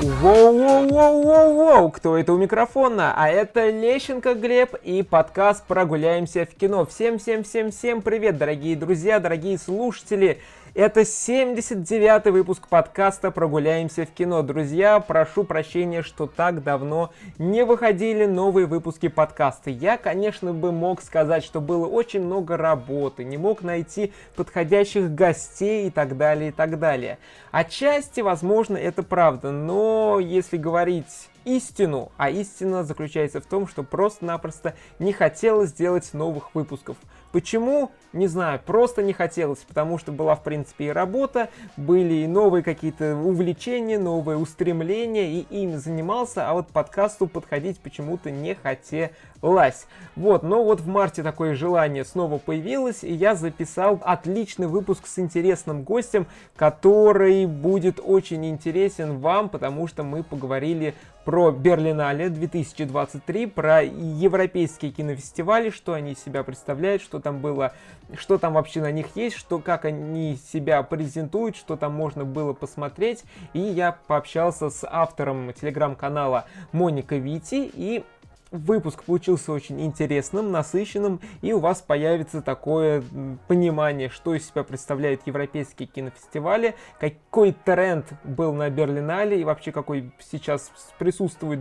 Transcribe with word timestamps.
Воу-воу-воу-воу-воу! 0.00 1.90
Кто 1.90 2.16
это 2.16 2.32
у 2.32 2.38
микрофона? 2.38 3.12
А 3.14 3.28
это 3.28 3.68
Лещенко 3.68 4.32
Глеб 4.32 4.74
и 4.82 5.02
подкаст 5.02 5.66
«Прогуляемся 5.66 6.46
в 6.46 6.54
кино». 6.54 6.86
Всем-всем-всем-всем 6.86 8.00
привет, 8.00 8.38
дорогие 8.38 8.76
друзья, 8.76 9.20
дорогие 9.20 9.58
слушатели! 9.58 10.40
Это 10.74 11.00
79-й 11.00 12.30
выпуск 12.30 12.68
подкаста 12.68 13.32
«Прогуляемся 13.32 14.06
в 14.06 14.10
кино». 14.12 14.42
Друзья, 14.42 15.00
прошу 15.00 15.42
прощения, 15.42 16.02
что 16.02 16.28
так 16.28 16.62
давно 16.62 17.10
не 17.38 17.64
выходили 17.64 18.24
новые 18.24 18.66
выпуски 18.66 19.08
подкаста. 19.08 19.70
Я, 19.70 19.98
конечно, 19.98 20.52
бы 20.52 20.70
мог 20.70 21.02
сказать, 21.02 21.42
что 21.42 21.60
было 21.60 21.88
очень 21.88 22.22
много 22.22 22.56
работы, 22.56 23.24
не 23.24 23.36
мог 23.36 23.62
найти 23.62 24.12
подходящих 24.36 25.12
гостей 25.12 25.88
и 25.88 25.90
так 25.90 26.16
далее, 26.16 26.50
и 26.50 26.52
так 26.52 26.78
далее. 26.78 27.18
Отчасти, 27.50 28.20
возможно, 28.20 28.76
это 28.76 29.02
правда, 29.02 29.50
но 29.50 30.20
если 30.20 30.56
говорить 30.56 31.30
истину, 31.44 32.12
а 32.16 32.30
истина 32.30 32.84
заключается 32.84 33.40
в 33.40 33.46
том, 33.46 33.66
что 33.66 33.82
просто-напросто 33.82 34.74
не 35.00 35.12
хотелось 35.12 35.70
сделать 35.70 36.08
новых 36.12 36.54
выпусков. 36.54 36.96
Почему? 37.32 37.90
Не 38.12 38.26
знаю, 38.26 38.60
просто 38.66 39.04
не 39.04 39.12
хотелось, 39.12 39.60
потому 39.60 39.96
что 39.96 40.10
была, 40.10 40.34
в 40.34 40.42
принципе, 40.42 40.86
и 40.86 40.88
работа, 40.88 41.48
были 41.76 42.14
и 42.14 42.26
новые 42.26 42.64
какие-то 42.64 43.14
увлечения, 43.14 44.00
новые 44.00 44.36
устремления, 44.36 45.30
и 45.30 45.46
ими 45.48 45.76
занимался, 45.76 46.48
а 46.48 46.54
вот 46.54 46.66
подкасту 46.68 47.28
подходить 47.28 47.78
почему-то 47.78 48.32
не 48.32 48.56
хотелось. 48.56 49.86
Вот, 50.16 50.42
но 50.42 50.64
вот 50.64 50.80
в 50.80 50.88
марте 50.88 51.22
такое 51.22 51.54
желание 51.54 52.04
снова 52.04 52.38
появилось, 52.38 53.04
и 53.04 53.12
я 53.12 53.36
записал 53.36 54.00
отличный 54.02 54.66
выпуск 54.66 55.06
с 55.06 55.20
интересным 55.20 55.84
гостем, 55.84 56.26
который 56.56 57.46
будет 57.46 58.00
очень 58.02 58.44
интересен 58.46 59.18
вам, 59.18 59.48
потому 59.48 59.86
что 59.86 60.02
мы 60.02 60.24
поговорили 60.24 60.94
про 61.24 61.50
Берлинале 61.50 62.28
2023, 62.28 63.46
про 63.46 63.82
европейские 63.82 64.90
кинофестивали, 64.90 65.70
что 65.70 65.92
они 65.92 66.12
из 66.12 66.24
себя 66.24 66.42
представляют, 66.42 67.02
что 67.02 67.20
там 67.20 67.40
было, 67.40 67.72
что 68.16 68.38
там 68.38 68.54
вообще 68.54 68.80
на 68.80 68.90
них 68.90 69.08
есть, 69.14 69.36
что 69.36 69.58
как 69.58 69.84
они 69.84 70.36
себя 70.52 70.82
презентуют, 70.82 71.56
что 71.56 71.76
там 71.76 71.94
можно 71.94 72.24
было 72.24 72.52
посмотреть. 72.52 73.24
И 73.52 73.60
я 73.60 73.92
пообщался 74.06 74.70
с 74.70 74.86
автором 74.88 75.52
телеграм-канала 75.52 76.46
Моника 76.72 77.16
Вити 77.16 77.70
и 77.72 78.04
выпуск 78.50 79.04
получился 79.04 79.52
очень 79.52 79.80
интересным, 79.80 80.50
насыщенным, 80.50 81.20
и 81.40 81.52
у 81.52 81.60
вас 81.60 81.82
появится 81.82 82.42
такое 82.42 83.02
понимание, 83.46 84.08
что 84.08 84.34
из 84.34 84.48
себя 84.48 84.64
представляют 84.64 85.22
европейские 85.26 85.86
кинофестивали, 85.86 86.74
какой 86.98 87.52
тренд 87.52 88.06
был 88.24 88.52
на 88.52 88.70
Берлинале 88.70 89.40
и 89.40 89.44
вообще 89.44 89.72
какой 89.72 90.12
сейчас 90.18 90.72
присутствует 90.98 91.60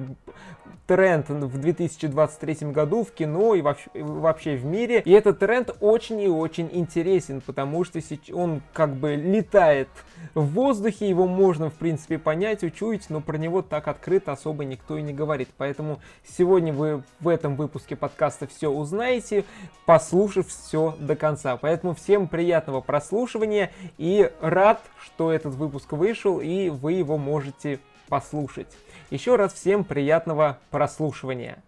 тренд 0.87 1.29
в 1.29 1.59
2023 1.59 2.71
году 2.71 3.03
в 3.03 3.11
кино 3.11 3.53
и 3.53 3.61
вообще 3.61 4.55
в 4.55 4.65
мире. 4.65 5.01
И 5.05 5.11
этот 5.11 5.39
тренд 5.39 5.75
очень 5.79 6.19
и 6.21 6.27
очень 6.27 6.69
интересен, 6.71 7.41
потому 7.41 7.83
что 7.83 7.99
он 8.33 8.61
как 8.73 8.95
бы 8.95 9.15
летает 9.15 9.89
в 10.33 10.45
воздухе, 10.53 11.07
его 11.07 11.27
можно 11.27 11.69
в 11.69 11.75
принципе 11.75 12.17
понять, 12.17 12.63
учуять, 12.63 13.09
но 13.09 13.21
про 13.21 13.37
него 13.37 13.61
так 13.61 13.87
открыто 13.87 14.31
особо 14.31 14.65
никто 14.65 14.97
и 14.97 15.01
не 15.01 15.13
говорит. 15.13 15.49
Поэтому 15.57 15.99
сегодня 16.25 16.73
вы 16.79 17.03
в 17.19 17.27
этом 17.27 17.57
выпуске 17.57 17.95
подкаста 17.97 18.47
все 18.47 18.69
узнаете, 18.69 19.43
послушав 19.85 20.47
все 20.47 20.95
до 20.99 21.15
конца. 21.15 21.57
Поэтому 21.57 21.93
всем 21.93 22.29
приятного 22.29 22.79
прослушивания 22.79 23.71
и 23.97 24.31
рад, 24.39 24.81
что 25.03 25.31
этот 25.31 25.55
выпуск 25.55 25.91
вышел 25.91 26.39
и 26.39 26.69
вы 26.69 26.93
его 26.93 27.17
можете 27.17 27.79
послушать. 28.07 28.67
Еще 29.11 29.35
раз 29.35 29.53
всем 29.53 29.83
приятного 29.83 30.59
прослушивания. 30.71 31.61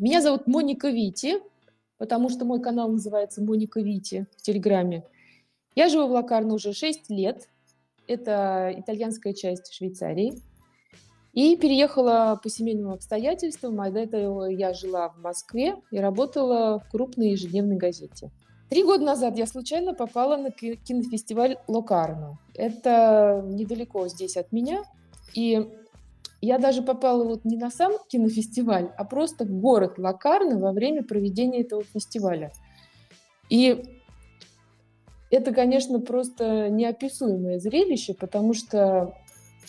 Меня 0.00 0.22
зовут 0.22 0.46
Моника 0.46 0.88
Вити, 0.88 1.34
потому 1.98 2.30
что 2.30 2.44
мой 2.44 2.60
канал 2.60 2.88
называется 2.88 3.42
Моника 3.42 3.80
Вити 3.80 4.26
в 4.38 4.42
Телеграме. 4.42 5.04
Я 5.74 5.88
живу 5.88 6.08
в 6.08 6.12
Лакарно 6.12 6.54
уже 6.54 6.72
6 6.72 7.10
лет. 7.10 7.48
Это 8.06 8.72
итальянская 8.74 9.34
часть 9.34 9.74
Швейцарии. 9.74 10.40
И 11.32 11.56
переехала 11.56 12.40
по 12.42 12.48
семейным 12.48 12.90
обстоятельствам, 12.90 13.80
а 13.80 13.90
до 13.90 14.00
этого 14.00 14.46
я 14.46 14.72
жила 14.74 15.10
в 15.10 15.18
Москве 15.18 15.76
и 15.90 15.98
работала 15.98 16.80
в 16.80 16.90
крупной 16.90 17.30
ежедневной 17.30 17.76
газете. 17.76 18.30
Три 18.70 18.82
года 18.82 19.04
назад 19.04 19.38
я 19.38 19.46
случайно 19.46 19.94
попала 19.94 20.36
на 20.36 20.50
кинофестиваль 20.50 21.58
Локарно. 21.68 22.38
Это 22.54 23.42
недалеко 23.46 24.08
здесь 24.08 24.36
от 24.36 24.52
меня. 24.52 24.82
И 25.34 25.68
я 26.40 26.58
даже 26.58 26.82
попала 26.82 27.24
вот 27.24 27.44
не 27.44 27.56
на 27.56 27.70
сам 27.70 27.92
кинофестиваль, 28.08 28.90
а 28.96 29.04
просто 29.04 29.44
в 29.44 29.50
город 29.50 29.98
Локарно 29.98 30.58
во 30.58 30.72
время 30.72 31.02
проведения 31.02 31.62
этого 31.62 31.82
фестиваля. 31.82 32.52
И 33.48 33.84
это, 35.30 35.52
конечно, 35.52 36.00
просто 36.00 36.68
неописуемое 36.68 37.58
зрелище, 37.58 38.14
потому 38.14 38.54
что 38.54 39.14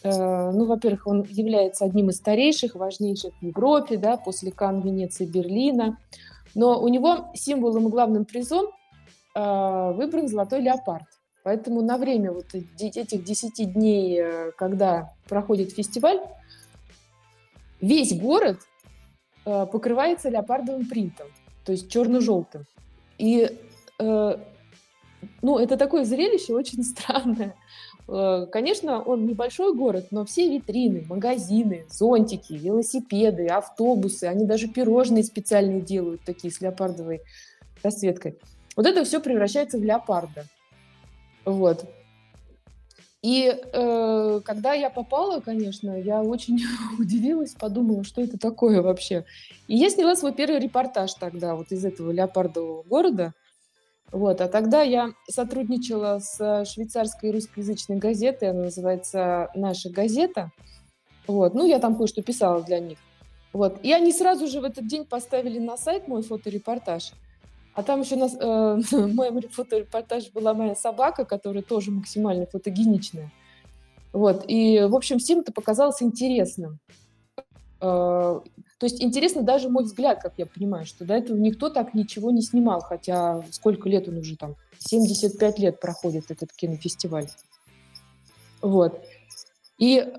ну, 0.03 0.65
во-первых, 0.65 1.07
он 1.07 1.23
является 1.29 1.85
одним 1.85 2.09
из 2.09 2.17
старейших, 2.17 2.75
важнейших 2.75 3.33
в 3.39 3.45
Европе, 3.45 3.97
да, 3.97 4.17
после 4.17 4.51
Кан, 4.51 4.81
Венеции, 4.81 5.25
Берлина. 5.25 5.97
Но 6.55 6.81
у 6.81 6.87
него 6.87 7.31
символом 7.33 7.87
и 7.87 7.91
главным 7.91 8.25
призом 8.25 8.67
э, 9.35 9.91
выбран 9.93 10.27
золотой 10.27 10.61
леопард. 10.61 11.05
Поэтому 11.43 11.81
на 11.81 11.97
время 11.97 12.31
вот 12.31 12.53
этих 12.53 13.23
10 13.23 13.73
дней, 13.73 14.19
э, 14.19 14.51
когда 14.57 15.13
проходит 15.27 15.71
фестиваль, 15.71 16.19
весь 17.81 18.17
город 18.19 18.59
покрывается 19.45 20.29
леопардовым 20.29 20.87
принтом, 20.87 21.27
то 21.65 21.71
есть 21.71 21.89
черно-желтым. 21.89 22.65
И 23.17 23.49
ну, 25.41 25.57
это 25.57 25.77
такое 25.77 26.03
зрелище 26.03 26.53
очень 26.53 26.83
странное. 26.83 27.55
Э, 28.11 28.47
конечно, 28.51 29.01
он 29.01 29.25
небольшой 29.27 29.75
город, 29.75 30.07
но 30.11 30.25
все 30.25 30.49
витрины, 30.49 31.05
магазины, 31.07 31.85
зонтики, 31.89 32.53
велосипеды, 32.53 33.47
автобусы, 33.47 34.23
они 34.25 34.45
даже 34.45 34.67
пирожные 34.67 35.23
специальные 35.23 35.81
делают, 35.81 36.21
такие 36.25 36.51
с 36.51 36.59
леопардовой 36.59 37.21
расцветкой. 37.83 38.39
Вот 38.75 38.87
это 38.87 39.03
все 39.03 39.19
превращается 39.19 39.77
в 39.77 39.83
леопарда. 39.83 40.45
Вот. 41.45 41.85
И 43.21 43.53
э, 43.53 44.41
когда 44.43 44.73
я 44.73 44.89
попала, 44.89 45.39
конечно, 45.41 45.91
я 45.99 46.23
очень 46.23 46.59
удивилась, 46.99 47.53
подумала, 47.53 48.03
что 48.03 48.21
это 48.21 48.39
такое 48.39 48.81
вообще. 48.81 49.25
И 49.67 49.75
я 49.75 49.89
сняла 49.89 50.15
свой 50.15 50.33
первый 50.33 50.59
репортаж 50.59 51.13
тогда 51.13 51.55
вот 51.55 51.71
из 51.71 51.85
этого 51.85 52.11
леопардового 52.11 52.81
города– 52.83 53.33
вот, 54.11 54.41
а 54.41 54.47
тогда 54.47 54.81
я 54.81 55.13
сотрудничала 55.29 56.19
с 56.19 56.65
швейцарской 56.65 57.31
русскоязычной 57.31 57.97
газетой, 57.97 58.49
она 58.49 58.63
называется 58.63 59.49
«Наша 59.53 59.89
газета». 59.89 60.51
Вот, 61.27 61.53
ну, 61.53 61.65
я 61.65 61.79
там 61.79 61.95
кое-что 61.95 62.23
писала 62.23 62.63
для 62.63 62.79
них. 62.79 62.97
Вот, 63.53 63.79
и 63.83 63.93
они 63.93 64.11
сразу 64.11 64.47
же 64.47 64.61
в 64.61 64.63
этот 64.63 64.87
день 64.87 65.05
поставили 65.05 65.59
на 65.59 65.77
сайт 65.77 66.07
мой 66.07 66.23
фоторепортаж. 66.23 67.13
А 67.75 67.83
там 67.83 68.01
еще 68.01 68.15
нас, 68.15 68.35
э, 68.39 68.81
мой 68.91 69.41
фоторепортаж 69.51 70.31
была 70.31 70.53
моя 70.53 70.75
собака, 70.75 71.23
которая 71.23 71.61
тоже 71.61 71.91
максимально 71.91 72.47
фотогеничная. 72.47 73.31
Вот, 74.11 74.43
и, 74.47 74.81
в 74.89 74.95
общем, 74.95 75.19
всем 75.19 75.39
это 75.39 75.51
показалось 75.51 76.01
интересным. 76.01 76.79
Э, 77.79 78.39
то 78.79 78.85
есть 78.85 79.01
интересно 79.01 79.43
даже 79.43 79.69
мой 79.69 79.83
взгляд, 79.83 80.21
как 80.21 80.35
я 80.37 80.45
понимаю, 80.45 80.85
что 80.85 81.03
до 81.03 81.13
этого 81.13 81.37
никто 81.37 81.69
так 81.69 81.93
ничего 81.93 82.31
не 82.31 82.41
снимал, 82.41 82.79
хотя 82.79 83.43
сколько 83.51 83.89
лет 83.89 84.07
он 84.07 84.17
уже 84.17 84.37
там, 84.37 84.55
75 84.77 85.59
лет 85.59 85.81
проходит 85.81 86.31
этот 86.31 86.53
кинофестиваль. 86.53 87.27
Вот. 88.61 89.01
И 89.77 90.13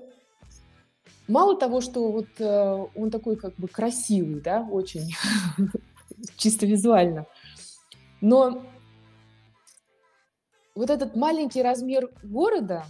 мало 1.27 1.57
того, 1.57 1.81
что 1.81 2.11
вот 2.11 2.27
э, 2.37 2.85
он 2.95 3.09
такой 3.09 3.35
как 3.35 3.55
бы 3.55 3.67
красивый, 3.67 4.41
да, 4.41 4.61
очень, 4.69 5.09
чисто 6.37 6.67
визуально, 6.67 7.25
но 8.21 8.63
вот 10.75 10.91
этот 10.91 11.15
маленький 11.15 11.63
размер 11.63 12.11
города, 12.21 12.85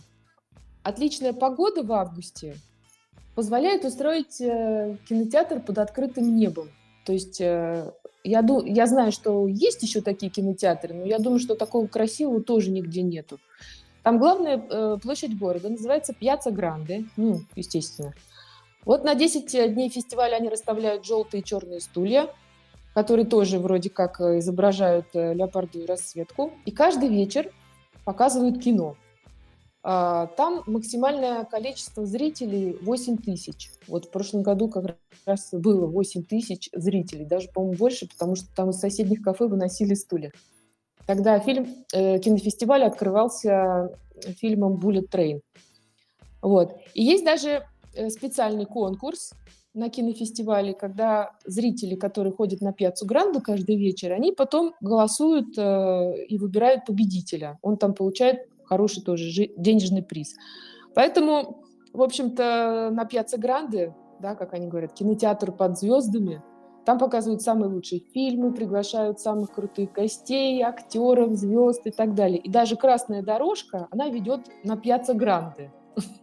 отличная 0.84 1.32
погода 1.32 1.82
в 1.82 1.94
августе– 1.94 2.58
позволяет 3.36 3.86
устроить 3.86 4.42
э, 4.42 4.98
кинотеатр 5.08 5.62
под 5.62 5.78
открытым 5.78 6.36
небом. 6.36 6.70
То 7.06 7.14
есть 7.14 7.40
э, 7.40 7.92
я, 8.24 8.46
я 8.66 8.88
знаю, 8.88 9.12
что 9.12 9.48
есть 9.48 9.82
еще 9.84 10.02
такие 10.02 10.32
кинотеатры, 10.32 10.94
но 10.94 11.06
я 11.06 11.20
думаю, 11.20 11.40
что 11.40 11.56
такого 11.56 11.88
красивого 11.88 12.42
тоже 12.42 12.72
нигде 12.72 13.02
нету. 13.02 13.40
Там 14.04 14.20
главная 14.20 14.58
э, 14.58 14.98
площадь 15.02 15.38
города 15.38 15.70
называется 15.70 16.14
Пьяца 16.14 16.52
Гранде, 16.52 17.06
ну, 17.18 17.42
естественно. 17.56 18.14
Вот 18.84 19.04
на 19.04 19.14
10 19.14 19.74
дней 19.76 19.90
фестиваля 19.90 20.38
они 20.38 20.50
расставляют 20.50 21.06
желтые 21.06 21.42
и 21.42 21.44
черные 21.44 21.82
стулья, 21.82 22.28
которые 22.96 23.26
тоже 23.26 23.60
вроде 23.60 23.90
как 23.92 24.20
изображают 24.20 25.06
леопардовую 25.14 25.88
расцветку. 25.88 26.52
И 26.66 26.72
каждый 26.72 27.10
вечер 27.10 27.52
показывают 28.06 28.62
кино. 28.62 28.98
А, 29.84 30.28
там 30.38 30.64
максимальное 30.68 31.44
количество 31.46 32.06
зрителей 32.06 32.78
8 32.82 33.18
тысяч. 33.18 33.72
Вот 33.88 34.06
в 34.06 34.10
прошлом 34.12 34.44
году 34.44 34.68
как 34.68 34.96
раз 35.26 35.50
было 35.52 35.88
8 35.88 36.24
тысяч 36.24 36.70
зрителей, 36.74 37.26
даже, 37.26 37.50
по-моему, 37.50 37.78
больше, 37.78 38.08
потому 38.08 38.36
что 38.36 38.48
там 38.56 38.70
из 38.70 38.80
соседних 38.80 39.24
кафе 39.24 39.48
выносили 39.48 39.96
стулья. 39.96 40.32
Тогда 41.08 41.40
фильм, 41.40 41.68
э, 41.94 42.20
кинофестиваль 42.20 42.84
открывался 42.84 43.90
фильмом 44.38 44.78
«Bullet 44.78 45.10
Train». 45.10 45.42
Вот. 46.44 46.76
И 46.94 47.04
есть 47.04 47.26
даже 47.26 47.66
э, 47.96 48.10
специальный 48.10 48.66
конкурс 48.66 49.32
на 49.74 49.90
кинофестивале, 49.90 50.74
когда 50.74 51.32
зрители, 51.46 51.96
которые 51.96 52.34
ходят 52.34 52.62
на 52.62 52.72
пьяцу 52.72 53.06
Гранду 53.06 53.42
каждый 53.42 53.78
вечер, 53.78 54.12
они 54.12 54.32
потом 54.32 54.76
голосуют 54.80 55.58
э, 55.58 56.26
и 56.28 56.38
выбирают 56.38 56.86
победителя. 56.86 57.58
Он 57.64 57.78
там 57.78 57.94
получает 57.94 58.48
хороший 58.72 59.04
тоже 59.04 59.50
денежный 59.58 60.02
приз. 60.02 60.36
Поэтому, 60.96 61.62
в 61.92 62.02
общем-то, 62.02 62.90
на 62.94 63.04
Пьяцца 63.04 63.38
Гранде, 63.38 63.94
да, 64.22 64.36
как 64.36 64.54
они 64.54 64.68
говорят, 64.68 64.94
кинотеатр 64.94 65.52
под 65.52 65.78
звездами, 65.78 66.42
там 66.86 66.98
показывают 66.98 67.42
самые 67.42 67.70
лучшие 67.70 68.00
фильмы, 68.14 68.54
приглашают 68.54 69.20
самых 69.20 69.52
крутых 69.52 69.92
гостей, 69.92 70.62
актеров, 70.64 71.36
звезд 71.36 71.86
и 71.86 71.92
так 71.92 72.16
далее. 72.16 72.40
И 72.40 72.50
даже 72.50 72.78
красная 72.78 73.22
дорожка, 73.22 73.88
она 73.92 74.08
ведет 74.08 74.48
на 74.64 74.78
Пьяцца 74.78 75.14
Гранде, 75.14 75.72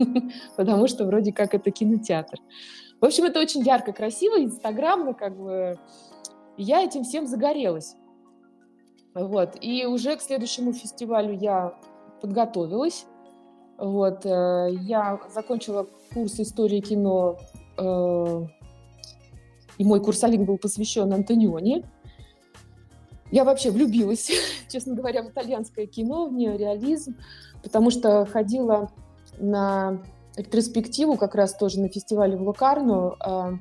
потому 0.56 0.88
что 0.88 1.04
вроде 1.04 1.34
как 1.34 1.54
это 1.54 1.70
кинотеатр. 1.70 2.38
В 2.98 3.04
общем, 3.04 3.24
это 3.24 3.40
очень 3.40 3.60
ярко, 3.60 3.92
красиво, 3.92 4.42
инстаграмно, 4.42 5.12
как 5.12 5.36
бы. 5.36 5.78
Я 6.56 6.82
этим 6.82 7.04
всем 7.04 7.26
загорелась. 7.26 7.94
Вот. 9.14 9.56
И 9.60 9.84
уже 9.86 10.16
к 10.16 10.22
следующему 10.22 10.72
фестивалю 10.72 11.32
я 11.32 11.74
подготовилась. 12.20 13.06
Вот, 13.79 14.26
э, 14.26 14.69
я 14.81 15.20
закончила 15.32 15.87
курс 16.12 16.41
истории 16.41 16.81
кино, 16.81 17.38
э, 17.76 18.47
и 19.79 19.85
мой 19.85 20.00
курсовик 20.00 20.41
был 20.41 20.59
посвящен 20.59 21.12
Антониони. 21.12 21.85
Я 23.31 23.44
вообще 23.44 23.70
влюбилась, 23.70 24.31
честно 24.69 24.94
говоря, 24.94 25.23
в 25.23 25.29
итальянское 25.29 25.87
кино, 25.87 26.26
в 26.26 26.32
неореализм, 26.32 27.17
потому 27.62 27.91
что 27.91 28.26
ходила 28.26 28.91
на 29.38 30.03
ретроспективу 30.37 31.17
как 31.17 31.35
раз 31.35 31.55
тоже 31.55 31.81
на 31.81 31.88
фестивале 31.88 32.37
в 32.37 32.43
Лукарно 32.43 33.15
э, 33.25 33.53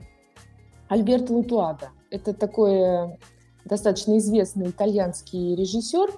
Альберто 0.89 1.33
Лутуада. 1.33 1.89
Это 2.09 2.33
такой 2.33 3.18
достаточно 3.65 4.18
известный 4.18 4.69
итальянский 4.69 5.56
режиссер, 5.56 6.09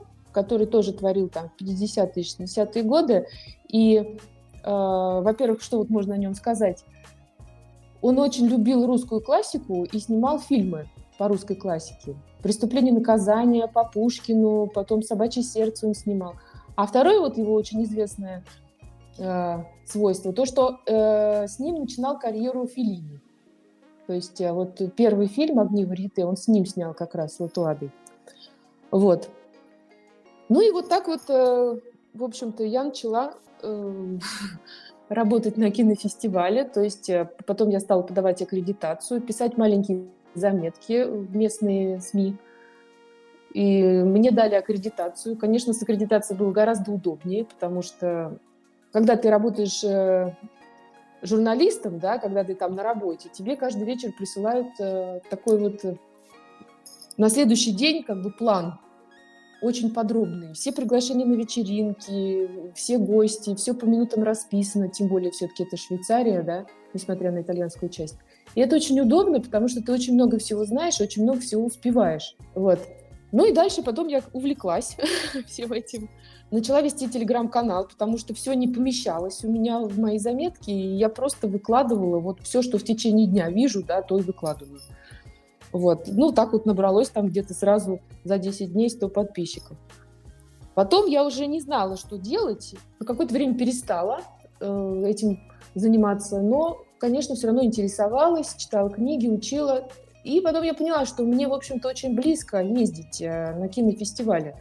который 0.41 0.65
тоже 0.67 0.93
творил 0.93 1.29
там 1.29 1.51
50-е, 1.59 2.23
60-е 2.23 2.83
годы. 2.83 3.27
И, 3.67 3.95
э, 3.97 4.11
во-первых, 4.63 5.61
что 5.61 5.77
вот 5.77 5.89
можно 5.89 6.15
о 6.15 6.17
нем 6.17 6.33
сказать? 6.33 6.85
Он 8.01 8.17
очень 8.19 8.47
любил 8.47 8.85
русскую 8.85 9.21
классику 9.21 9.83
и 9.83 9.99
снимал 9.99 10.39
фильмы 10.39 10.87
по 11.17 11.27
русской 11.27 11.55
классике. 11.55 12.15
«Преступление 12.41 12.93
наказания», 12.93 13.67
по 13.67 13.83
Пушкину, 13.83 14.67
потом 14.73 15.03
«Собачье 15.03 15.43
сердце» 15.43 15.87
он 15.87 15.93
снимал. 15.93 16.35
А 16.75 16.87
второе 16.87 17.19
вот 17.19 17.37
его 17.37 17.53
очень 17.53 17.83
известное 17.83 18.45
э, 19.17 19.57
свойство, 19.85 20.31
то, 20.31 20.45
что 20.45 20.79
э, 20.85 21.47
с 21.47 21.59
ним 21.59 21.81
начинал 21.81 22.17
карьеру 22.17 22.65
Филини. 22.67 23.19
То 24.07 24.13
есть 24.13 24.39
э, 24.39 24.53
вот 24.53 24.81
первый 24.95 25.27
фильм 25.27 25.59
«Огни 25.59 25.83
Вариты» 25.83 26.25
он 26.25 26.37
с 26.37 26.47
ним 26.47 26.65
снял 26.65 26.93
как 26.93 27.15
раз, 27.15 27.35
с 27.35 27.39
Латуадой. 27.41 27.91
Вот. 28.91 29.29
Ну 30.49 30.61
и 30.61 30.71
вот 30.71 30.89
так 30.89 31.07
вот, 31.07 31.21
э, 31.29 31.79
в 32.15 32.23
общем-то, 32.23 32.63
я 32.63 32.83
начала 32.83 33.35
э, 33.61 34.17
работать 35.09 35.57
на 35.57 35.69
кинофестивале, 35.69 36.63
то 36.63 36.81
есть 36.81 37.07
э, 37.09 37.29
потом 37.45 37.69
я 37.69 37.79
стала 37.79 38.01
подавать 38.01 38.41
аккредитацию, 38.41 39.21
писать 39.21 39.57
маленькие 39.57 40.07
заметки 40.33 41.03
в 41.03 41.35
местные 41.35 42.01
СМИ. 42.01 42.35
И 43.53 43.83
мне 43.83 44.31
дали 44.31 44.55
аккредитацию. 44.55 45.37
Конечно, 45.37 45.73
с 45.73 45.81
аккредитацией 45.81 46.37
было 46.37 46.51
гораздо 46.51 46.91
удобнее, 46.91 47.45
потому 47.45 47.81
что 47.81 48.37
когда 48.91 49.15
ты 49.15 49.29
работаешь 49.29 49.83
журналистом, 51.23 51.99
да, 51.99 52.19
когда 52.19 52.43
ты 52.43 52.53
там 52.53 52.75
на 52.75 52.83
работе, 52.83 53.29
тебе 53.29 53.55
каждый 53.55 53.85
вечер 53.85 54.11
присылают 54.11 54.67
такой 55.31 55.57
вот 55.57 55.83
на 57.17 57.29
следующий 57.29 57.71
день 57.71 58.03
как 58.03 58.21
бы 58.21 58.29
план 58.31 58.79
очень 59.61 59.91
подробный. 59.91 60.53
Все 60.53 60.71
приглашения 60.71 61.25
на 61.25 61.33
вечеринки, 61.33 62.73
все 62.75 62.97
гости, 62.97 63.55
все 63.55 63.73
по 63.73 63.85
минутам 63.85 64.23
расписано, 64.23 64.89
тем 64.89 65.07
более 65.07 65.31
все-таки 65.31 65.63
это 65.63 65.77
Швейцария, 65.77 66.41
да, 66.41 66.65
несмотря 66.93 67.31
на 67.31 67.41
итальянскую 67.41 67.89
часть. 67.89 68.17
И 68.55 68.61
это 68.61 68.75
очень 68.75 68.99
удобно, 68.99 69.41
потому 69.41 69.67
что 69.67 69.81
ты 69.81 69.91
очень 69.91 70.13
много 70.13 70.37
всего 70.39 70.65
знаешь, 70.65 70.99
очень 71.01 71.23
много 71.23 71.39
всего 71.41 71.65
успеваешь. 71.65 72.35
Вот. 72.55 72.79
Ну 73.31 73.45
и 73.45 73.53
дальше 73.53 73.83
потом 73.83 74.07
я 74.07 74.23
увлеклась 74.33 74.97
всем 75.47 75.71
этим. 75.71 76.09
Начала 76.51 76.81
вести 76.81 77.07
телеграм-канал, 77.07 77.87
потому 77.87 78.17
что 78.17 78.33
все 78.33 78.53
не 78.53 78.67
помещалось 78.67 79.43
у 79.43 79.51
меня 79.51 79.79
в 79.79 79.99
мои 79.99 80.17
заметки, 80.17 80.71
и 80.71 80.95
я 80.95 81.09
просто 81.09 81.47
выкладывала 81.47 82.19
вот 82.19 82.39
все, 82.41 82.63
что 82.63 82.79
в 82.79 82.83
течение 82.83 83.27
дня 83.27 83.51
вижу, 83.51 83.83
да, 83.83 84.01
то 84.01 84.17
и 84.17 84.23
выкладываю. 84.23 84.79
Вот. 85.71 86.07
Ну, 86.07 86.31
так 86.31 86.53
вот 86.53 86.65
набралось 86.65 87.09
там 87.09 87.27
где-то 87.27 87.53
сразу 87.53 87.99
за 88.23 88.37
10 88.37 88.73
дней 88.73 88.89
100 88.89 89.09
подписчиков. 89.09 89.77
Потом 90.75 91.07
я 91.07 91.25
уже 91.25 91.45
не 91.45 91.59
знала, 91.59 91.97
что 91.97 92.17
делать. 92.17 92.75
На 92.99 93.05
какое-то 93.05 93.33
время 93.33 93.57
перестала 93.57 94.21
э, 94.59 95.03
этим 95.05 95.39
заниматься, 95.75 96.41
но, 96.41 96.81
конечно, 96.99 97.35
все 97.35 97.47
равно 97.47 97.63
интересовалась, 97.63 98.55
читала 98.55 98.89
книги, 98.89 99.27
учила. 99.27 99.89
И 100.23 100.41
потом 100.41 100.63
я 100.63 100.73
поняла, 100.73 101.05
что 101.05 101.23
мне, 101.23 101.47
в 101.47 101.53
общем-то, 101.53 101.87
очень 101.87 102.15
близко 102.15 102.61
ездить 102.61 103.21
э, 103.21 103.55
на 103.55 103.67
кинофестивали. 103.67 104.55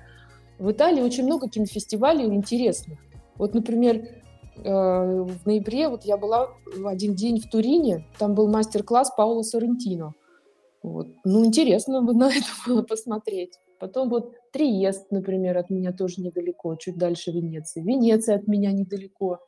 В 0.58 0.70
Италии 0.72 1.02
очень 1.02 1.24
много 1.24 1.48
кинофестивалей 1.48 2.24
интересных. 2.24 2.98
Вот, 3.36 3.54
например, 3.54 3.96
э, 3.96 4.62
в 4.62 5.46
ноябре 5.46 5.88
вот 5.88 6.04
я 6.04 6.16
была 6.16 6.48
в 6.76 6.86
один 6.86 7.14
день 7.14 7.40
в 7.40 7.48
Турине, 7.48 8.06
там 8.18 8.34
был 8.34 8.48
мастер-класс 8.48 9.12
Паула 9.16 9.42
Соррентино. 9.42 10.14
Вот. 10.88 11.08
Ну, 11.24 11.44
интересно 11.44 12.02
бы 12.02 12.14
на 12.14 12.30
это 12.30 12.46
было 12.66 12.82
посмотреть. 12.82 13.58
Потом 13.78 14.08
вот 14.08 14.34
Триест, 14.52 15.10
например, 15.10 15.56
от 15.58 15.70
меня 15.70 15.92
тоже 15.92 16.20
недалеко, 16.20 16.74
чуть 16.76 16.96
дальше 16.96 17.30
Венеции. 17.30 17.80
Венеция 17.80 18.36
от 18.36 18.48
меня 18.48 18.72
недалеко. 18.72 19.40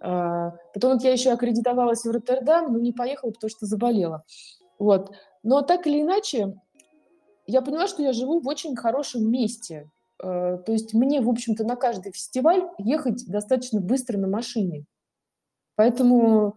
А, 0.00 0.52
потом 0.74 0.94
вот 0.94 1.02
я 1.02 1.12
еще 1.12 1.30
аккредитовалась 1.30 2.04
в 2.04 2.10
Роттердам, 2.10 2.72
но 2.72 2.78
не 2.78 2.92
поехала, 2.92 3.30
потому 3.30 3.50
что 3.50 3.66
заболела. 3.66 4.24
Вот. 4.78 5.12
Но 5.42 5.62
так 5.62 5.86
или 5.86 6.02
иначе, 6.02 6.58
я 7.46 7.62
поняла, 7.62 7.86
что 7.86 8.02
я 8.02 8.12
живу 8.12 8.40
в 8.40 8.48
очень 8.48 8.74
хорошем 8.74 9.30
месте. 9.30 9.90
А, 10.22 10.56
то 10.58 10.72
есть 10.72 10.92
мне, 10.94 11.20
в 11.20 11.28
общем-то, 11.28 11.64
на 11.64 11.76
каждый 11.76 12.12
фестиваль 12.12 12.64
ехать 12.78 13.26
достаточно 13.26 13.80
быстро 13.80 14.18
на 14.18 14.26
машине. 14.26 14.86
Поэтому 15.76 16.56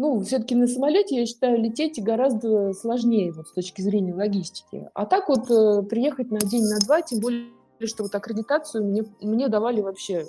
ну, 0.00 0.18
все-таки 0.22 0.54
на 0.54 0.66
самолете, 0.66 1.14
я 1.14 1.26
считаю, 1.26 1.60
лететь 1.60 2.02
гораздо 2.02 2.72
сложнее 2.72 3.32
вот, 3.32 3.48
с 3.48 3.52
точки 3.52 3.82
зрения 3.82 4.14
логистики. 4.14 4.88
А 4.94 5.04
так 5.04 5.28
вот 5.28 5.50
э, 5.50 5.82
приехать 5.82 6.30
на 6.30 6.38
день, 6.38 6.64
на 6.64 6.78
два, 6.78 7.02
тем 7.02 7.20
более, 7.20 7.50
что 7.84 8.04
вот 8.04 8.14
аккредитацию 8.14 8.82
мне, 8.82 9.04
мне 9.20 9.48
давали 9.48 9.82
вообще 9.82 10.26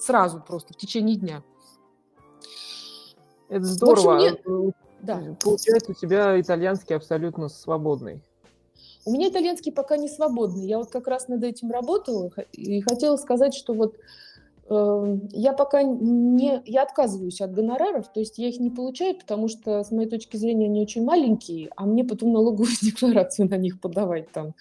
сразу 0.00 0.42
просто 0.44 0.74
в 0.74 0.76
течение 0.78 1.14
дня. 1.14 1.44
Это 3.48 3.64
здорово. 3.66 4.16
общем, 4.16 4.36
мне... 4.44 4.72
да. 5.00 5.22
Получается, 5.44 5.92
у 5.92 5.94
тебя 5.94 6.40
итальянский 6.40 6.96
абсолютно 6.96 7.48
свободный. 7.48 8.20
У 9.04 9.12
меня 9.12 9.28
итальянский 9.28 9.70
пока 9.70 9.96
не 9.96 10.08
свободный. 10.08 10.66
Я 10.66 10.78
вот 10.78 10.90
как 10.90 11.06
раз 11.06 11.28
над 11.28 11.44
этим 11.44 11.70
работала 11.70 12.32
и 12.50 12.80
хотела 12.80 13.16
сказать, 13.16 13.54
что 13.54 13.74
вот 13.74 13.94
я 14.70 15.52
пока 15.54 15.82
не, 15.82 16.62
я 16.66 16.82
отказываюсь 16.82 17.40
от 17.40 17.52
гонораров, 17.52 18.12
то 18.12 18.20
есть 18.20 18.36
я 18.38 18.48
их 18.48 18.60
не 18.60 18.70
получаю, 18.70 19.18
потому 19.18 19.48
что, 19.48 19.82
с 19.82 19.90
моей 19.90 20.08
точки 20.08 20.36
зрения, 20.36 20.66
они 20.66 20.82
очень 20.82 21.04
маленькие, 21.04 21.70
а 21.76 21.86
мне 21.86 22.04
потом 22.04 22.32
налоговую 22.32 22.68
декларацию 22.82 23.48
на 23.48 23.56
них 23.56 23.80
подавать 23.80 24.30
там 24.30 24.54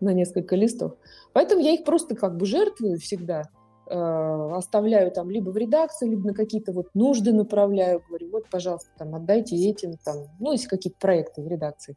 на 0.00 0.12
несколько 0.12 0.56
листов. 0.56 0.94
Поэтому 1.32 1.62
я 1.62 1.72
их 1.72 1.84
просто 1.84 2.16
как 2.16 2.36
бы 2.36 2.44
жертвую 2.44 2.98
всегда, 2.98 3.44
э, 3.88 3.94
оставляю 3.94 5.12
там 5.12 5.30
либо 5.30 5.50
в 5.50 5.56
редакции, 5.56 6.08
либо 6.08 6.26
на 6.26 6.34
какие-то 6.34 6.72
вот 6.72 6.88
нужды 6.94 7.32
направляю, 7.32 8.02
говорю, 8.08 8.30
вот, 8.30 8.50
пожалуйста, 8.50 8.90
там 8.98 9.14
отдайте 9.14 9.54
этим, 9.56 9.92
там, 10.04 10.26
ну, 10.40 10.52
если 10.52 10.66
какие-то 10.66 10.98
проекты 10.98 11.40
в 11.40 11.46
редакции 11.46 11.96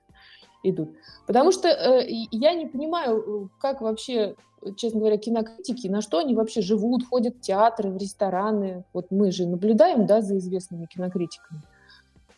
идут. 0.69 0.95
Потому 1.27 1.51
что 1.51 1.67
э, 1.67 2.05
я 2.31 2.53
не 2.53 2.65
понимаю, 2.65 3.49
как 3.59 3.81
вообще 3.81 4.35
честно 4.77 4.99
говоря, 4.99 5.17
кинокритики, 5.17 5.87
на 5.87 6.01
что 6.01 6.17
они 6.17 6.35
вообще 6.35 6.61
живут, 6.61 7.07
ходят 7.07 7.35
в 7.35 7.41
театры, 7.41 7.91
в 7.91 7.97
рестораны. 7.97 8.83
Вот 8.93 9.11
мы 9.11 9.31
же 9.31 9.45
наблюдаем, 9.45 10.05
да, 10.05 10.21
за 10.21 10.37
известными 10.37 10.85
кинокритиками. 10.85 11.61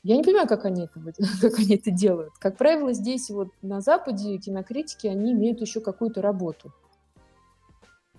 Я 0.03 0.17
не 0.17 0.23
понимаю, 0.23 0.47
как 0.47 0.65
они 0.65 0.85
это, 0.85 0.99
как 1.41 1.59
они 1.59 1.75
это 1.75 1.91
делают. 1.91 2.33
Как 2.39 2.57
правило, 2.57 2.93
здесь 2.93 3.29
вот 3.29 3.49
на 3.61 3.81
Западе 3.81 4.37
кинокритики, 4.37 5.07
они 5.07 5.33
имеют 5.33 5.61
еще 5.61 5.81
какую-то 5.81 6.21
работу. 6.21 6.73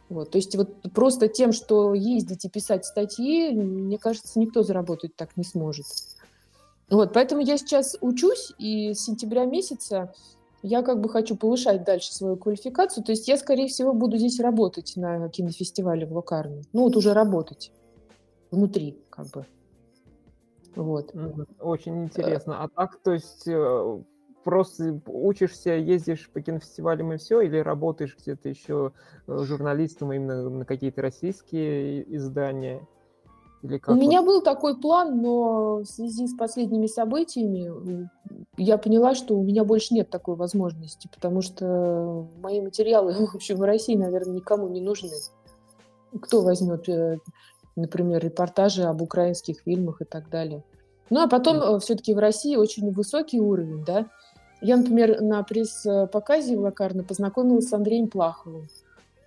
Вот, 0.08 0.30
то 0.30 0.38
есть 0.38 0.56
вот 0.56 0.90
просто 0.94 1.28
тем, 1.28 1.52
что 1.52 1.92
ездить 1.92 2.46
и 2.46 2.48
писать 2.48 2.86
статьи, 2.86 3.50
мне 3.52 3.98
кажется, 3.98 4.38
никто 4.40 4.62
заработать 4.62 5.14
так 5.16 5.36
не 5.36 5.44
сможет. 5.44 5.84
Вот, 6.90 7.12
поэтому 7.12 7.42
я 7.42 7.58
сейчас 7.58 7.96
учусь, 8.00 8.54
и 8.58 8.94
с 8.94 9.04
сентября 9.04 9.44
месяца 9.44 10.12
я 10.62 10.82
как 10.82 11.00
бы 11.00 11.08
хочу 11.08 11.36
повышать 11.36 11.84
дальше 11.84 12.12
свою 12.14 12.36
квалификацию. 12.36 13.04
То 13.04 13.12
есть 13.12 13.28
я, 13.28 13.36
скорее 13.36 13.68
всего, 13.68 13.92
буду 13.92 14.16
здесь 14.16 14.40
работать 14.40 14.94
на 14.96 15.28
кинофестивале 15.28 16.06
в 16.06 16.12
Локарне. 16.12 16.62
Ну, 16.72 16.82
вот 16.82 16.96
уже 16.96 17.12
работать 17.12 17.72
внутри, 18.50 18.98
как 19.10 19.26
бы. 19.28 19.46
Вот. 20.74 21.14
Очень 21.60 22.04
интересно. 22.04 22.62
А 22.62 22.68
так, 22.68 22.98
то 23.02 23.12
есть 23.12 23.46
э, 23.46 24.02
просто 24.44 25.00
учишься, 25.06 25.72
ездишь 25.72 26.30
по 26.30 26.40
кинофестивалям 26.40 27.12
и 27.12 27.16
все, 27.18 27.40
или 27.40 27.58
работаешь 27.58 28.16
где-то 28.20 28.48
еще 28.48 28.92
э, 29.26 29.38
журналистом 29.44 30.12
именно 30.12 30.48
на 30.48 30.64
какие-то 30.64 31.02
российские 31.02 32.16
издания? 32.16 32.86
Или 33.62 33.78
как 33.78 33.94
У 33.94 33.98
вот? 33.98 34.00
меня 34.00 34.22
был 34.22 34.40
такой 34.40 34.78
план, 34.78 35.20
но 35.20 35.78
в 35.78 35.84
связи 35.84 36.26
с 36.26 36.34
последними 36.34 36.86
событиями 36.86 38.08
я 38.56 38.78
поняла, 38.78 39.14
что 39.14 39.36
у 39.36 39.42
меня 39.42 39.64
больше 39.64 39.94
нет 39.94 40.10
такой 40.10 40.36
возможности, 40.36 41.08
потому 41.12 41.42
что 41.42 42.28
мои 42.40 42.60
материалы, 42.60 43.12
в 43.32 43.34
общем, 43.34 43.56
в 43.56 43.62
России, 43.62 43.96
наверное, 43.96 44.36
никому 44.36 44.68
не 44.68 44.80
нужны. 44.80 45.10
Кто 46.20 46.42
возьмет, 46.42 46.88
э, 46.88 47.18
например, 47.76 48.22
репортажи 48.24 48.84
об 48.84 49.02
украинских 49.02 49.60
фильмах 49.60 50.00
и 50.00 50.04
так 50.04 50.30
далее. 50.30 50.64
Ну, 51.10 51.22
а 51.22 51.28
потом 51.28 51.56
mm. 51.56 51.76
Э, 51.76 51.80
все-таки 51.80 52.14
в 52.14 52.18
России 52.18 52.56
очень 52.56 52.90
высокий 52.92 53.40
уровень, 53.40 53.84
да. 53.84 54.06
Я, 54.60 54.76
например, 54.76 55.20
на 55.20 55.42
пресс-показе 55.42 56.56
в 56.56 56.60
Лакарно 56.60 57.04
познакомилась 57.04 57.68
с 57.68 57.72
Андреем 57.72 58.08
Плаховым 58.08 58.68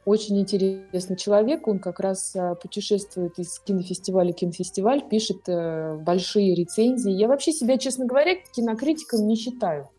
очень 0.05 0.39
интересный 0.39 1.15
человек. 1.15 1.67
Он 1.67 1.79
как 1.79 1.99
раз 1.99 2.35
а, 2.35 2.55
путешествует 2.55 3.37
из 3.37 3.59
кинофестиваля 3.59 4.33
в 4.33 4.35
кинофестиваль, 4.35 5.07
пишет 5.07 5.47
э, 5.47 5.97
большие 5.97 6.55
рецензии. 6.55 7.11
Я 7.11 7.27
вообще 7.27 7.51
себя, 7.51 7.77
честно 7.77 8.05
говоря, 8.05 8.35
кинокритиком 8.53 9.27
не 9.27 9.35
считаю. 9.35 9.89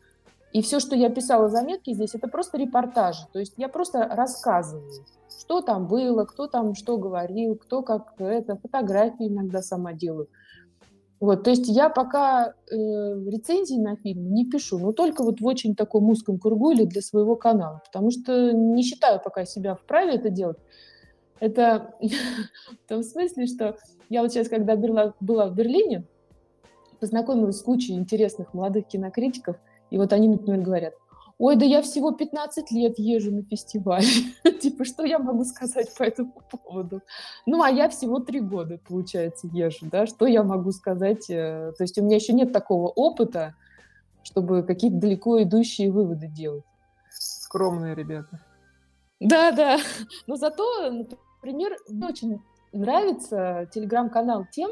И 0.52 0.60
все, 0.60 0.80
что 0.80 0.94
я 0.94 1.08
писала 1.08 1.48
заметки 1.48 1.94
здесь, 1.94 2.14
это 2.14 2.28
просто 2.28 2.58
репортажи. 2.58 3.22
То 3.32 3.38
есть 3.38 3.54
я 3.56 3.68
просто 3.68 4.06
рассказываю, 4.06 5.04
что 5.40 5.62
там 5.62 5.86
было, 5.86 6.24
кто 6.24 6.46
там 6.46 6.74
что 6.74 6.98
говорил, 6.98 7.56
кто 7.56 7.82
как 7.82 8.14
это, 8.18 8.56
фотографии 8.56 9.28
иногда 9.28 9.62
сама 9.62 9.92
делаю. 9.92 10.28
Вот, 11.22 11.44
то 11.44 11.50
есть 11.50 11.68
я 11.68 11.88
пока 11.88 12.48
э, 12.48 12.74
рецензии 12.74 13.76
на 13.76 13.94
фильм 13.94 14.34
не 14.34 14.44
пишу, 14.44 14.80
но 14.80 14.90
только 14.90 15.22
вот 15.22 15.40
в 15.40 15.46
очень 15.46 15.76
таком 15.76 16.10
узком 16.10 16.36
кругу 16.36 16.72
или 16.72 16.84
для 16.84 17.00
своего 17.00 17.36
канала, 17.36 17.80
потому 17.86 18.10
что 18.10 18.50
не 18.50 18.82
считаю 18.82 19.20
пока 19.22 19.44
себя 19.44 19.76
вправе 19.76 20.16
это 20.16 20.30
делать. 20.30 20.56
Это 21.38 21.94
в 22.00 22.88
том 22.88 23.04
смысле, 23.04 23.46
что 23.46 23.76
я 24.08 24.22
вот 24.22 24.32
сейчас, 24.32 24.48
когда 24.48 24.74
была, 24.74 25.14
была 25.20 25.46
в 25.46 25.54
Берлине, 25.54 26.08
познакомилась 26.98 27.58
с 27.58 27.62
кучей 27.62 27.92
интересных 27.92 28.52
молодых 28.52 28.88
кинокритиков, 28.88 29.54
и 29.90 29.98
вот 29.98 30.12
они, 30.12 30.26
например, 30.26 30.62
говорят, 30.62 30.94
ой, 31.42 31.56
да 31.56 31.64
я 31.64 31.82
всего 31.82 32.12
15 32.12 32.70
лет 32.70 33.00
езжу 33.00 33.32
на 33.32 33.42
фестиваль. 33.42 34.04
типа, 34.60 34.84
что 34.84 35.04
я 35.04 35.18
могу 35.18 35.44
сказать 35.44 35.92
по 35.92 36.04
этому 36.04 36.40
поводу? 36.48 37.02
Ну, 37.46 37.62
а 37.62 37.68
я 37.68 37.88
всего 37.88 38.20
три 38.20 38.38
года, 38.38 38.78
получается, 38.78 39.48
езжу, 39.52 39.86
да, 39.90 40.06
что 40.06 40.26
я 40.26 40.44
могу 40.44 40.70
сказать? 40.70 41.28
Э, 41.30 41.72
то 41.76 41.82
есть 41.82 41.98
у 41.98 42.04
меня 42.04 42.14
еще 42.14 42.32
нет 42.32 42.52
такого 42.52 42.86
опыта, 42.86 43.56
чтобы 44.22 44.62
какие-то 44.62 44.98
далеко 44.98 45.42
идущие 45.42 45.90
выводы 45.90 46.28
делать. 46.28 46.62
Скромные 47.10 47.96
ребята. 47.96 48.40
Да, 49.18 49.50
да. 49.50 49.78
Но 50.28 50.36
зато, 50.36 50.92
например, 50.92 51.76
мне 51.88 52.06
очень 52.06 52.40
нравится 52.72 53.68
телеграм-канал 53.74 54.46
тем, 54.52 54.70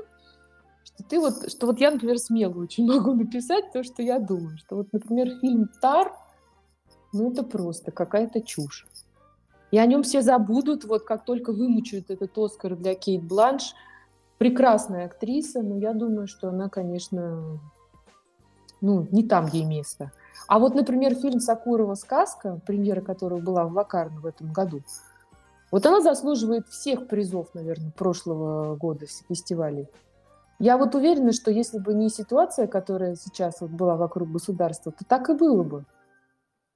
что 0.85 1.03
ты 1.03 1.19
вот, 1.19 1.51
что 1.51 1.67
вот 1.67 1.81
я, 1.81 1.91
например, 1.91 2.19
смело 2.19 2.61
очень 2.61 2.87
могу 2.95 3.13
написать 3.13 3.73
то, 3.73 3.83
что 3.83 4.05
я 4.05 4.21
думаю. 4.21 4.57
Что 4.57 4.77
вот, 4.77 4.93
например, 4.93 5.37
фильм 5.41 5.69
«Тар» 5.81 6.13
Ну, 7.13 7.33
это 7.33 7.43
просто 7.43 7.91
какая-то 7.91 8.41
чушь. 8.41 8.87
И 9.71 9.79
о 9.79 9.87
нем 9.87 10.03
все 10.03 10.23
забудут, 10.23 10.85
вот 10.85 11.05
как 11.05 11.25
только 11.25 11.53
вымучают 11.53 12.11
этот 12.11 12.37
Оскар 12.37 12.77
для 12.77 12.95
Кейт 12.95 13.23
Бланш. 13.23 13.75
Прекрасная 14.39 15.07
актриса, 15.07 15.63
но 15.63 15.77
я 15.77 15.93
думаю, 15.93 16.27
что 16.27 16.49
она, 16.49 16.69
конечно, 16.69 17.61
ну, 18.81 19.07
не 19.11 19.23
там 19.23 19.47
ей 19.47 19.65
место. 19.65 20.13
А 20.49 20.59
вот, 20.59 20.75
например, 20.75 21.15
фильм 21.15 21.41
«Сакурова 21.41 21.95
сказка», 21.95 22.59
премьера 22.67 23.03
которого 23.03 23.41
была 23.41 23.65
в 23.67 23.75
Лакарно 23.75 24.21
в 24.21 24.27
этом 24.27 24.53
году, 24.53 24.83
вот 25.71 25.87
она 25.87 26.01
заслуживает 26.01 26.67
всех 26.69 27.07
призов, 27.07 27.55
наверное, 27.55 27.93
прошлого 27.93 28.75
года 28.77 29.07
фестивалей. 29.29 29.87
Я 30.59 30.77
вот 30.77 30.95
уверена, 30.95 31.33
что 31.33 31.51
если 31.51 31.79
бы 31.79 31.95
не 31.95 32.09
ситуация, 32.09 32.67
которая 32.67 33.15
сейчас 33.17 33.61
вот 33.61 33.71
была 33.71 33.97
вокруг 33.97 34.31
государства, 34.31 34.91
то 34.91 35.05
так 35.05 35.31
и 35.31 35.35
было 35.35 35.63
бы. 35.63 35.85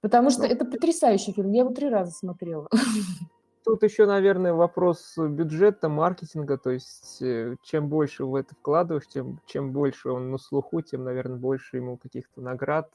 Потому 0.05 0.29
что 0.29 0.43
ну, 0.43 0.49
это 0.49 0.67
потрясающий 0.67 1.33
фильм. 1.33 1.53
Я 1.53 1.61
его 1.61 1.73
три 1.73 1.89
раза 1.89 2.13
смотрела. 2.13 2.69
Тут 3.65 3.83
еще, 3.83 4.05
наверное, 4.05 4.53
вопрос 4.53 5.15
бюджета, 5.17 5.89
маркетинга. 5.89 6.59
То 6.59 6.73
есть, 6.73 7.23
э, 7.23 7.57
чем 7.63 7.89
больше 7.89 8.27
в 8.27 8.35
это 8.35 8.55
вкладываешь, 8.55 9.07
тем 9.07 9.41
чем 9.47 9.73
больше 9.73 10.11
он 10.11 10.31
на 10.31 10.37
слуху, 10.37 10.83
тем, 10.83 11.05
наверное, 11.05 11.39
больше 11.39 11.79
ему 11.79 11.97
каких-то 11.97 12.43
наград, 12.43 12.91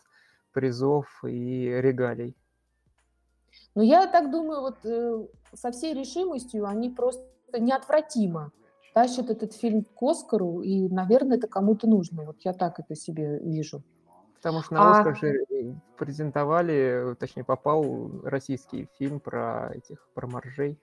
призов 0.54 1.08
и 1.24 1.66
регалий. 1.82 2.36
Ну, 3.74 3.82
я 3.82 4.06
так 4.06 4.30
думаю, 4.30 4.62
вот 4.62 4.78
э, 4.86 5.26
со 5.56 5.72
всей 5.72 5.96
решимостью 5.96 6.68
они 6.68 6.92
просто 6.92 7.26
неотвратимо 7.58 8.52
тащат 8.94 9.32
этот 9.32 9.54
фильм 9.54 9.84
к 9.84 10.04
Оскару, 10.04 10.62
и, 10.62 10.88
наверное, 10.90 11.38
это 11.38 11.48
кому-то 11.48 11.88
нужно. 11.88 12.26
Вот 12.26 12.36
я 12.42 12.54
так 12.54 12.80
это 12.80 12.94
себе 12.94 13.40
вижу. 13.40 13.82
Потому 14.42 14.64
что 14.64 14.74
на 14.74 14.92
Оскар 14.92 15.14
а... 15.14 15.16
же 15.16 15.76
презентовали, 15.98 17.16
точнее, 17.20 17.44
попал 17.44 18.10
российский 18.24 18.88
фильм 18.98 19.20
про 19.20 19.70
этих, 19.74 20.08
про 20.14 20.28
моржей. 20.28 20.78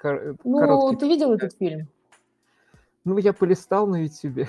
Кор- 0.00 0.36
ну, 0.42 0.58
короткий... 0.58 0.96
ты 0.96 1.08
видел 1.08 1.32
этот 1.32 1.56
фильм? 1.56 1.88
Ну, 3.04 3.18
я 3.18 3.32
полистал 3.32 3.86
на 3.86 4.02
Ютубе. 4.02 4.48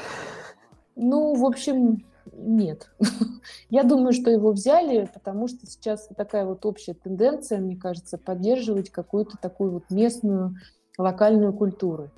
Ну, 0.96 1.36
в 1.36 1.46
общем, 1.46 2.04
нет. 2.34 2.90
я 3.70 3.84
думаю, 3.84 4.14
что 4.14 4.32
его 4.32 4.52
взяли, 4.52 5.10
потому 5.14 5.48
что 5.48 5.68
сейчас 5.68 6.10
такая 6.18 6.46
вот 6.46 6.66
общая 6.66 6.94
тенденция, 6.94 7.60
мне 7.60 7.78
кажется, 7.78 8.18
поддерживать 8.18 8.90
какую-то 8.90 9.38
такую 9.38 9.72
вот 9.72 9.92
местную 9.92 10.56
локальную 10.98 11.54
культуру. 11.54 12.10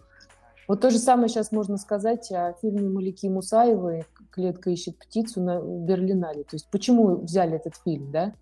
Вот 0.68 0.82
то 0.82 0.90
же 0.90 0.98
самое 0.98 1.28
сейчас 1.28 1.52
можно 1.52 1.78
сказать 1.78 2.32
о 2.32 2.54
фильме 2.54 2.90
Малики 2.90 3.28
Мусаевой 3.28 4.06
«Клетка 4.34 4.72
ищет 4.72 4.98
птицу» 4.98 5.42
на 5.42 5.62
Берлинале. 5.62 6.44
То 6.44 6.56
есть 6.56 6.68
почему 6.72 7.18
взяли 7.18 7.56
этот 7.56 7.76
фильм, 7.86 8.12
да? 8.12 8.34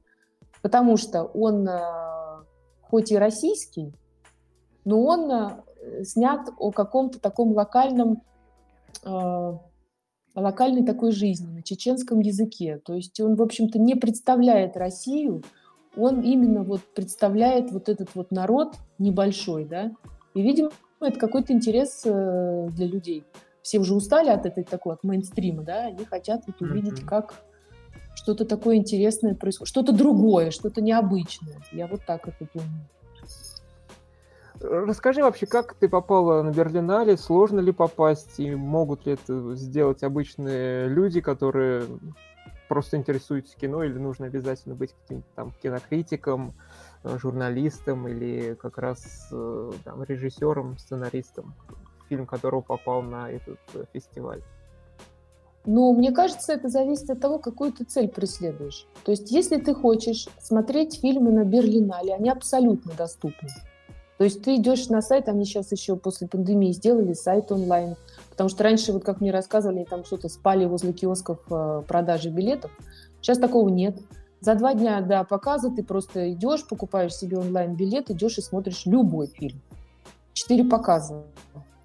Потому 0.61 0.95
что 0.95 1.23
он 1.23 1.67
э, 1.67 1.79
хоть 2.81 3.11
и 3.11 3.17
российский, 3.17 3.93
но 4.85 5.03
он 5.03 5.31
э, 5.31 6.03
снят 6.03 6.47
о 6.57 6.71
каком-то 6.71 7.19
таком 7.19 7.51
локальном, 7.51 8.23
э, 9.03 9.57
локальной 10.33 10.85
такой 10.85 11.11
жизни 11.11 11.51
на 11.51 11.63
чеченском 11.63 12.19
языке. 12.19 12.79
То 12.85 12.93
есть 12.93 13.19
он, 13.19 13.35
в 13.35 13.41
общем-то, 13.41 13.77
не 13.77 13.95
представляет 13.95 14.77
Россию, 14.77 15.43
он 15.97 16.21
именно 16.21 16.63
вот 16.63 16.81
представляет 16.95 17.71
вот 17.71 17.89
этот 17.89 18.15
вот 18.15 18.31
народ 18.31 18.75
небольшой, 18.97 19.65
да, 19.65 19.91
и, 20.33 20.41
видимо, 20.41 20.71
это 21.01 21.19
какой-то 21.19 21.51
интерес 21.51 22.03
для 22.03 22.85
людей. 22.87 23.25
Все 23.61 23.79
уже 23.79 23.93
устали 23.93 24.29
от 24.29 24.45
этой 24.45 24.63
такой, 24.63 24.93
от 24.93 25.03
мейнстрима, 25.03 25.63
да, 25.63 25.85
они 25.87 26.05
хотят 26.05 26.41
вот 26.47 26.61
увидеть, 26.61 26.99
mm-hmm. 26.99 27.05
как 27.05 27.35
что-то 28.15 28.45
такое 28.45 28.75
интересное 28.75 29.35
происходит, 29.35 29.69
что-то 29.69 29.91
другое, 29.91 30.51
что-то 30.51 30.81
необычное. 30.81 31.57
Я 31.71 31.87
вот 31.87 32.01
так 32.05 32.27
это 32.27 32.47
думаю. 32.53 32.87
Расскажи 34.87 35.23
вообще, 35.23 35.47
как 35.47 35.73
ты 35.73 35.89
попала 35.89 36.43
на 36.43 36.51
Берлинале, 36.51 37.17
сложно 37.17 37.59
ли 37.59 37.71
попасть, 37.71 38.39
и 38.39 38.53
могут 38.53 39.05
ли 39.05 39.13
это 39.13 39.55
сделать 39.55 40.03
обычные 40.03 40.87
люди, 40.87 41.19
которые 41.19 41.85
просто 42.67 42.97
интересуются 42.97 43.57
кино, 43.57 43.83
или 43.83 43.97
нужно 43.97 44.27
обязательно 44.27 44.75
быть 44.75 44.93
каким-то 44.93 45.27
там 45.35 45.53
кинокритиком, 45.61 46.53
Э, 47.03 47.17
журналистом 47.17 48.07
или 48.07 48.53
как 48.53 48.77
раз 48.77 49.27
э, 49.31 49.71
там, 49.83 50.03
режиссером, 50.03 50.77
сценаристом, 50.77 51.55
фильм 52.11 52.25
которого 52.25 52.61
попал 52.61 53.01
на 53.01 53.31
этот 53.31 53.59
э, 53.73 53.85
фестиваль? 53.93 54.41
Ну, 55.65 55.93
мне 55.93 56.11
кажется, 56.11 56.51
это 56.51 56.67
зависит 56.67 57.09
от 57.09 57.21
того, 57.21 57.39
какую 57.39 57.71
ты 57.71 57.85
цель 57.85 58.09
преследуешь. 58.09 58.85
То 59.05 59.11
есть, 59.11 59.31
если 59.31 59.57
ты 59.57 59.73
хочешь 59.73 60.27
смотреть 60.41 60.99
фильмы 60.99 61.31
на 61.31 61.45
Берлинале, 61.45 62.13
они 62.13 62.29
абсолютно 62.29 62.91
доступны. 62.93 63.49
То 64.17 64.25
есть 64.25 64.43
ты 64.43 64.57
идешь 64.57 64.89
на 64.89 65.01
сайт, 65.01 65.29
они 65.29 65.45
сейчас 65.45 65.71
еще 65.71 65.95
после 65.95 66.27
пандемии 66.27 66.73
сделали 66.73 67.13
сайт 67.13 67.51
онлайн, 67.51 67.95
потому 68.29 68.49
что 68.49 68.63
раньше, 68.63 68.91
вот 68.91 69.03
как 69.03 69.21
мне 69.21 69.31
рассказывали, 69.31 69.83
там 69.83 70.03
что-то 70.03 70.29
спали 70.29 70.65
возле 70.65 70.93
киосков 70.93 71.39
продажи 71.87 72.29
билетов. 72.29 72.71
Сейчас 73.21 73.37
такого 73.39 73.69
нет. 73.69 73.97
За 74.41 74.55
два 74.55 74.73
дня 74.73 75.01
до 75.01 75.23
показа 75.23 75.69
ты 75.71 75.83
просто 75.83 76.33
идешь, 76.33 76.67
покупаешь 76.67 77.15
себе 77.15 77.37
онлайн-билет, 77.37 78.11
идешь 78.11 78.37
и 78.37 78.41
смотришь 78.41 78.85
любой 78.85 79.27
фильм. 79.27 79.61
Четыре 80.33 80.63
показа. 80.63 81.23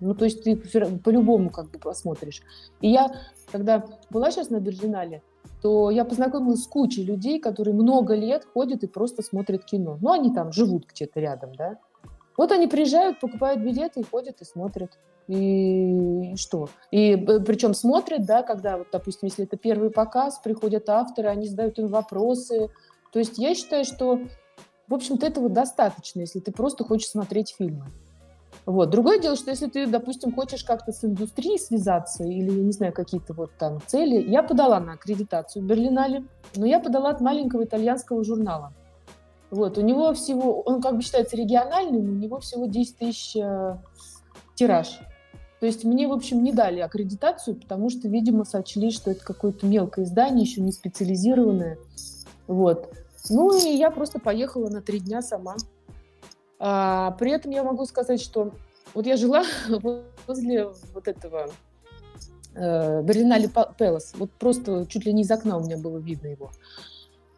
Ну, 0.06 0.14
то 0.14 0.24
есть 0.24 0.44
ты 0.44 0.56
по-любому 0.56 1.50
как 1.50 1.70
бы 1.70 1.78
посмотришь. 1.78 2.42
И 2.80 2.88
я, 2.90 3.10
когда 3.50 3.84
была 4.10 4.30
сейчас 4.30 4.50
на 4.50 4.60
Берлинале, 4.60 5.22
то 5.62 5.90
я 5.90 6.04
познакомилась 6.04 6.62
с 6.62 6.68
кучей 6.68 7.04
людей, 7.04 7.40
которые 7.40 7.74
много 7.74 8.14
лет 8.14 8.46
ходят 8.52 8.84
и 8.84 8.86
просто 8.86 9.22
смотрят 9.22 9.64
кино. 9.64 9.98
Ну, 10.00 10.12
они 10.12 10.32
там 10.32 10.52
живут 10.52 10.86
где-то 10.86 11.18
рядом, 11.18 11.54
да. 11.56 11.78
Вот 12.36 12.52
они 12.52 12.66
приезжают, 12.68 13.18
покупают 13.18 13.62
билеты 13.62 14.00
и 14.00 14.04
ходят 14.04 14.40
и 14.40 14.44
смотрят. 14.44 14.98
И, 15.26 16.32
и 16.32 16.36
что? 16.36 16.68
И 16.92 17.14
э, 17.14 17.40
причем 17.40 17.74
смотрят, 17.74 18.24
да, 18.24 18.42
когда, 18.42 18.78
вот, 18.78 18.88
допустим, 18.92 19.26
если 19.26 19.44
это 19.44 19.56
первый 19.56 19.90
показ, 19.90 20.38
приходят 20.38 20.88
авторы, 20.88 21.28
они 21.28 21.48
задают 21.48 21.78
им 21.78 21.88
вопросы. 21.88 22.70
То 23.12 23.18
есть 23.18 23.38
я 23.38 23.54
считаю, 23.54 23.84
что, 23.84 24.20
в 24.86 24.94
общем-то, 24.94 25.26
этого 25.26 25.48
достаточно, 25.48 26.20
если 26.20 26.38
ты 26.38 26.52
просто 26.52 26.84
хочешь 26.84 27.08
смотреть 27.08 27.54
фильмы. 27.58 27.86
Вот. 28.66 28.90
Другое 28.90 29.20
дело, 29.20 29.36
что 29.36 29.50
если 29.50 29.68
ты, 29.68 29.86
допустим, 29.86 30.34
хочешь 30.34 30.64
как-то 30.64 30.90
с 30.90 31.04
индустрией 31.04 31.58
связаться 31.58 32.24
или, 32.24 32.50
я 32.50 32.64
не 32.64 32.72
знаю, 32.72 32.92
какие-то 32.92 33.32
вот 33.32 33.52
там 33.56 33.80
цели, 33.86 34.20
я 34.28 34.42
подала 34.42 34.80
на 34.80 34.94
аккредитацию 34.94 35.62
в 35.62 35.66
Берлинале, 35.66 36.24
но 36.56 36.66
я 36.66 36.80
подала 36.80 37.10
от 37.10 37.20
маленького 37.20 37.62
итальянского 37.62 38.24
журнала. 38.24 38.72
Вот, 39.52 39.78
у 39.78 39.80
него 39.80 40.12
всего, 40.14 40.60
он 40.62 40.82
как 40.82 40.96
бы 40.96 41.02
считается 41.02 41.36
региональным, 41.36 42.10
у 42.10 42.14
него 42.14 42.40
всего 42.40 42.66
10 42.66 42.96
тысяч 42.96 43.36
э, 43.36 43.76
тираж. 44.56 44.98
То 45.60 45.66
есть 45.66 45.84
мне, 45.84 46.08
в 46.08 46.12
общем, 46.12 46.42
не 46.42 46.52
дали 46.52 46.80
аккредитацию, 46.80 47.54
потому 47.54 47.88
что, 47.88 48.08
видимо, 48.08 48.44
сочли, 48.44 48.90
что 48.90 49.12
это 49.12 49.24
какое-то 49.24 49.64
мелкое 49.64 50.04
издание, 50.04 50.42
еще 50.42 50.60
не 50.60 50.72
специализированное. 50.72 51.78
Вот. 52.48 52.92
Ну 53.30 53.56
и 53.56 53.76
я 53.76 53.92
просто 53.92 54.18
поехала 54.18 54.68
на 54.68 54.82
три 54.82 54.98
дня 54.98 55.22
сама. 55.22 55.54
А, 56.58 57.12
при 57.12 57.32
этом 57.32 57.50
я 57.50 57.62
могу 57.62 57.84
сказать, 57.86 58.20
что 58.20 58.52
вот 58.94 59.06
я 59.06 59.16
жила 59.16 59.44
возле 60.26 60.68
вот 60.94 61.08
этого 61.08 61.50
э, 62.54 63.02
Берлинале 63.02 63.50
Пелос. 63.78 64.14
Вот 64.16 64.30
просто 64.32 64.86
чуть 64.86 65.04
ли 65.04 65.12
не 65.12 65.22
из 65.22 65.30
окна 65.30 65.58
у 65.58 65.64
меня 65.64 65.76
было 65.76 65.98
видно 65.98 66.28
его. 66.28 66.50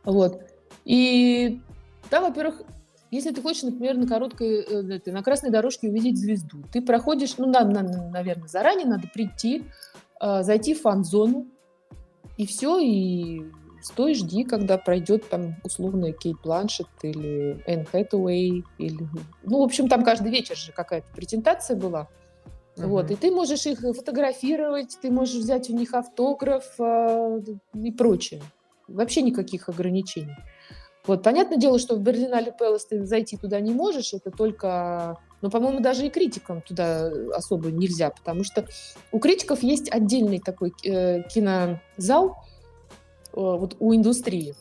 Вот. 0.04 0.42
И 0.84 1.60
там, 2.10 2.24
во-первых, 2.24 2.62
если 3.10 3.32
ты 3.32 3.40
хочешь, 3.42 3.62
например, 3.62 3.96
на 3.96 4.06
короткой, 4.06 4.62
э, 4.62 5.10
на 5.10 5.22
красной 5.22 5.50
дорожке 5.50 5.88
увидеть 5.88 6.18
звезду, 6.18 6.62
ты 6.72 6.82
проходишь, 6.82 7.38
ну, 7.38 7.50
да, 7.50 7.64
на, 7.64 7.82
наверное, 7.82 8.48
заранее 8.48 8.86
надо 8.86 9.08
прийти, 9.08 9.64
э, 10.20 10.42
зайти 10.42 10.74
в 10.74 10.82
фан-зону, 10.82 11.46
и 12.36 12.46
все, 12.46 12.78
и 12.78 13.44
стой, 13.82 14.14
жди, 14.14 14.44
когда 14.44 14.78
пройдет 14.78 15.28
там 15.28 15.56
условно 15.64 16.12
Кейт 16.12 16.36
Бланшет 16.42 16.88
или 17.02 17.62
Энн 17.66 17.84
Хэтэуэй. 17.84 18.64
Или... 18.78 19.08
Ну, 19.44 19.60
в 19.60 19.62
общем, 19.62 19.88
там 19.88 20.04
каждый 20.04 20.30
вечер 20.30 20.56
же 20.56 20.72
какая-то 20.72 21.08
презентация 21.14 21.76
была. 21.76 22.08
Uh-huh. 22.76 22.86
Вот, 22.86 23.10
и 23.10 23.16
ты 23.16 23.30
можешь 23.30 23.66
их 23.66 23.80
фотографировать, 23.80 24.98
ты 25.00 25.10
можешь 25.10 25.36
взять 25.36 25.68
у 25.70 25.76
них 25.76 25.94
автограф 25.94 26.64
э, 26.78 27.40
и 27.74 27.90
прочее. 27.90 28.42
Вообще 28.86 29.22
никаких 29.22 29.68
ограничений. 29.68 30.36
Вот, 31.06 31.22
понятное 31.22 31.58
дело, 31.58 31.78
что 31.78 31.96
в 31.96 32.00
Берлинале 32.00 32.52
Пэлас 32.52 32.86
ты 32.86 33.04
зайти 33.04 33.36
туда 33.36 33.60
не 33.60 33.72
можешь, 33.72 34.12
это 34.12 34.30
только 34.30 35.18
но, 35.40 35.50
по-моему, 35.50 35.80
даже 35.80 36.06
и 36.06 36.10
критикам 36.10 36.62
туда 36.62 37.10
особо 37.34 37.70
нельзя, 37.70 38.10
потому 38.10 38.42
что 38.44 38.66
у 39.12 39.18
критиков 39.18 39.62
есть 39.62 39.90
отдельный 39.90 40.40
такой 40.40 40.72
э, 40.84 41.22
кинозал, 41.28 42.36
вот 43.32 43.76
у 43.78 43.94
индустрии. 43.94 44.54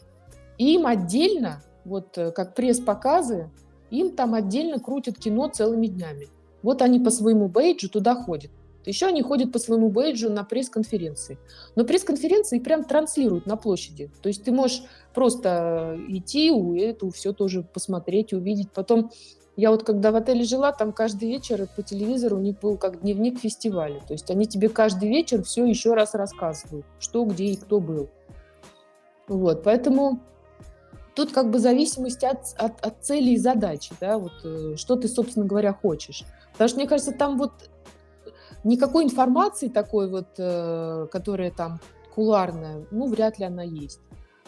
Им 0.58 0.88
отдельно, 0.88 1.64
вот 1.86 2.18
э, 2.18 2.32
как 2.32 2.56
пресс-показы, 2.56 3.50
им 3.90 4.16
там 4.16 4.34
отдельно 4.34 4.80
крутят 4.80 5.18
кино 5.18 5.48
целыми 5.48 5.88
днями. 5.88 6.28
Вот 6.64 6.82
они 6.82 7.00
по 7.00 7.10
своему 7.10 7.48
бейджу 7.48 7.90
туда 7.90 8.16
ходят. 8.16 8.52
Еще 8.86 9.08
они 9.08 9.22
ходят 9.22 9.52
по 9.52 9.60
своему 9.60 9.90
бейджу 9.90 10.30
на 10.30 10.46
пресс-конференции. 10.46 11.38
Но 11.76 11.84
пресс-конференции 11.84 12.60
прям 12.60 12.86
транслируют 12.86 13.46
на 13.46 13.58
площади. 13.58 14.10
То 14.22 14.30
есть 14.30 14.46
ты 14.46 14.52
можешь 14.52 14.84
просто 15.14 16.00
идти, 16.08 16.50
эту 16.80 17.10
все 17.12 17.34
тоже 17.34 17.64
посмотреть, 17.64 18.32
увидеть. 18.32 18.72
Потом 18.72 19.12
я 19.58 19.72
вот 19.72 19.84
когда 19.84 20.12
в 20.12 20.16
отеле 20.16 20.46
жила, 20.46 20.72
там 20.72 20.94
каждый 20.94 21.28
вечер 21.28 21.68
по 21.76 21.82
телевизору 21.82 22.38
у 22.38 22.42
них 22.42 22.60
был 22.60 22.78
как 22.78 23.02
дневник 23.02 23.40
фестиваля. 23.40 24.00
То 24.08 24.14
есть 24.14 24.30
они 24.32 24.46
тебе 24.46 24.70
каждый 24.70 25.10
вечер 25.10 25.44
все 25.44 25.66
еще 25.66 25.94
раз 25.94 26.14
рассказывают, 26.14 26.86
что, 27.00 27.26
где 27.26 27.46
и 27.46 27.56
кто 27.58 27.82
был. 27.82 28.10
Вот, 29.28 29.64
поэтому 29.64 30.20
тут 31.16 31.32
как 31.32 31.52
бы 31.52 31.60
зависимость 31.60 32.24
от, 32.24 32.54
от, 32.58 32.86
от 32.86 33.04
цели 33.04 33.32
и 33.32 33.38
задачи, 33.38 33.94
да, 34.00 34.18
вот 34.18 34.34
э, 34.44 34.76
что 34.78 34.96
ты, 34.96 35.08
собственно 35.08 35.46
говоря, 35.46 35.74
хочешь. 35.74 36.24
Потому 36.54 36.70
что, 36.70 36.78
мне 36.78 36.88
кажется, 36.88 37.12
там 37.12 37.38
вот 37.38 37.52
никакой 38.64 39.04
информации 39.04 39.68
такой 39.68 40.10
вот, 40.10 40.28
э, 40.38 41.08
которая 41.12 41.52
там 41.52 41.80
куларная, 42.14 42.86
ну, 42.92 43.08
вряд 43.08 43.40
ли 43.40 43.46
она 43.46 43.64
есть. 43.64 44.00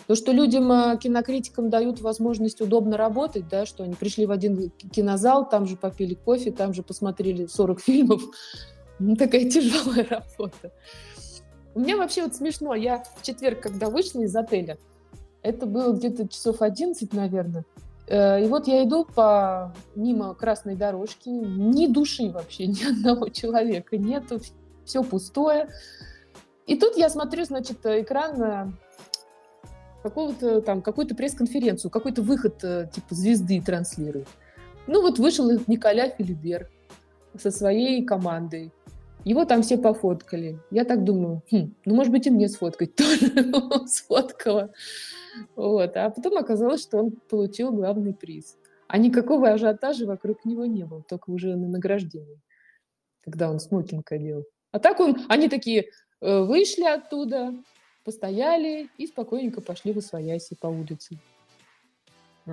То, 0.08 0.16
что 0.16 0.32
людям, 0.32 0.72
э, 0.72 0.98
кинокритикам 0.98 1.70
дают 1.70 2.02
возможность 2.02 2.62
удобно 2.62 2.98
работать, 2.98 3.48
да, 3.48 3.66
что 3.66 3.84
они 3.84 3.96
пришли 3.96 4.26
в 4.26 4.32
один 4.32 4.72
кинозал, 4.92 5.48
там 5.48 5.66
же 5.66 5.76
попили 5.76 6.14
кофе, 6.14 6.52
там 6.52 6.74
же 6.74 6.84
посмотрели 6.84 7.48
40 7.48 7.80
фильмов, 7.82 8.22
ну, 9.00 9.16
такая 9.16 9.50
тяжелая 9.50 10.06
работа. 10.08 10.72
У 11.76 11.80
меня 11.80 11.98
вообще 11.98 12.24
вот 12.24 12.36
смешно. 12.36 12.76
Я 12.76 13.04
в 13.18 13.22
четверг, 13.22 13.62
когда 13.62 13.90
вышла 13.90 14.22
из 14.22 14.36
отеля, 14.36 14.78
это 15.42 15.66
было 15.66 15.94
где-то 15.94 16.28
часов 16.28 16.62
11, 16.62 17.14
наверное. 17.14 17.66
Э, 18.08 18.44
и 18.44 18.48
вот 18.48 18.68
я 18.68 18.84
иду 18.84 19.06
по 19.06 19.74
мимо 19.96 20.34
красной 20.34 20.76
дорожки, 20.76 21.30
ни 21.30 21.88
души 21.88 22.32
вообще, 22.32 22.66
ни 22.68 22.84
одного 22.84 23.30
человека 23.30 23.98
нету, 23.98 24.40
все 24.86 25.04
пустое. 25.04 25.70
И 26.66 26.78
тут 26.78 26.98
я 26.98 27.10
смотрю, 27.10 27.46
значит, 27.46 27.86
экран 27.86 28.76
какого-то 30.04 30.62
там, 30.62 30.82
какую-то 30.82 31.16
пресс-конференцию, 31.16 31.92
какой-то 31.92 32.22
выход 32.22 32.64
э, 32.64 32.90
типа 32.94 33.16
звезды 33.16 33.62
транслирует. 33.62 34.28
Ну 34.88 35.02
вот 35.02 35.20
вышел 35.20 35.50
Николя 35.68 36.10
Филибер 36.10 36.70
со 37.38 37.52
своей 37.52 38.04
командой. 38.06 38.72
Его 39.26 39.46
там 39.46 39.62
все 39.62 39.78
пофоткали. 39.78 40.60
Я 40.72 40.86
так 40.86 41.04
думаю, 41.04 41.44
хм, 41.52 41.74
ну, 41.86 41.96
может 41.96 42.12
быть, 42.12 42.28
и 42.28 42.30
мне 42.30 42.48
сфоткать 42.48 42.96
тоже. 42.96 43.32
Сфоткала. 43.88 44.72
Вот. 45.56 45.96
А 45.98 46.10
потом 46.10 46.38
оказалось, 46.38 46.82
что 46.82 46.98
он 46.98 47.12
получил 47.30 47.72
главный 47.72 48.14
приз. 48.14 48.58
А 48.88 48.98
никакого 48.98 49.50
ажиотажа 49.52 50.06
вокруг 50.06 50.46
него 50.46 50.66
не 50.66 50.84
было, 50.84 51.04
только 51.04 51.30
уже 51.30 51.56
на 51.56 51.68
награждении, 51.68 52.42
когда 53.22 53.52
он 53.52 53.60
смокинг 53.60 54.12
одел. 54.12 54.46
А 54.72 54.80
так 54.80 55.00
он, 55.00 55.18
они 55.28 55.48
такие 55.48 55.86
э, 56.22 56.40
вышли 56.42 56.86
оттуда, 56.86 57.54
постояли 58.04 58.90
и 58.98 59.06
спокойненько 59.06 59.62
пошли 59.62 59.94
в 59.94 60.00
освояси 60.00 60.56
по 60.60 60.68
улице. 60.68 61.20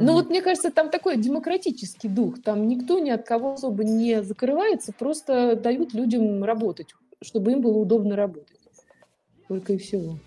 Ну 0.01 0.13
вот 0.13 0.29
мне 0.29 0.43
кажется, 0.43 0.71
там 0.71 0.91
такой 0.91 1.17
демократический 1.17 2.09
дух. 2.09 2.43
Там 2.43 2.69
никто 2.69 2.99
ни 2.99 3.11
от 3.11 3.27
кого 3.27 3.55
особо 3.55 3.85
не 3.85 4.23
закрывается, 4.23 4.93
просто 4.93 5.57
дают 5.57 5.95
людям 5.95 6.45
работать, 6.45 6.95
чтобы 7.23 7.53
им 7.53 7.61
было 7.61 7.79
удобно 7.79 8.17
работать. 8.17 8.59
Только 9.49 9.75
и 9.75 9.79
всего. 9.79 10.19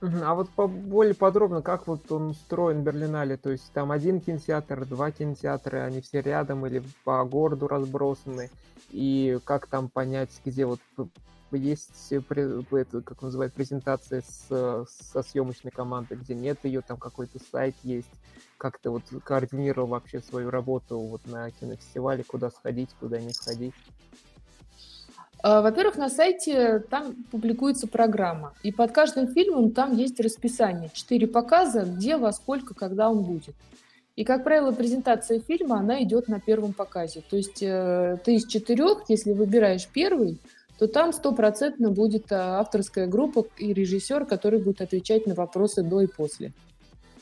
А 0.00 0.34
вот 0.34 0.50
по 0.50 0.66
более 0.66 1.14
подробно, 1.14 1.62
как 1.62 1.86
вот 1.86 2.12
он 2.12 2.30
устроен 2.30 2.82
Берлинале? 2.82 3.36
То 3.36 3.50
есть 3.50 3.70
там 3.72 3.90
один 3.90 4.20
кинотеатр, 4.20 4.84
два 4.84 5.10
кинотеатра, 5.10 5.84
они 5.84 6.02
все 6.02 6.20
рядом 6.20 6.66
или 6.66 6.82
по 7.04 7.24
городу 7.24 7.68
разбросаны? 7.68 8.50
И 8.90 9.38
как 9.44 9.66
там 9.66 9.88
понять, 9.88 10.30
где 10.44 10.66
вот 10.66 10.80
есть, 11.56 12.12
это, 12.12 13.02
как 13.02 13.22
называют, 13.22 13.54
презентация 13.54 14.22
с, 14.22 14.86
со 14.86 15.22
съемочной 15.22 15.70
командой, 15.70 16.16
где 16.16 16.34
нет 16.34 16.58
ее, 16.64 16.80
там 16.80 16.96
какой-то 16.96 17.38
сайт 17.50 17.74
есть, 17.82 18.10
как 18.58 18.78
ты 18.78 18.90
вот 18.90 19.02
координировал 19.24 19.88
вообще 19.88 20.20
свою 20.20 20.50
работу 20.50 20.98
вот 20.98 21.26
на 21.26 21.50
кинофестивале, 21.50 22.24
куда 22.24 22.50
сходить, 22.50 22.90
куда 23.00 23.20
не 23.20 23.32
сходить? 23.32 23.74
А, 25.42 25.60
во-первых, 25.60 25.96
на 25.96 26.08
сайте 26.08 26.78
там 26.78 27.14
публикуется 27.30 27.86
программа, 27.86 28.54
и 28.62 28.72
под 28.72 28.92
каждым 28.92 29.28
фильмом 29.28 29.72
там 29.72 29.94
есть 29.94 30.18
расписание, 30.18 30.90
четыре 30.94 31.26
показа, 31.26 31.84
где, 31.84 32.16
во 32.16 32.32
сколько, 32.32 32.74
когда 32.74 33.10
он 33.10 33.22
будет. 33.22 33.54
И, 34.16 34.24
как 34.24 34.44
правило, 34.44 34.72
презентация 34.72 35.40
фильма, 35.40 35.80
она 35.80 36.02
идет 36.02 36.28
на 36.28 36.40
первом 36.40 36.72
показе. 36.72 37.22
То 37.28 37.36
есть 37.36 37.62
э, 37.62 38.16
ты 38.24 38.36
из 38.36 38.46
четырех, 38.46 39.02
если 39.08 39.32
выбираешь 39.32 39.88
первый, 39.88 40.38
то 40.78 40.86
там 40.86 41.12
стопроцентно 41.12 41.90
будет 41.90 42.32
э, 42.32 42.34
авторская 42.34 43.06
группа 43.06 43.46
и 43.58 43.72
режиссер, 43.72 44.26
который 44.26 44.58
будет 44.58 44.80
отвечать 44.80 45.26
на 45.26 45.34
вопросы 45.34 45.82
до 45.82 46.00
и 46.00 46.06
после. 46.06 46.52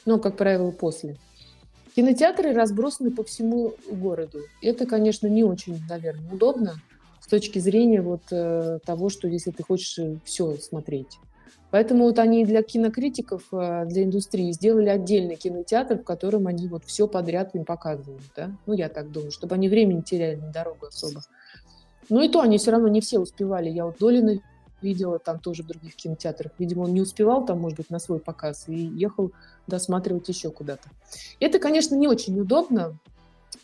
Ну, 0.07 0.19
как 0.19 0.37
правило, 0.37 0.71
после. 0.71 1.17
Кинотеатры 1.95 2.55
разбросаны 2.55 3.11
по 3.11 3.23
всему 3.23 3.75
городу. 3.91 4.41
Это, 4.63 4.87
конечно, 4.87 5.27
не 5.27 5.45
очень, 5.45 5.79
наверное, 5.89 6.33
удобно 6.33 6.81
с 7.21 7.27
точки 7.27 7.59
зрения 7.59 8.01
вот 8.01 8.23
э, 8.31 8.79
того, 8.85 9.11
что 9.11 9.29
если 9.29 9.51
ты 9.51 9.63
хочешь 9.63 9.99
э, 9.99 10.17
все 10.25 10.57
смотреть. 10.57 11.19
Поэтому 11.71 12.05
вот 12.05 12.19
они 12.19 12.45
для 12.45 12.63
кинокритиков, 12.63 13.45
э, 13.53 13.85
для 13.87 14.05
индустрии 14.05 14.53
сделали 14.53 14.89
отдельный 14.89 15.37
кинотеатр, 15.37 15.99
в 15.99 16.05
котором 16.05 16.47
они 16.47 16.67
вот 16.67 16.85
все 16.85 17.07
подряд 17.07 17.55
им 17.55 17.65
показывают, 17.65 18.23
да? 18.35 18.51
Ну, 18.67 18.73
я 18.73 18.89
так 18.89 19.13
думаю, 19.13 19.31
чтобы 19.31 19.55
они 19.55 19.69
времени 19.69 20.01
теряли 20.01 20.37
на 20.37 20.51
дорогу 20.51 20.87
особо. 20.87 21.23
Ну 22.13 22.21
и 22.21 22.29
то 22.29 22.43
они 22.43 22.59
все 22.59 22.73
равно 22.73 22.89
не 22.89 23.01
все 23.01 23.19
успевали. 23.19 23.71
Я 23.71 23.87
вот 23.87 23.97
Долина 23.99 24.39
видела 24.83 25.19
там 25.19 25.39
тоже 25.39 25.63
в 25.63 25.67
других 25.67 25.97
кинотеатрах. 25.97 26.53
Видимо, 26.59 26.83
он 26.83 26.93
не 26.93 27.01
успевал 27.01 27.47
там, 27.47 27.59
может 27.61 27.79
быть, 27.79 27.89
на 27.89 27.99
свой 27.99 28.19
показ 28.19 28.65
и 28.69 28.75
ехал 28.75 29.33
досматривать 29.67 30.29
еще 30.29 30.51
куда-то. 30.51 30.91
Это, 31.41 31.59
конечно, 31.59 31.95
не 31.95 32.09
очень 32.09 32.39
удобно. 32.39 32.99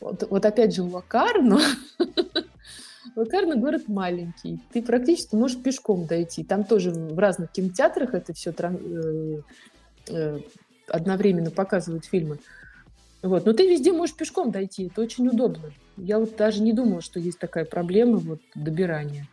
Вот, 0.00 0.26
вот 0.30 0.46
опять 0.46 0.74
же, 0.74 0.82
Лакарно. 0.82 1.60
Лакарно 3.16 3.56
город 3.56 3.82
маленький. 3.86 4.60
Ты 4.72 4.80
практически 4.80 5.34
можешь 5.34 5.58
пешком 5.58 6.06
дойти. 6.06 6.42
Там 6.42 6.64
тоже 6.64 6.90
в 6.90 7.18
разных 7.18 7.52
кинотеатрах 7.52 8.14
это 8.14 8.32
все 8.32 8.54
э, 8.58 9.40
э, 10.08 10.38
одновременно 10.88 11.50
показывают 11.50 12.06
фильмы. 12.06 12.38
Вот. 13.20 13.44
Но 13.44 13.52
ты 13.52 13.68
везде 13.68 13.92
можешь 13.92 14.16
пешком 14.16 14.50
дойти. 14.50 14.86
Это 14.86 15.02
очень 15.02 15.28
удобно. 15.28 15.70
Я 15.98 16.18
вот 16.18 16.36
даже 16.36 16.62
не 16.62 16.72
думала, 16.72 17.00
что 17.00 17.20
есть 17.20 17.38
такая 17.38 17.64
проблема 17.64 18.18
вот, 18.18 18.40
добирания. 18.54 19.26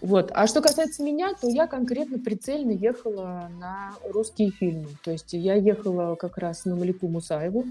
Вот. 0.00 0.30
А 0.34 0.46
что 0.46 0.60
касается 0.60 1.02
меня, 1.02 1.34
то 1.34 1.48
я 1.48 1.66
конкретно 1.66 2.18
прицельно 2.18 2.70
ехала 2.70 3.50
на 3.58 3.94
русские 4.08 4.50
фильмы. 4.50 4.88
То 5.02 5.10
есть 5.10 5.32
я 5.32 5.54
ехала 5.54 6.14
как 6.16 6.38
раз 6.38 6.64
на 6.64 6.76
Малику 6.76 7.08
Мусаеву, 7.08 7.64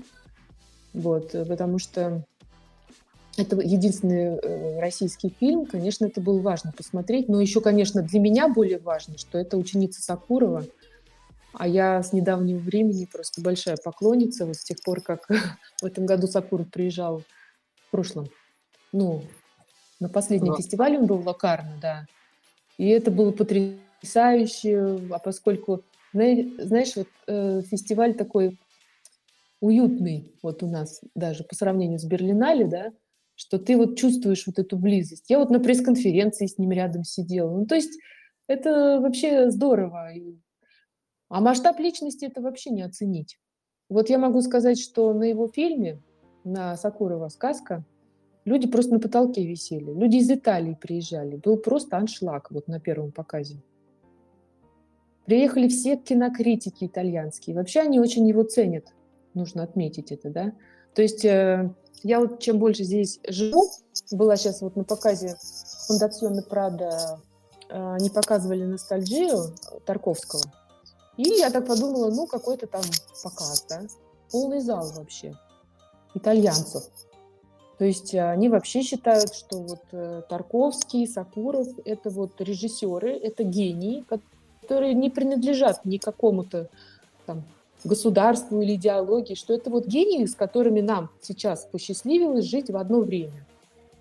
вот, 0.94 1.32
потому 1.48 1.78
что 1.78 2.26
это 3.38 3.58
единственный 3.58 4.38
э, 4.38 4.80
российский 4.80 5.30
фильм, 5.30 5.66
конечно, 5.66 6.06
это 6.06 6.22
было 6.22 6.40
важно 6.40 6.72
посмотреть, 6.72 7.28
но 7.28 7.42
еще, 7.42 7.60
конечно, 7.60 8.02
для 8.02 8.20
меня 8.20 8.48
более 8.48 8.80
важно, 8.80 9.18
что 9.18 9.38
это 9.38 9.58
ученица 9.58 10.02
Сакурова, 10.02 10.66
а 11.54 11.68
я 11.68 12.02
с 12.02 12.14
недавнего 12.14 12.60
времени 12.60 13.08
просто 13.12 13.42
большая 13.42 13.78
поклонница, 13.78 14.46
вот 14.46 14.56
с 14.56 14.64
тех 14.64 14.82
пор, 14.84 15.02
как 15.02 15.28
в 15.82 15.86
этом 15.86 16.06
году 16.06 16.28
Сакуров 16.28 16.70
приезжал, 16.70 17.24
в 17.88 17.92
прошлом, 17.92 18.28
ну, 18.92 19.22
на 20.00 20.10
последнем 20.10 20.52
Но... 20.52 20.58
фестивале 20.58 21.00
он 21.00 21.06
был 21.06 21.22
Локарно, 21.22 21.78
да. 21.82 22.06
И 22.78 22.88
это 22.88 23.12
было 23.12 23.32
потрясающе, 23.32 25.00
а 25.12 25.20
поскольку, 25.20 25.84
знаешь, 26.14 26.96
вот 26.96 27.08
э, 27.28 27.62
фестиваль 27.62 28.16
такой 28.16 28.58
уютный 29.62 30.34
вот 30.44 30.64
у 30.64 30.68
нас 30.68 31.02
даже 31.16 31.44
по 31.44 31.56
сравнению 31.56 32.00
с 32.00 32.04
Берлинале, 32.04 32.66
да, 32.66 32.92
что 33.36 33.58
ты 33.58 33.78
вот 33.78 33.98
чувствуешь 33.98 34.46
вот 34.48 34.60
эту 34.60 34.78
близость. 34.78 35.30
Я 35.30 35.40
вот 35.40 35.50
на 35.50 35.60
пресс-конференции 35.60 36.48
с 36.48 36.58
ним 36.58 36.72
рядом 36.72 37.04
сидела. 37.04 37.50
Ну, 37.50 37.66
то 37.66 37.76
есть 37.76 37.98
это 38.48 39.00
вообще 39.02 39.50
здорово. 39.52 40.12
А 41.30 41.42
масштаб 41.42 41.80
личности 41.80 42.26
это 42.26 42.42
вообще 42.42 42.70
не 42.70 42.84
оценить. 42.84 43.38
Вот 43.90 44.10
я 44.10 44.18
могу 44.18 44.42
сказать, 44.42 44.80
что 44.80 45.14
на 45.14 45.24
его 45.24 45.48
фильме, 45.48 46.02
на 46.46 46.78
Сакурова 46.78 47.28
сказка, 47.30 47.84
Люди 48.46 48.68
просто 48.68 48.94
на 48.94 49.00
потолке 49.00 49.44
висели. 49.44 49.92
Люди 49.92 50.18
из 50.18 50.30
Италии 50.30 50.78
приезжали. 50.80 51.36
Был 51.36 51.58
просто 51.58 51.98
аншлаг 51.98 52.52
вот 52.52 52.68
на 52.68 52.80
первом 52.80 53.12
показе. 53.12 53.60
Приехали 55.26 55.68
все 55.68 55.98
кинокритики 55.98 56.86
итальянские. 56.86 57.56
Вообще 57.56 57.80
они 57.82 58.00
очень 58.00 58.28
его 58.28 58.44
ценят. 58.44 58.94
Нужно 59.34 59.64
отметить 59.64 60.12
это, 60.12 60.30
да. 60.30 60.54
То 60.94 61.02
есть 61.02 61.26
э, 61.26 61.74
я 62.04 62.20
вот 62.20 62.40
чем 62.40 62.60
больше 62.60 62.84
здесь 62.84 63.20
живу, 63.28 63.68
была 64.12 64.38
сейчас 64.38 64.62
вот 64.62 64.76
на 64.76 64.84
показе 64.84 65.36
Фондационный 65.88 66.44
Прада, 66.44 67.20
э, 67.68 67.94
они 67.96 68.12
показывали 68.12 68.64
ностальгию 68.64 69.56
Тарковского. 69.88 70.44
И 71.18 71.24
я 71.24 71.50
так 71.50 71.66
подумала, 71.66 72.12
ну 72.12 72.28
какой-то 72.28 72.68
там 72.68 72.84
показ, 73.24 73.66
да. 73.68 73.82
Полный 74.30 74.60
зал 74.60 74.92
вообще 74.96 75.36
итальянцев. 76.16 76.84
То 77.78 77.86
есть 77.86 78.14
э, 78.14 78.30
они 78.30 78.50
вообще 78.50 78.82
считают, 78.82 79.34
что 79.34 79.60
вот 79.60 79.82
э, 79.92 80.22
Тарковский, 80.30 81.08
Сакуров– 81.08 81.68
это 81.86 82.10
вот 82.10 82.40
режиссеры, 82.40 83.12
это 83.12 83.44
гении, 83.44 84.06
которые 84.62 84.94
не 84.94 85.10
принадлежат 85.10 85.84
ни 85.86 85.98
какому-то 85.98 86.70
там, 87.26 87.44
государству 87.84 88.62
или 88.62 88.76
идеологии, 88.76 89.36
что 89.36 89.54
это 89.54 89.70
вот 89.70 89.86
гении, 89.88 90.26
с 90.26 90.36
которыми 90.36 90.82
нам 90.82 91.10
сейчас 91.22 91.66
посчастливилось 91.66 92.46
жить 92.46 92.70
в 92.70 92.78
одно 92.78 93.02
время. 93.02 93.46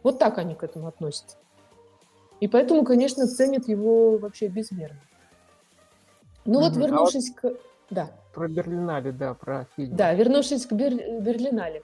Вот 0.02 0.18
так 0.18 0.38
они 0.38 0.54
к 0.54 0.62
этому 0.62 0.86
относятся. 0.86 1.36
И 2.40 2.48
поэтому, 2.48 2.84
конечно, 2.84 3.26
ценят 3.26 3.68
его 3.68 4.18
вообще 4.18 4.48
безмерно. 4.48 5.00
Ну 6.44 6.60
вот, 6.60 6.76
вернувшись 6.76 7.30
а 7.30 7.40
вот 7.42 7.56
к... 7.56 7.60
Да. 7.90 8.10
Про 8.34 8.48
Берлинале, 8.48 9.12
да, 9.12 9.34
про 9.34 9.66
фильм. 9.76 9.96
Да, 9.96 10.12
вернувшись 10.12 10.66
к 10.66 10.72
Бер... 10.72 10.94
Берлинале. 11.20 11.82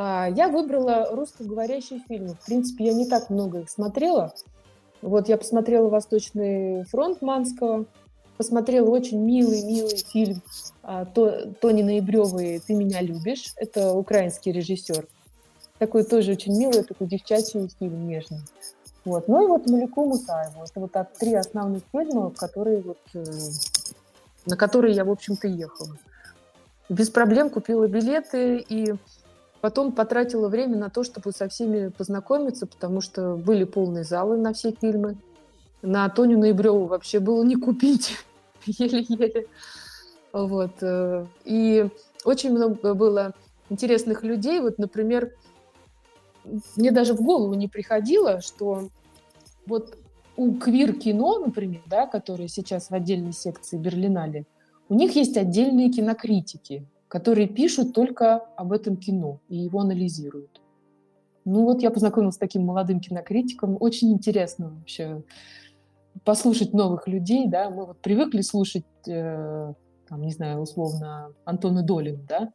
А, 0.00 0.28
я 0.28 0.48
выбрала 0.48 1.08
русскоговорящие 1.10 2.00
фильмы. 2.06 2.34
В 2.40 2.46
принципе, 2.46 2.84
я 2.84 2.92
не 2.92 3.04
так 3.04 3.30
много 3.30 3.62
их 3.62 3.68
смотрела. 3.68 4.32
Вот 5.02 5.28
я 5.28 5.36
посмотрела 5.36 5.88
«Восточный 5.88 6.84
фронт» 6.84 7.20
Манского, 7.20 7.84
посмотрела 8.36 8.90
очень 8.90 9.18
милый-милый 9.18 9.96
фильм 9.96 10.40
а, 10.84 11.04
Тони 11.04 11.82
Ноябревой 11.82 12.62
«Ты 12.64 12.74
меня 12.74 13.02
любишь». 13.02 13.52
Это 13.56 13.92
украинский 13.92 14.52
режиссер. 14.52 15.04
Такой 15.78 16.04
тоже 16.04 16.30
очень 16.30 16.56
милый, 16.56 16.84
такой 16.84 17.08
девчачий 17.08 17.68
фильм, 17.76 18.06
нежный. 18.06 18.42
Вот. 19.04 19.26
Ну 19.26 19.42
и 19.42 19.48
вот 19.48 19.68
Малику 19.68 20.06
Мусаеву. 20.06 20.62
Это 20.62 20.78
вот 20.78 20.92
так 20.92 21.12
три 21.18 21.34
основных 21.34 21.82
фильма, 21.90 22.30
которые 22.30 22.82
вот, 22.82 22.98
э, 23.14 23.24
на 24.46 24.56
которые 24.56 24.94
я, 24.94 25.04
в 25.04 25.10
общем-то, 25.10 25.48
ехала. 25.48 25.96
Без 26.88 27.10
проблем 27.10 27.50
купила 27.50 27.86
билеты 27.88 28.58
и 28.58 28.94
Потом 29.60 29.92
потратила 29.92 30.48
время 30.48 30.76
на 30.76 30.88
то, 30.88 31.02
чтобы 31.02 31.32
со 31.32 31.48
всеми 31.48 31.88
познакомиться, 31.88 32.66
потому 32.66 33.00
что 33.00 33.34
были 33.34 33.64
полные 33.64 34.04
залы 34.04 34.36
на 34.36 34.52
все 34.52 34.72
фильмы. 34.72 35.16
На 35.82 36.08
Тоню 36.08 36.38
Ноябреву 36.38 36.86
вообще 36.86 37.18
было 37.18 37.42
не 37.42 37.56
купить. 37.56 38.16
Еле-еле. 38.66 39.46
Вот. 40.32 40.72
Э, 40.82 41.26
и 41.44 41.88
очень 42.24 42.52
много 42.52 42.94
было 42.94 43.34
интересных 43.68 44.22
людей. 44.22 44.60
Вот, 44.60 44.78
например, 44.78 45.32
мне 46.76 46.92
даже 46.92 47.14
в 47.14 47.20
голову 47.20 47.54
не 47.54 47.68
приходило, 47.68 48.40
что 48.40 48.88
вот 49.66 49.96
у 50.36 50.54
квир-кино, 50.54 51.40
например, 51.40 51.82
да, 51.86 52.06
которые 52.06 52.48
сейчас 52.48 52.90
в 52.90 52.94
отдельной 52.94 53.32
секции 53.32 53.76
Берлинале, 53.76 54.46
у 54.88 54.94
них 54.94 55.16
есть 55.16 55.36
отдельные 55.36 55.90
кинокритики 55.90 56.86
которые 57.08 57.48
пишут 57.48 57.94
только 57.94 58.36
об 58.56 58.72
этом 58.72 58.96
кино 58.96 59.40
и 59.48 59.56
его 59.56 59.80
анализируют. 59.80 60.60
Ну 61.44 61.64
вот 61.64 61.82
я 61.82 61.90
познакомилась 61.90 62.34
с 62.34 62.38
таким 62.38 62.64
молодым 62.64 63.00
кинокритиком. 63.00 63.76
Очень 63.80 64.12
интересно 64.12 64.70
вообще 64.70 65.22
послушать 66.24 66.74
новых 66.74 67.08
людей, 67.08 67.48
да. 67.48 67.70
Мы 67.70 67.86
вот 67.86 67.98
привыкли 68.00 68.42
слушать, 68.42 68.84
э, 69.06 69.72
там, 70.08 70.20
не 70.20 70.32
знаю, 70.32 70.60
условно, 70.60 71.32
Антона 71.44 71.82
Долина, 71.82 72.22
да. 72.28 72.52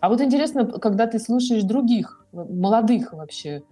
А 0.00 0.08
вот 0.08 0.20
интересно, 0.20 0.66
когда 0.66 1.06
ты 1.06 1.18
слушаешь 1.18 1.62
других, 1.62 2.26
молодых 2.32 3.12
вообще, 3.12 3.62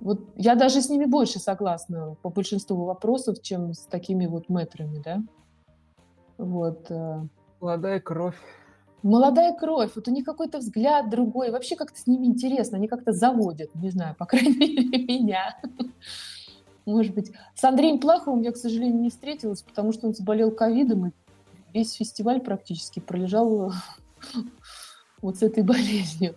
вот 0.00 0.20
я 0.36 0.56
даже 0.56 0.82
с 0.82 0.88
ними 0.88 1.04
больше 1.04 1.38
согласна 1.38 2.16
по 2.22 2.30
большинству 2.30 2.84
вопросов, 2.84 3.40
чем 3.40 3.72
с 3.72 3.84
такими 3.86 4.26
вот 4.26 4.48
метрами, 4.48 5.00
да. 5.04 5.22
Вот. 6.38 6.90
Э. 6.90 7.22
Молодая 7.60 8.00
кровь. 8.00 8.38
Молодая 9.02 9.54
кровь, 9.54 9.92
вот 9.94 10.08
у 10.08 10.10
них 10.10 10.24
какой-то 10.24 10.58
взгляд 10.58 11.08
другой, 11.08 11.50
вообще 11.50 11.76
как-то 11.76 11.98
с 11.98 12.06
ними 12.06 12.26
интересно, 12.26 12.76
они 12.76 12.86
как-то 12.86 13.12
заводят, 13.12 13.74
не 13.74 13.90
знаю, 13.90 14.14
по 14.14 14.26
крайней 14.26 14.56
мере, 14.56 15.04
меня. 15.04 15.58
Может 16.86 17.14
быть. 17.14 17.32
С 17.54 17.64
Андреем 17.64 17.98
Плаховым 17.98 18.42
я, 18.42 18.52
к 18.52 18.56
сожалению, 18.56 19.00
не 19.00 19.10
встретилась, 19.10 19.62
потому 19.62 19.92
что 19.92 20.06
он 20.06 20.14
заболел 20.14 20.50
ковидом, 20.50 21.08
и 21.08 21.12
весь 21.72 21.94
фестиваль 21.94 22.40
практически 22.40 23.00
пролежал 23.00 23.72
вот 25.22 25.36
с 25.36 25.42
этой 25.42 25.62
болезнью. 25.62 26.34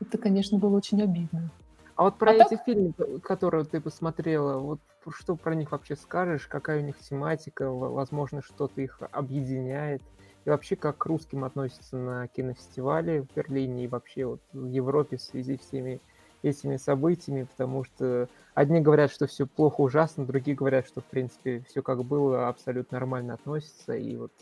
Это, 0.00 0.18
конечно, 0.18 0.58
было 0.58 0.76
очень 0.76 1.02
обидно. 1.02 1.50
А 1.96 2.04
вот 2.04 2.18
про 2.18 2.32
а 2.32 2.34
эти 2.34 2.56
так... 2.56 2.64
фильмы, 2.64 2.92
которые 3.22 3.64
ты 3.64 3.80
посмотрела, 3.80 4.58
вот 4.58 4.80
что 5.10 5.36
про 5.36 5.54
них 5.54 5.72
вообще 5.72 5.96
скажешь? 5.96 6.46
Какая 6.46 6.80
у 6.80 6.84
них 6.84 6.98
тематика? 6.98 7.70
Возможно, 7.70 8.42
что-то 8.42 8.80
их 8.80 8.98
объединяет? 9.12 10.02
И 10.44 10.50
вообще, 10.50 10.76
как 10.76 10.98
к 10.98 11.06
русским 11.06 11.44
относятся 11.44 11.96
на 11.96 12.26
кинофестивале 12.26 13.22
в 13.22 13.34
Берлине 13.34 13.84
и 13.84 13.88
вообще 13.88 14.26
вот 14.26 14.40
в 14.52 14.66
Европе 14.66 15.16
в 15.16 15.22
связи 15.22 15.56
с 15.56 15.66
всеми 15.66 16.00
этими 16.42 16.76
событиями, 16.76 17.44
потому 17.44 17.84
что 17.84 18.28
одни 18.54 18.80
говорят, 18.80 19.12
что 19.12 19.26
все 19.26 19.46
плохо, 19.46 19.80
ужасно, 19.80 20.26
другие 20.26 20.56
говорят, 20.56 20.86
что, 20.86 21.00
в 21.00 21.04
принципе, 21.04 21.64
все 21.68 21.82
как 21.82 22.04
было, 22.04 22.48
абсолютно 22.48 22.98
нормально 22.98 23.34
относится. 23.34 23.94
И 23.94 24.16
вот 24.16 24.32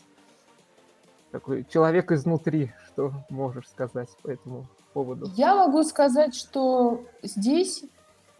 такой 1.31 1.65
человек 1.69 2.11
изнутри, 2.11 2.71
что 2.87 3.13
можешь 3.29 3.69
сказать 3.69 4.09
по 4.23 4.29
этому 4.29 4.65
поводу? 4.93 5.29
Я 5.35 5.55
могу 5.55 5.83
сказать, 5.83 6.35
что 6.35 7.05
здесь, 7.21 7.83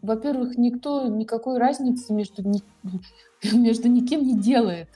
во-первых, 0.02 0.58
никто 0.58 1.08
никакой 1.08 1.60
разницы 1.60 2.14
между, 2.14 2.44
между 3.54 3.88
никем 3.88 4.24
не 4.24 4.40
делает. 4.40 4.90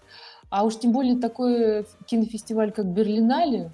А 0.55 0.63
уж 0.63 0.77
тем 0.77 0.93
более 0.93 1.17
такой 1.17 1.85
кинофестиваль, 2.05 2.71
как 2.71 2.85
Берлинале, 2.85 3.71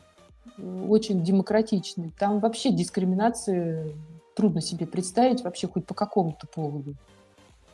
очень 0.58 1.24
демократичный. 1.24 2.12
Там 2.18 2.40
вообще 2.40 2.72
дискриминации 2.72 3.96
трудно 4.36 4.62
себе 4.62 4.88
представить 4.88 5.44
вообще 5.44 5.68
хоть 5.68 5.86
по 5.86 5.94
какому-то 5.94 6.48
поводу. 6.48 6.96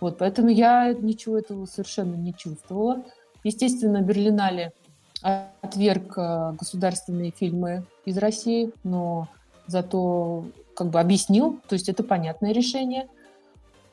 Вот, 0.01 0.17
поэтому 0.17 0.49
я 0.49 0.91
ничего 0.91 1.37
этого 1.37 1.63
совершенно 1.67 2.15
не 2.15 2.33
чувствовала. 2.33 3.01
Естественно, 3.45 4.01
Берлинале 4.01 4.73
отверг 5.21 6.17
э, 6.17 6.51
государственные 6.59 7.31
фильмы 7.31 7.85
из 8.03 8.17
России, 8.17 8.73
но 8.83 9.29
зато 9.67 10.43
как 10.75 10.89
бы 10.89 10.99
объяснил, 10.99 11.61
то 11.69 11.75
есть 11.75 11.87
это 11.87 12.03
понятное 12.03 12.51
решение. 12.51 13.07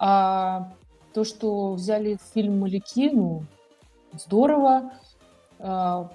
А 0.00 0.72
то, 1.12 1.22
что 1.22 1.74
взяли 1.74 2.18
фильм 2.35 2.59
«Маляки», 2.59 3.11
ну, 3.11 3.44
здорово. 4.18 4.92
А, 5.59 6.11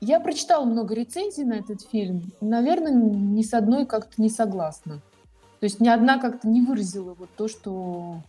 я 0.00 0.20
прочитала 0.20 0.64
много 0.64 0.94
рецензий 0.94 1.44
на 1.44 1.54
этот 1.54 1.82
фильм. 1.82 2.32
Наверное, 2.40 2.92
ни 2.92 3.42
с 3.42 3.54
одной 3.54 3.86
как-то 3.86 4.20
не 4.20 4.28
согласна. 4.28 5.00
То 5.60 5.64
есть 5.64 5.80
ни 5.80 5.88
одна 5.88 6.18
как-то 6.18 6.48
не 6.48 6.60
выразила 6.60 7.14
вот 7.14 7.30
то, 7.36 7.48
что, 7.48 8.22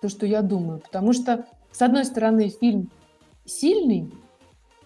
то, 0.00 0.08
что 0.08 0.26
я 0.26 0.42
думаю. 0.42 0.80
Потому 0.80 1.12
что, 1.12 1.46
с 1.72 1.82
одной 1.82 2.04
стороны, 2.04 2.48
фильм 2.48 2.90
сильный, 3.44 4.10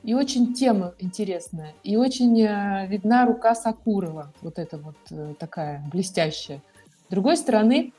и 0.03 0.15
очень 0.15 0.55
тема 0.55 0.95
интересная, 0.99 1.75
и 1.83 1.97
очень 1.97 2.41
э, 2.41 2.87
видна 2.89 3.27
рука 3.27 3.55
Сакурова, 3.55 4.33
вот 4.41 4.59
эта 4.59 4.79
вот 4.79 4.97
э, 5.11 5.35
такая 5.39 5.85
блестящая. 5.93 6.63
С 7.07 7.11
другой 7.11 7.37
стороны, 7.37 7.93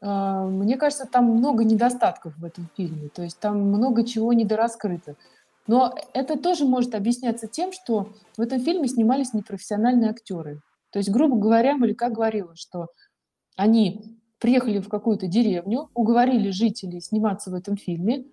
мне 0.00 0.76
кажется, 0.76 1.06
там 1.06 1.24
много 1.24 1.64
недостатков 1.64 2.36
в 2.36 2.44
этом 2.44 2.68
фильме, 2.76 3.08
то 3.08 3.22
есть 3.22 3.38
там 3.38 3.60
много 3.60 4.04
чего 4.04 4.32
недораскрыто. 4.32 5.16
Но 5.66 5.94
это 6.14 6.38
тоже 6.38 6.64
может 6.64 6.94
объясняться 6.94 7.46
тем, 7.46 7.72
что 7.72 8.08
в 8.36 8.40
этом 8.40 8.60
фильме 8.60 8.88
снимались 8.88 9.34
непрофессиональные 9.34 10.10
актеры. 10.10 10.60
То 10.90 10.98
есть, 10.98 11.10
грубо 11.10 11.36
говоря, 11.36 11.76
Малика 11.76 12.08
говорила, 12.08 12.56
что 12.56 12.88
они 13.56 14.18
приехали 14.38 14.78
в 14.78 14.88
какую-то 14.88 15.26
деревню, 15.26 15.90
уговорили 15.94 16.50
жителей 16.50 17.00
сниматься 17.00 17.50
в 17.50 17.54
этом 17.54 17.76
фильме 17.76 18.24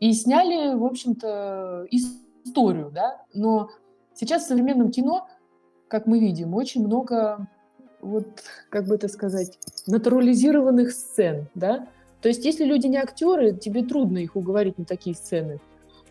и 0.00 0.12
сняли, 0.12 0.74
в 0.74 0.84
общем-то, 0.84 1.86
историю, 1.90 2.90
да. 2.92 3.22
Но 3.32 3.68
сейчас 4.14 4.44
в 4.44 4.48
современном 4.48 4.90
кино, 4.90 5.28
как 5.88 6.06
мы 6.06 6.18
видим, 6.18 6.54
очень 6.54 6.84
много, 6.84 7.46
вот, 8.04 8.26
как 8.70 8.86
бы 8.86 8.94
это 8.94 9.08
сказать, 9.08 9.58
натурализированных 9.86 10.92
сцен, 10.92 11.46
да. 11.54 11.88
То 12.20 12.28
есть, 12.28 12.44
если 12.44 12.64
люди 12.64 12.86
не 12.86 12.96
актеры, 12.96 13.52
тебе 13.52 13.82
трудно 13.82 14.18
их 14.18 14.36
уговорить 14.36 14.78
на 14.78 14.84
такие 14.84 15.16
сцены. 15.16 15.60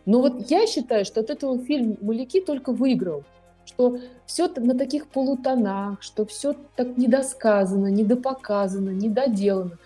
Но 0.06 0.22
вот 0.22 0.50
я 0.52 0.68
считаю, 0.68 1.06
что 1.06 1.22
от 1.22 1.30
этого 1.30 1.58
фильм 1.60 1.98
«Маляки» 2.02 2.42
только 2.42 2.74
выиграл, 2.74 3.24
что 3.66 4.00
все 4.26 4.48
на 4.58 4.78
таких 4.78 5.08
полутонах, 5.08 6.02
что 6.02 6.26
все 6.26 6.56
так 6.76 6.98
недосказано, 6.98 7.88
недопоказано, 7.88 8.90
недоделано. 8.90 9.78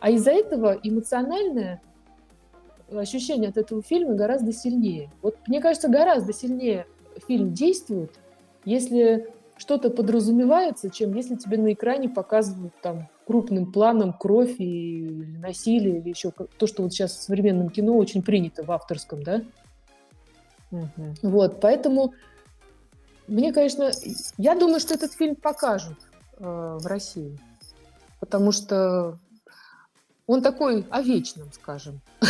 А 0.00 0.10
из-за 0.10 0.32
этого 0.32 0.78
эмоциональное 0.82 1.80
ощущение 2.90 3.48
от 3.48 3.56
этого 3.56 3.82
фильма 3.82 4.14
гораздо 4.14 4.52
сильнее. 4.52 5.10
Вот 5.22 5.36
мне 5.46 5.60
кажется, 5.60 5.88
гораздо 5.88 6.32
сильнее 6.32 6.86
фильм 7.26 7.52
действует, 7.52 8.12
если 8.64 9.32
что-то 9.62 9.90
подразумевается, 9.90 10.90
чем 10.90 11.14
если 11.14 11.36
тебе 11.36 11.56
на 11.56 11.72
экране 11.72 12.08
показывают 12.08 12.74
там 12.82 13.08
крупным 13.28 13.70
планом 13.70 14.12
кровь 14.12 14.56
и 14.58 15.24
насилие 15.38 16.00
или 16.00 16.08
еще 16.08 16.32
то, 16.32 16.66
что 16.66 16.82
вот 16.82 16.92
сейчас 16.92 17.12
в 17.12 17.22
современном 17.22 17.70
кино 17.70 17.96
очень 17.96 18.22
принято 18.22 18.64
в 18.64 18.72
авторском, 18.72 19.22
да? 19.22 19.42
Угу. 20.72 21.14
Вот, 21.22 21.60
поэтому 21.60 22.12
мне, 23.28 23.52
конечно, 23.52 23.92
я 24.36 24.56
думаю, 24.56 24.80
что 24.80 24.94
этот 24.94 25.12
фильм 25.12 25.36
покажут 25.36 25.98
э, 26.38 26.78
в 26.80 26.84
России, 26.84 27.38
потому 28.18 28.50
что 28.50 29.20
он 30.26 30.42
такой 30.42 30.84
о 30.90 31.02
вечном, 31.02 31.52
скажем. 31.52 32.00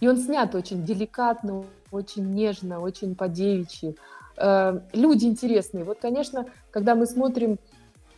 И 0.00 0.08
он 0.08 0.18
снят 0.18 0.54
очень 0.54 0.84
деликатно, 0.84 1.64
очень 1.90 2.30
нежно, 2.30 2.80
очень 2.80 3.14
по-девичьи. 3.14 3.96
Э, 4.36 4.80
люди 4.92 5.26
интересные. 5.26 5.84
Вот, 5.84 5.98
конечно, 5.98 6.46
когда 6.70 6.94
мы 6.94 7.06
смотрим 7.06 7.58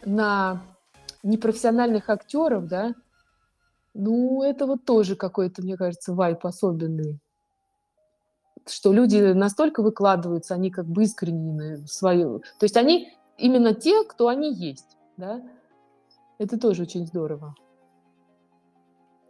на 0.05 0.63
непрофессиональных 1.23 2.11
актеров, 2.11 2.67
да, 2.67 2.95
ну, 3.95 4.43
это 4.43 4.67
вот 4.67 4.85
тоже 4.85 5.17
какой-то, 5.17 5.63
мне 5.63 5.77
кажется, 5.77 6.15
вайп 6.15 6.47
особенный 6.47 7.19
что 8.71 8.93
люди 8.93 9.33
настолько 9.33 9.83
выкладываются, 9.83 10.55
они 10.55 10.71
как 10.71 10.87
бы 10.87 11.05
искренне 11.05 11.79
свою... 11.87 12.41
То 12.59 12.65
есть 12.65 12.77
они 12.77 13.13
именно 13.37 13.75
те, 13.75 14.05
кто 14.05 14.29
они 14.29 14.53
есть, 14.53 14.97
да? 15.17 15.43
Это 16.39 16.59
тоже 16.59 16.83
очень 16.83 17.07
здорово. 17.07 17.55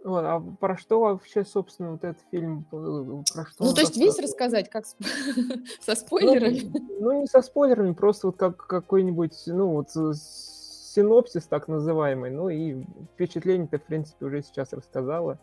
Вот, 0.04 0.24
а 0.24 0.40
про 0.60 0.76
что 0.76 1.00
вообще, 1.00 1.44
собственно, 1.44 1.92
вот 1.92 2.04
этот 2.04 2.22
фильм? 2.30 2.66
Э, 2.72 3.22
про 3.34 3.46
что 3.46 3.64
ну, 3.64 3.74
то 3.74 3.80
есть 3.80 3.96
весь 3.96 4.18
рассказать, 4.18 4.70
как 4.70 4.84
со 5.80 5.94
спойлерами? 5.94 6.70
Ну, 6.72 6.96
ну, 7.00 7.20
не 7.20 7.26
со 7.26 7.42
спойлерами, 7.42 7.92
просто 7.92 8.28
вот 8.28 8.36
как 8.36 8.56
какой-нибудь, 8.66 9.34
ну, 9.46 9.68
вот 9.68 9.90
синопсис 9.90 11.46
так 11.46 11.68
называемый, 11.68 12.30
ну 12.30 12.48
и 12.48 12.82
впечатление 13.14 13.68
ты, 13.68 13.78
в 13.78 13.84
принципе, 13.84 14.26
уже 14.26 14.42
сейчас 14.42 14.72
рассказала. 14.72 15.38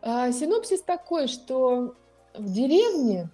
А, 0.00 0.30
синопсис 0.32 0.82
такой, 0.82 1.28
что 1.28 1.94
в 2.36 2.52
деревне 2.52 3.30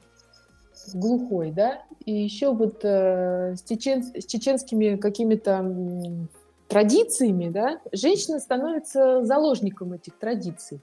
глухой, 0.94 1.50
да, 1.50 1.82
и 2.04 2.12
еще 2.12 2.52
вот 2.52 2.84
э, 2.84 3.54
с, 3.56 3.62
чечен, 3.62 4.02
с 4.02 4.24
чеченскими 4.26 4.96
какими-то 4.96 6.28
традициями, 6.68 7.48
да, 7.48 7.80
женщина 7.92 8.40
становится 8.40 9.24
заложником 9.24 9.92
этих 9.94 10.18
традиций, 10.18 10.80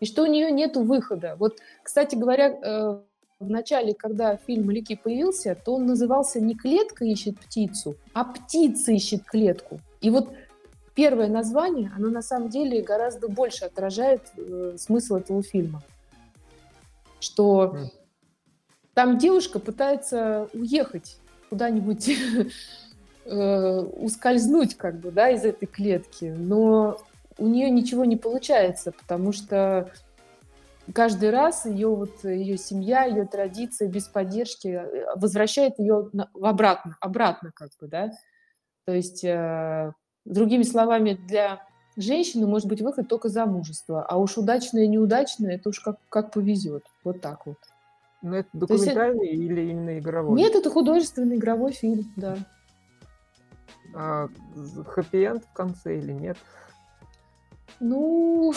и 0.00 0.06
что 0.06 0.22
у 0.22 0.26
нее 0.26 0.50
нет 0.50 0.76
выхода. 0.76 1.36
Вот, 1.38 1.58
кстати 1.82 2.16
говоря, 2.16 2.48
э, 2.50 3.00
в 3.38 3.50
начале, 3.50 3.94
когда 3.94 4.36
фильм 4.36 4.66
«Маляки» 4.66 4.96
появился, 4.96 5.54
то 5.54 5.74
он 5.74 5.86
назывался 5.86 6.40
не 6.40 6.54
«Клетка 6.54 7.04
ищет 7.04 7.38
птицу», 7.38 7.96
а 8.14 8.24
«Птица 8.24 8.92
ищет 8.92 9.24
клетку». 9.24 9.80
И 10.00 10.10
вот 10.10 10.30
первое 10.94 11.28
название, 11.28 11.92
оно 11.94 12.08
на 12.08 12.22
самом 12.22 12.48
деле 12.48 12.82
гораздо 12.82 13.28
больше 13.28 13.66
отражает 13.66 14.22
э, 14.36 14.76
смысл 14.78 15.16
этого 15.16 15.42
фильма 15.42 15.82
что 17.20 17.76
там 18.94 19.18
девушка 19.18 19.58
пытается 19.58 20.48
уехать 20.52 21.18
куда-нибудь, 21.50 22.10
э, 23.26 23.80
ускользнуть 23.80 24.76
как 24.76 24.98
бы, 25.00 25.10
да, 25.10 25.30
из 25.30 25.44
этой 25.44 25.66
клетки, 25.66 26.34
но 26.36 26.98
у 27.38 27.46
нее 27.46 27.70
ничего 27.70 28.04
не 28.04 28.16
получается, 28.16 28.92
потому 28.92 29.32
что 29.32 29.90
каждый 30.92 31.30
раз 31.30 31.66
ее 31.66 31.88
вот 31.88 32.24
ее 32.24 32.56
семья, 32.56 33.04
ее 33.04 33.26
традиция 33.26 33.88
без 33.88 34.04
поддержки 34.04 34.68
э, 34.68 35.14
возвращает 35.16 35.78
ее 35.78 36.10
обратно, 36.40 36.96
обратно 37.00 37.50
как 37.54 37.70
бы, 37.80 37.88
да. 37.88 38.12
То 38.86 38.94
есть, 38.94 39.24
э, 39.24 39.92
другими 40.24 40.62
словами, 40.62 41.18
для 41.26 41.60
женщины 41.96 42.46
может 42.46 42.68
быть 42.68 42.80
выход 42.80 43.08
только 43.08 43.28
замужество, 43.28 44.04
а 44.04 44.16
уж 44.16 44.38
удачное 44.38 44.86
неудачное, 44.86 45.56
это 45.56 45.70
уж 45.70 45.80
как, 45.80 45.96
как 46.08 46.30
повезет. 46.30 46.84
Вот 47.04 47.20
так 47.20 47.46
вот. 47.46 47.58
Ну, 48.22 48.34
это 48.34 48.48
документальный 48.52 49.28
есть, 49.28 49.42
или 49.42 49.70
именно 49.70 49.98
игровой? 49.98 50.36
Нет, 50.36 50.54
это 50.54 50.70
художественный 50.70 51.36
игровой 51.36 51.72
фильм, 51.72 52.12
да. 52.16 52.36
А 53.98 54.28
хэппи-энд 54.94 55.44
в 55.44 55.52
конце 55.54 55.98
или 55.98 56.12
нет? 56.12 56.36
Ну, 57.80 58.52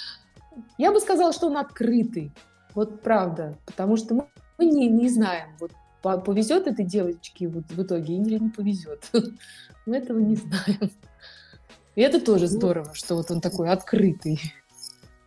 я 0.78 0.90
бы 0.90 1.00
сказала, 1.00 1.34
что 1.34 1.48
он 1.48 1.58
открытый. 1.58 2.32
Вот 2.74 3.02
правда. 3.02 3.58
Потому 3.66 3.98
что 3.98 4.14
мы, 4.14 4.26
мы 4.56 4.64
не, 4.64 4.88
не 4.88 5.10
знаем, 5.10 5.50
вот 5.60 5.72
повезет 6.24 6.66
этой 6.66 6.84
девочке 6.84 7.46
вот 7.46 7.64
в 7.68 7.82
итоге 7.82 8.16
или 8.16 8.38
не 8.38 8.50
повезет. 8.50 9.10
Мы 9.86 9.96
этого 9.96 10.18
не 10.18 10.36
знаем. 10.36 10.90
И 11.94 12.00
это 12.00 12.20
тоже 12.20 12.44
ну, 12.44 12.50
здорово, 12.50 12.94
что 12.94 13.16
вот 13.16 13.30
он 13.30 13.40
такой 13.40 13.70
открытый. 13.70 14.40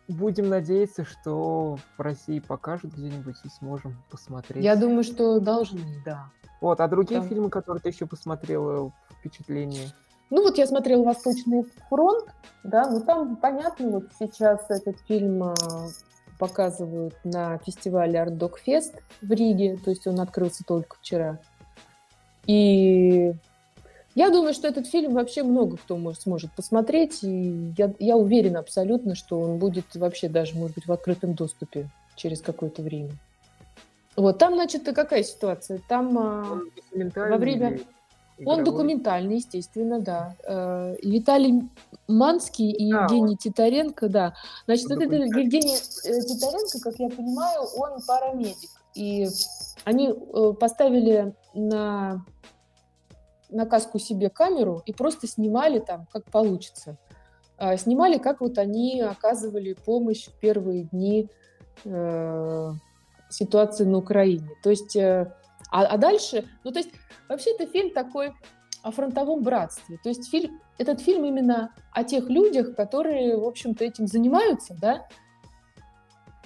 Будем 0.06 0.48
надеяться, 0.48 1.04
что 1.04 1.78
в 1.96 2.00
России 2.00 2.40
покажут 2.40 2.94
где-нибудь 2.94 3.36
и 3.44 3.48
сможем 3.48 3.96
посмотреть. 4.10 4.64
Я 4.64 4.76
думаю, 4.76 5.04
что 5.04 5.40
должны, 5.40 6.02
да. 6.04 6.30
Вот, 6.60 6.80
а 6.80 6.88
другие 6.88 7.20
Там... 7.20 7.28
фильмы, 7.28 7.50
которые 7.50 7.80
ты 7.80 7.88
еще 7.88 8.06
посмотрела, 8.06 8.92
впечатления? 9.18 9.92
Ну 10.30 10.42
вот 10.42 10.58
я 10.58 10.66
смотрела 10.66 11.02
«Восточный 11.04 11.64
фронт», 11.88 12.26
да, 12.62 12.90
ну 12.90 13.00
там 13.00 13.36
понятно, 13.36 13.88
вот 13.88 14.04
сейчас 14.18 14.60
этот 14.68 14.96
фильм 15.08 15.42
а, 15.42 15.54
показывают 16.38 17.14
на 17.24 17.58
фестивале 17.58 18.18
Art 18.18 18.36
Dog 18.36 18.54
Fest 18.66 18.96
в 19.22 19.32
Риге, 19.32 19.78
то 19.82 19.90
есть 19.90 20.06
он 20.06 20.20
открылся 20.20 20.64
только 20.64 20.96
вчера. 20.96 21.38
И 22.46 23.32
Я 24.14 24.30
думаю, 24.30 24.52
что 24.52 24.66
этот 24.66 24.88
фильм 24.88 25.14
вообще 25.14 25.44
много 25.44 25.76
кто 25.76 25.96
может, 25.96 26.22
сможет 26.22 26.50
посмотреть, 26.52 27.22
и 27.22 27.72
я, 27.78 27.94
я 28.00 28.16
уверена 28.16 28.58
абсолютно, 28.58 29.14
что 29.14 29.38
он 29.38 29.58
будет 29.58 29.94
вообще 29.94 30.28
даже, 30.28 30.56
может 30.56 30.74
быть, 30.74 30.86
в 30.86 30.92
открытом 30.92 31.34
доступе 31.34 31.88
через 32.16 32.40
какое-то 32.40 32.82
время. 32.82 33.12
Вот, 34.16 34.38
там, 34.38 34.54
значит, 34.54 34.82
какая 34.92 35.22
ситуация? 35.22 35.80
Там 35.88 36.18
а, 36.18 36.60
во 37.14 37.36
время... 37.36 37.78
Он 38.44 38.64
документальный, 38.64 39.36
естественно, 39.36 40.00
да. 40.00 40.36
Э, 40.44 40.96
Виталий 41.02 41.68
Манский 42.06 42.70
и 42.70 42.92
а, 42.92 43.02
Евгений 43.02 43.32
он... 43.32 43.36
Титаренко, 43.36 44.08
да. 44.08 44.34
Значит, 44.66 44.88
вот 44.88 45.02
этот 45.02 45.12
Евгений 45.12 45.76
э, 45.76 46.20
Титаренко, 46.20 46.80
как 46.80 46.98
я 46.98 47.08
понимаю, 47.08 47.62
он 47.76 48.00
парамедик. 48.06 48.70
И 48.94 49.28
они 49.84 50.08
э, 50.08 50.52
поставили 50.58 51.34
на, 51.54 52.24
на 53.50 53.66
каску 53.66 53.98
себе 53.98 54.30
камеру 54.30 54.82
и 54.86 54.92
просто 54.92 55.26
снимали 55.26 55.78
там, 55.78 56.06
как 56.12 56.24
получится. 56.30 56.98
А, 57.58 57.76
снимали, 57.76 58.18
как 58.18 58.40
вот 58.40 58.56
они 58.58 59.00
оказывали 59.00 59.72
помощь 59.72 60.26
в 60.26 60.38
первые 60.38 60.84
дни 60.84 61.28
э, 61.84 62.72
ситуации 63.30 63.84
на 63.84 63.98
Украине. 63.98 64.50
То 64.62 64.70
есть, 64.70 64.94
э, 64.94 65.34
а, 65.70 65.84
а 65.84 65.96
дальше, 65.96 66.48
ну 66.64 66.72
то 66.72 66.78
есть 66.78 66.90
вообще 67.28 67.50
это 67.54 67.66
фильм 67.66 67.92
такой 67.92 68.32
о 68.82 68.90
фронтовом 68.90 69.42
братстве. 69.42 69.98
То 70.02 70.08
есть 70.08 70.30
фильм, 70.30 70.60
этот 70.78 71.00
фильм 71.00 71.24
именно 71.24 71.74
о 71.92 72.04
тех 72.04 72.28
людях, 72.28 72.76
которые, 72.76 73.36
в 73.36 73.44
общем-то, 73.44 73.84
этим 73.84 74.06
занимаются, 74.06 74.76
да, 74.80 75.06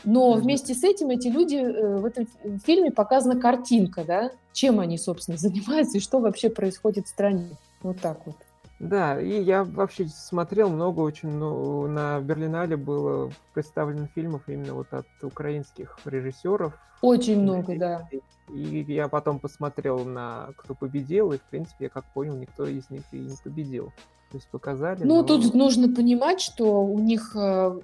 но 0.04 0.32
вместе 0.32 0.74
с 0.74 0.82
этим 0.82 1.10
эти 1.10 1.28
люди, 1.28 1.56
э, 1.56 1.96
в 1.98 2.04
этом 2.04 2.26
фильме 2.64 2.90
показана 2.90 3.40
картинка, 3.40 4.04
да, 4.04 4.30
чем 4.52 4.80
они, 4.80 4.98
собственно, 4.98 5.36
занимаются 5.38 5.98
и 5.98 6.00
что 6.00 6.18
вообще 6.18 6.50
происходит 6.50 7.06
в 7.06 7.10
стране. 7.10 7.56
Вот 7.82 8.00
так 8.00 8.26
вот. 8.26 8.36
Да, 8.82 9.20
и 9.20 9.40
я 9.40 9.62
вообще 9.62 10.08
смотрел 10.08 10.68
много 10.68 11.00
очень, 11.00 11.30
ну, 11.30 11.86
на 11.86 12.20
Берлинале 12.20 12.76
было 12.76 13.30
представлено 13.54 14.08
фильмов 14.12 14.42
именно 14.48 14.74
вот 14.74 14.92
от 14.92 15.06
украинских 15.22 15.96
режиссеров. 16.04 16.76
Очень 17.00 17.42
много, 17.42 17.78
да. 17.78 18.08
И 18.52 18.84
я 18.88 19.06
потом 19.06 19.38
посмотрел 19.38 20.04
на 20.04 20.48
«Кто 20.56 20.74
победил», 20.74 21.32
и, 21.32 21.38
в 21.38 21.42
принципе, 21.42 21.84
я 21.84 21.90
как 21.90 22.04
понял, 22.12 22.34
никто 22.34 22.66
из 22.66 22.90
них 22.90 23.02
и 23.12 23.20
не 23.20 23.36
победил. 23.44 23.92
То 24.32 24.38
есть 24.38 24.48
показали. 24.48 25.04
Ну, 25.04 25.16
но... 25.16 25.22
тут 25.22 25.54
нужно 25.54 25.94
понимать, 25.94 26.40
что 26.40 26.84
у 26.84 26.98
них 26.98 27.36
э, 27.36 27.80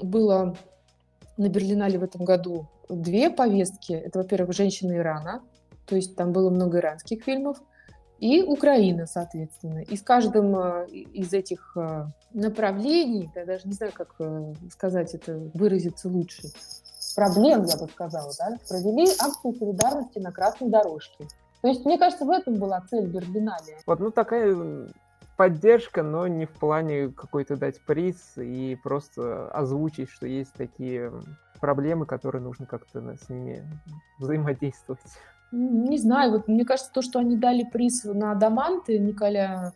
было 0.00 0.56
на 1.36 1.48
Берлинале 1.48 1.98
в 1.98 2.04
этом 2.04 2.24
году 2.24 2.68
две 2.88 3.28
повестки. 3.28 3.92
Это, 3.92 4.20
во-первых, 4.20 4.54
«Женщины 4.54 4.98
Ирана», 4.98 5.42
то 5.84 5.96
есть 5.96 6.14
там 6.14 6.32
было 6.32 6.48
много 6.50 6.78
иранских 6.78 7.24
фильмов, 7.24 7.58
и 8.18 8.42
Украина, 8.42 9.06
соответственно. 9.06 9.80
И 9.80 9.96
с 9.96 10.02
каждым 10.02 10.56
э, 10.56 10.88
из 10.88 11.32
этих 11.32 11.76
э, 11.76 12.06
направлений, 12.32 13.30
я 13.34 13.44
даже 13.44 13.68
не 13.68 13.74
знаю, 13.74 13.92
как 13.94 14.14
э, 14.18 14.54
сказать 14.72 15.14
это, 15.14 15.38
выразиться 15.54 16.08
лучше, 16.08 16.48
проблем, 17.14 17.64
я 17.64 17.76
бы 17.76 17.88
сказала, 17.90 18.32
да, 18.38 18.56
провели 18.68 19.08
акцию 19.20 19.54
солидарности 19.54 20.18
на 20.18 20.32
красной 20.32 20.68
дорожке. 20.68 21.26
То 21.62 21.68
есть, 21.68 21.84
мне 21.84 21.98
кажется, 21.98 22.24
в 22.24 22.30
этом 22.30 22.56
была 22.56 22.82
цель 22.90 23.06
Берлинале. 23.06 23.78
Вот, 23.86 24.00
ну, 24.00 24.10
такая 24.10 24.88
поддержка, 25.36 26.02
но 26.02 26.26
не 26.26 26.46
в 26.46 26.52
плане 26.52 27.08
какой-то 27.08 27.56
дать 27.56 27.80
приз 27.84 28.32
и 28.36 28.78
просто 28.82 29.48
озвучить, 29.50 30.10
что 30.10 30.26
есть 30.26 30.52
такие 30.54 31.12
проблемы, 31.60 32.06
которые 32.06 32.42
нужно 32.42 32.66
как-то 32.66 33.16
с 33.16 33.28
ними 33.28 33.66
взаимодействовать. 34.18 35.00
Не 35.52 35.98
знаю, 35.98 36.32
вот 36.32 36.48
мне 36.48 36.64
кажется, 36.64 36.92
то, 36.92 37.02
что 37.02 37.18
они 37.18 37.36
дали 37.36 37.64
приз 37.64 38.04
на 38.04 38.34
Даманты 38.34 38.98
Николя 38.98 39.72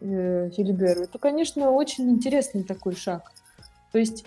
э, 0.00 0.50
Филиберу, 0.50 1.02
это, 1.02 1.18
конечно, 1.18 1.70
очень 1.70 2.10
интересный 2.10 2.64
такой 2.64 2.94
шаг. 2.94 3.32
То 3.92 3.98
есть 3.98 4.24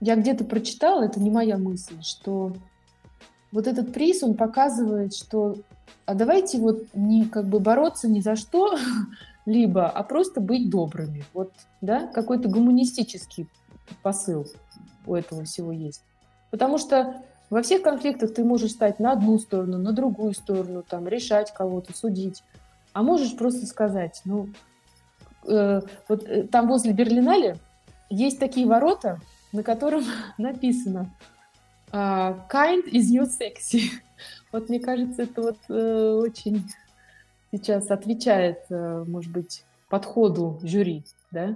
я 0.00 0.16
где-то 0.16 0.44
прочитала, 0.44 1.04
это 1.04 1.20
не 1.20 1.30
моя 1.30 1.56
мысль, 1.56 2.02
что 2.02 2.52
вот 3.52 3.66
этот 3.66 3.92
приз, 3.92 4.22
он 4.22 4.34
показывает, 4.34 5.14
что 5.14 5.56
а 6.04 6.14
давайте 6.14 6.58
вот 6.58 6.86
не 6.94 7.26
как 7.26 7.46
бы 7.46 7.60
бороться 7.60 8.08
ни 8.08 8.20
за 8.20 8.36
что, 8.36 8.76
либо, 9.46 9.88
а 9.88 10.02
просто 10.02 10.40
быть 10.40 10.70
добрыми. 10.70 11.24
Вот, 11.32 11.52
да, 11.80 12.06
какой-то 12.08 12.48
гуманистический 12.48 13.48
посыл 14.02 14.46
у 15.06 15.14
этого 15.14 15.44
всего 15.44 15.72
есть. 15.72 16.02
Потому 16.50 16.78
что 16.78 17.22
во 17.52 17.60
всех 17.60 17.82
конфликтах 17.82 18.32
ты 18.32 18.44
можешь 18.44 18.70
стать 18.70 18.98
на 18.98 19.12
одну 19.12 19.38
сторону, 19.38 19.76
на 19.76 19.92
другую 19.92 20.32
сторону, 20.32 20.82
там, 20.82 21.06
решать 21.06 21.52
кого-то, 21.52 21.94
судить. 21.94 22.42
А 22.94 23.02
можешь 23.02 23.36
просто 23.36 23.66
сказать, 23.66 24.22
ну, 24.24 24.48
э, 25.46 25.82
вот 26.08 26.24
э, 26.26 26.44
там 26.44 26.66
возле 26.66 26.94
Берлинале 26.94 27.58
есть 28.08 28.38
такие 28.38 28.66
ворота, 28.66 29.20
на 29.52 29.62
котором 29.62 30.02
написано 30.38 31.14
uh, 31.92 32.40
«Kind 32.50 32.90
is 32.90 33.12
your 33.12 33.28
sexy». 33.28 33.82
Вот 34.50 34.70
мне 34.70 34.80
кажется, 34.80 35.24
это 35.24 35.42
вот 35.42 35.58
э, 35.68 36.12
очень 36.12 36.64
сейчас 37.50 37.90
отвечает, 37.90 38.60
э, 38.70 39.04
может 39.06 39.30
быть, 39.30 39.64
подходу 39.90 40.58
жюри, 40.62 41.04
да? 41.30 41.54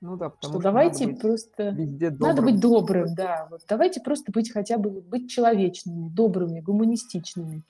Ну 0.00 0.16
да, 0.16 0.28
потому 0.30 0.52
что, 0.52 0.60
что 0.60 0.62
давайте 0.62 1.06
надо 1.06 1.20
просто 1.20 1.68
везде 1.70 2.10
добрым. 2.10 2.28
надо 2.28 2.42
быть 2.42 2.60
добрым, 2.60 3.14
да. 3.14 3.48
Вот 3.50 3.62
давайте 3.68 4.00
просто 4.00 4.30
быть 4.30 4.52
хотя 4.52 4.78
бы 4.78 4.90
быть 4.90 5.28
человечными, 5.28 6.08
добрыми, 6.08 6.60
гуманистичными. 6.60 7.62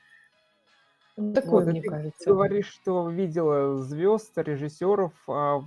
Такое, 1.34 1.64
вот, 1.64 1.72
мне 1.72 1.80
ты 1.80 1.88
кажется. 1.88 2.24
Ты 2.24 2.30
говоришь, 2.30 2.66
что 2.66 3.08
видела 3.08 3.82
звезд, 3.82 4.36
режиссеров, 4.36 5.12
а 5.26 5.62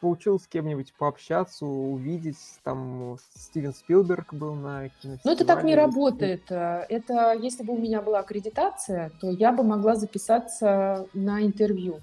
получил 0.00 0.40
с 0.40 0.46
кем-нибудь 0.46 0.94
пообщаться, 0.98 1.66
увидеть, 1.66 2.38
там 2.64 3.18
Стивен 3.34 3.74
Спилберг 3.74 4.32
был 4.32 4.54
на 4.54 4.88
кинофестивале. 4.88 5.20
Ну, 5.24 5.32
это 5.32 5.44
так 5.44 5.62
не 5.62 5.74
работает. 5.74 6.50
Это, 6.50 7.36
если 7.38 7.62
бы 7.62 7.74
у 7.74 7.78
меня 7.78 8.00
была 8.00 8.20
аккредитация, 8.20 9.12
то 9.20 9.28
я 9.30 9.52
бы 9.52 9.62
могла 9.62 9.96
записаться 9.96 11.06
на 11.12 11.42
интервью. 11.42 12.00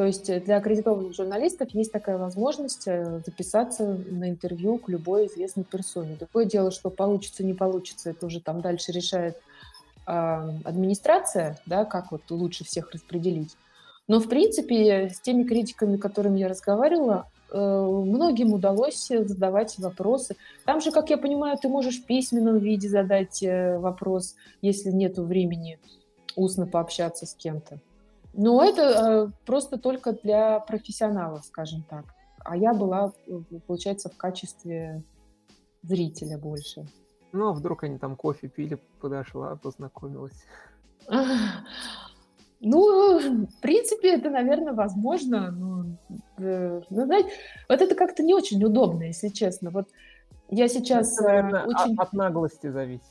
То 0.00 0.06
есть 0.06 0.44
для 0.44 0.56
аккредитованных 0.56 1.14
журналистов 1.14 1.74
есть 1.74 1.92
такая 1.92 2.16
возможность 2.16 2.88
э, 2.88 3.20
записаться 3.26 3.84
на 3.84 4.30
интервью 4.30 4.78
к 4.78 4.88
любой 4.88 5.26
известной 5.26 5.64
персоне. 5.64 6.16
Другое 6.18 6.46
дело, 6.46 6.70
что 6.70 6.88
получится, 6.88 7.44
не 7.44 7.52
получится, 7.52 8.08
это 8.08 8.24
уже 8.24 8.40
там 8.40 8.62
дальше 8.62 8.92
решает 8.92 9.36
э, 10.06 10.10
администрация, 10.64 11.58
да, 11.66 11.84
как 11.84 12.12
вот 12.12 12.22
лучше 12.30 12.64
всех 12.64 12.90
распределить. 12.92 13.58
Но, 14.08 14.20
в 14.20 14.28
принципе, 14.30 15.10
с 15.10 15.20
теми 15.20 15.42
критиками, 15.42 15.98
с 15.98 16.00
которыми 16.00 16.38
я 16.38 16.48
разговаривала, 16.48 17.28
э, 17.50 17.58
многим 17.58 18.54
удалось 18.54 19.06
задавать 19.06 19.78
вопросы. 19.78 20.34
Там 20.64 20.80
же, 20.80 20.92
как 20.92 21.10
я 21.10 21.18
понимаю, 21.18 21.58
ты 21.60 21.68
можешь 21.68 22.00
в 22.00 22.06
письменном 22.06 22.56
виде 22.56 22.88
задать 22.88 23.42
э, 23.42 23.76
вопрос, 23.76 24.34
если 24.62 24.92
нет 24.92 25.18
времени 25.18 25.78
устно 26.36 26.66
пообщаться 26.66 27.26
с 27.26 27.34
кем-то. 27.34 27.80
Но 28.32 28.64
это 28.64 28.82
э, 28.82 29.30
просто 29.44 29.78
только 29.78 30.12
для 30.12 30.60
профессионалов, 30.60 31.44
скажем 31.44 31.84
так. 31.88 32.04
А 32.44 32.56
я 32.56 32.72
была, 32.72 33.12
получается, 33.66 34.08
в 34.08 34.16
качестве 34.16 35.02
зрителя 35.82 36.38
больше. 36.38 36.86
Ну, 37.32 37.48
а 37.48 37.52
вдруг 37.52 37.84
они 37.84 37.98
там 37.98 38.16
кофе 38.16 38.48
пили, 38.48 38.78
подошла, 39.00 39.56
познакомилась. 39.56 40.44
Ну, 42.62 43.46
в 43.46 43.60
принципе, 43.62 44.16
это, 44.16 44.28
наверное, 44.28 44.74
возможно. 44.74 45.50
Но, 45.50 45.86
э, 46.36 46.82
ну, 46.90 47.04
знаете, 47.06 47.30
вот 47.70 47.80
это 47.80 47.94
как-то 47.94 48.22
не 48.22 48.34
очень 48.34 48.62
удобно, 48.62 49.04
если 49.04 49.28
честно. 49.28 49.70
Вот 49.70 49.88
я 50.50 50.68
сейчас 50.68 51.18
это, 51.18 51.28
наверное, 51.28 51.64
очень... 51.64 51.94
от, 51.94 52.08
от 52.08 52.12
наглости 52.12 52.68
зависит. 52.68 53.06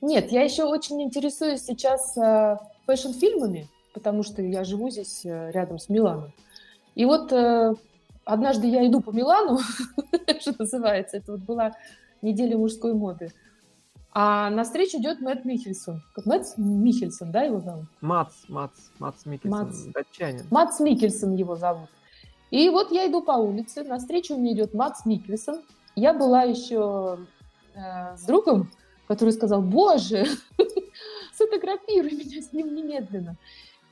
Нет, 0.00 0.32
я 0.32 0.42
еще 0.42 0.64
очень 0.64 1.00
интересуюсь 1.00 1.62
сейчас 1.62 2.16
э, 2.18 2.56
фэшн-фильмами, 2.86 3.68
потому 3.96 4.22
что 4.22 4.42
я 4.42 4.62
живу 4.62 4.90
здесь 4.90 5.24
э, 5.24 5.50
рядом 5.52 5.78
с 5.78 5.88
Миланом. 5.88 6.30
И 6.94 7.06
вот 7.06 7.32
э, 7.32 7.74
однажды 8.26 8.66
я 8.66 8.86
иду 8.86 9.00
по 9.00 9.10
Милану, 9.10 9.58
что 10.40 10.54
называется, 10.58 11.16
это 11.16 11.32
вот 11.32 11.40
была 11.40 11.72
неделя 12.20 12.58
мужской 12.58 12.92
моды. 12.92 13.32
А 14.12 14.50
на 14.50 14.64
встречу 14.64 14.98
идет 14.98 15.20
Мэтт 15.20 15.46
Михельсон. 15.46 16.02
Как 16.14 16.26
Мэтт 16.26 16.58
Михельсон, 16.58 17.32
да, 17.32 17.44
его 17.44 17.60
зовут? 17.60 17.86
Мац, 18.02 18.34
Мац, 18.48 18.72
Мац 18.98 19.24
Михельсон, 19.24 19.66
Мац. 19.66 19.76
датчанин. 19.94 20.46
Мац 20.50 20.78
Михельсон 20.78 21.34
его 21.34 21.56
зовут. 21.56 21.88
И 22.50 22.68
вот 22.68 22.92
я 22.92 23.08
иду 23.08 23.22
по 23.22 23.32
улице, 23.32 23.82
на 23.82 23.98
встречу 23.98 24.36
мне 24.36 24.52
идет 24.52 24.74
Мац 24.74 25.06
Микельсон. 25.06 25.62
Я 25.94 26.12
была 26.12 26.42
еще 26.42 27.18
э, 27.74 28.14
с 28.14 28.26
другом, 28.26 28.70
который 29.08 29.30
сказал, 29.30 29.62
боже, 29.62 30.26
сфотографируй 31.32 32.12
меня 32.12 32.42
с 32.42 32.52
ним 32.52 32.74
немедленно. 32.74 33.36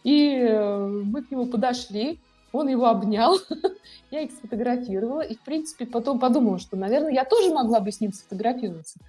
И 0.04 0.36
э, 0.36 0.86
мы 0.86 1.22
к 1.22 1.30
нему 1.30 1.46
подошли, 1.46 2.20
он 2.52 2.68
его 2.68 2.86
обнял, 2.86 3.38
я 4.10 4.20
их 4.20 4.30
сфотографировала, 4.32 5.22
и, 5.22 5.34
в 5.34 5.40
принципе, 5.40 5.86
потом 5.86 6.20
подумала, 6.20 6.58
что, 6.58 6.76
наверное, 6.76 7.12
я 7.12 7.24
тоже 7.24 7.52
могла 7.52 7.80
бы 7.80 7.90
с 7.90 8.00
ним 8.00 8.12
сфотографироваться. 8.12 9.00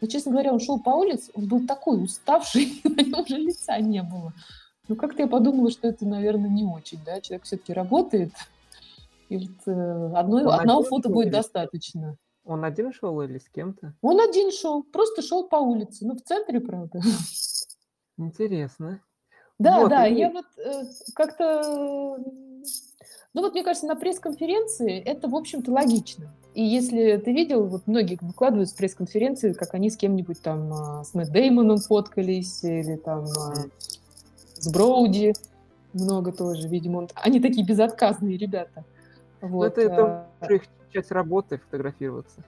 Но, 0.00 0.06
честно 0.06 0.32
говоря, 0.32 0.52
он 0.52 0.60
шел 0.60 0.78
по 0.78 0.90
улице, 0.90 1.32
он 1.34 1.48
был 1.48 1.66
такой 1.66 2.04
уставший, 2.04 2.80
на 2.84 3.02
нем 3.02 3.20
уже 3.20 3.38
лица 3.38 3.78
не 3.78 4.02
было. 4.02 4.32
Ну, 4.88 4.94
как-то 4.94 5.22
я 5.22 5.28
подумала, 5.28 5.70
что 5.70 5.88
это, 5.88 6.06
наверное, 6.06 6.50
не 6.50 6.64
очень, 6.64 7.00
да, 7.04 7.20
человек 7.20 7.44
все-таки 7.44 7.72
работает, 7.72 8.30
и 9.30 9.38
вот, 9.38 9.56
э, 9.66 10.12
одной, 10.14 10.44
одного 10.44 10.84
фото 10.84 11.08
будет 11.08 11.32
достаточно. 11.32 12.16
Он 12.44 12.64
один 12.64 12.92
шел 12.92 13.20
или 13.22 13.38
с 13.38 13.48
кем-то? 13.48 13.94
Он 14.02 14.20
один 14.20 14.52
шел, 14.52 14.84
просто 14.84 15.22
шел 15.22 15.48
по 15.48 15.56
улице, 15.56 16.06
ну, 16.06 16.14
в 16.14 16.20
центре, 16.20 16.60
правда. 16.60 17.00
Интересно. 18.18 19.00
Да, 19.58 19.80
вот, 19.80 19.90
да, 19.90 20.06
и... 20.06 20.14
я 20.14 20.30
вот 20.30 20.46
э, 20.58 20.84
как-то... 21.14 22.18
Ну 23.34 23.42
вот, 23.42 23.52
мне 23.52 23.62
кажется, 23.62 23.86
на 23.86 23.96
пресс-конференции 23.96 24.98
это, 24.98 25.28
в 25.28 25.36
общем-то, 25.36 25.70
логично. 25.70 26.32
И 26.54 26.62
если 26.62 27.18
ты 27.18 27.32
видел, 27.32 27.66
вот 27.66 27.86
многие 27.86 28.18
выкладывают 28.20 28.70
с 28.70 28.72
пресс-конференции, 28.72 29.52
как 29.52 29.74
они 29.74 29.90
с 29.90 29.96
кем-нибудь 29.96 30.40
там, 30.40 30.72
а, 30.72 31.04
с 31.04 31.12
Мэтт 31.12 31.30
Деймоном 31.30 31.78
фоткались, 31.78 32.64
или 32.64 32.96
там 32.96 33.24
а, 33.24 33.54
с 34.54 34.72
Броуди, 34.72 35.34
много 35.92 36.32
тоже, 36.32 36.68
видимо, 36.68 36.98
он... 36.98 37.08
они 37.14 37.40
такие 37.40 37.66
безотказные 37.66 38.38
ребята. 38.38 38.84
Вот. 39.42 39.76
это, 39.76 40.28
это 40.40 40.54
их 40.54 40.62
часть 40.92 41.10
работы 41.10 41.58
фотографироваться. 41.58 42.42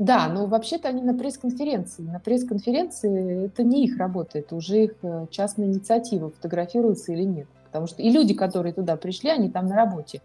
Да, 0.00 0.28
но 0.28 0.46
вообще-то 0.46 0.88
они 0.88 1.02
на 1.02 1.12
пресс-конференции. 1.12 2.00
На 2.00 2.20
пресс-конференции 2.20 3.44
это 3.44 3.62
не 3.62 3.84
их 3.84 3.98
работа, 3.98 4.38
это 4.38 4.56
уже 4.56 4.84
их 4.84 4.94
э, 5.02 5.26
частная 5.30 5.66
инициатива, 5.66 6.30
фотографируются 6.30 7.12
или 7.12 7.24
нет. 7.24 7.46
Потому 7.66 7.86
что 7.86 8.00
и 8.00 8.08
люди, 8.08 8.32
которые 8.32 8.72
туда 8.72 8.96
пришли, 8.96 9.28
они 9.28 9.50
там 9.50 9.66
на 9.66 9.76
работе. 9.76 10.22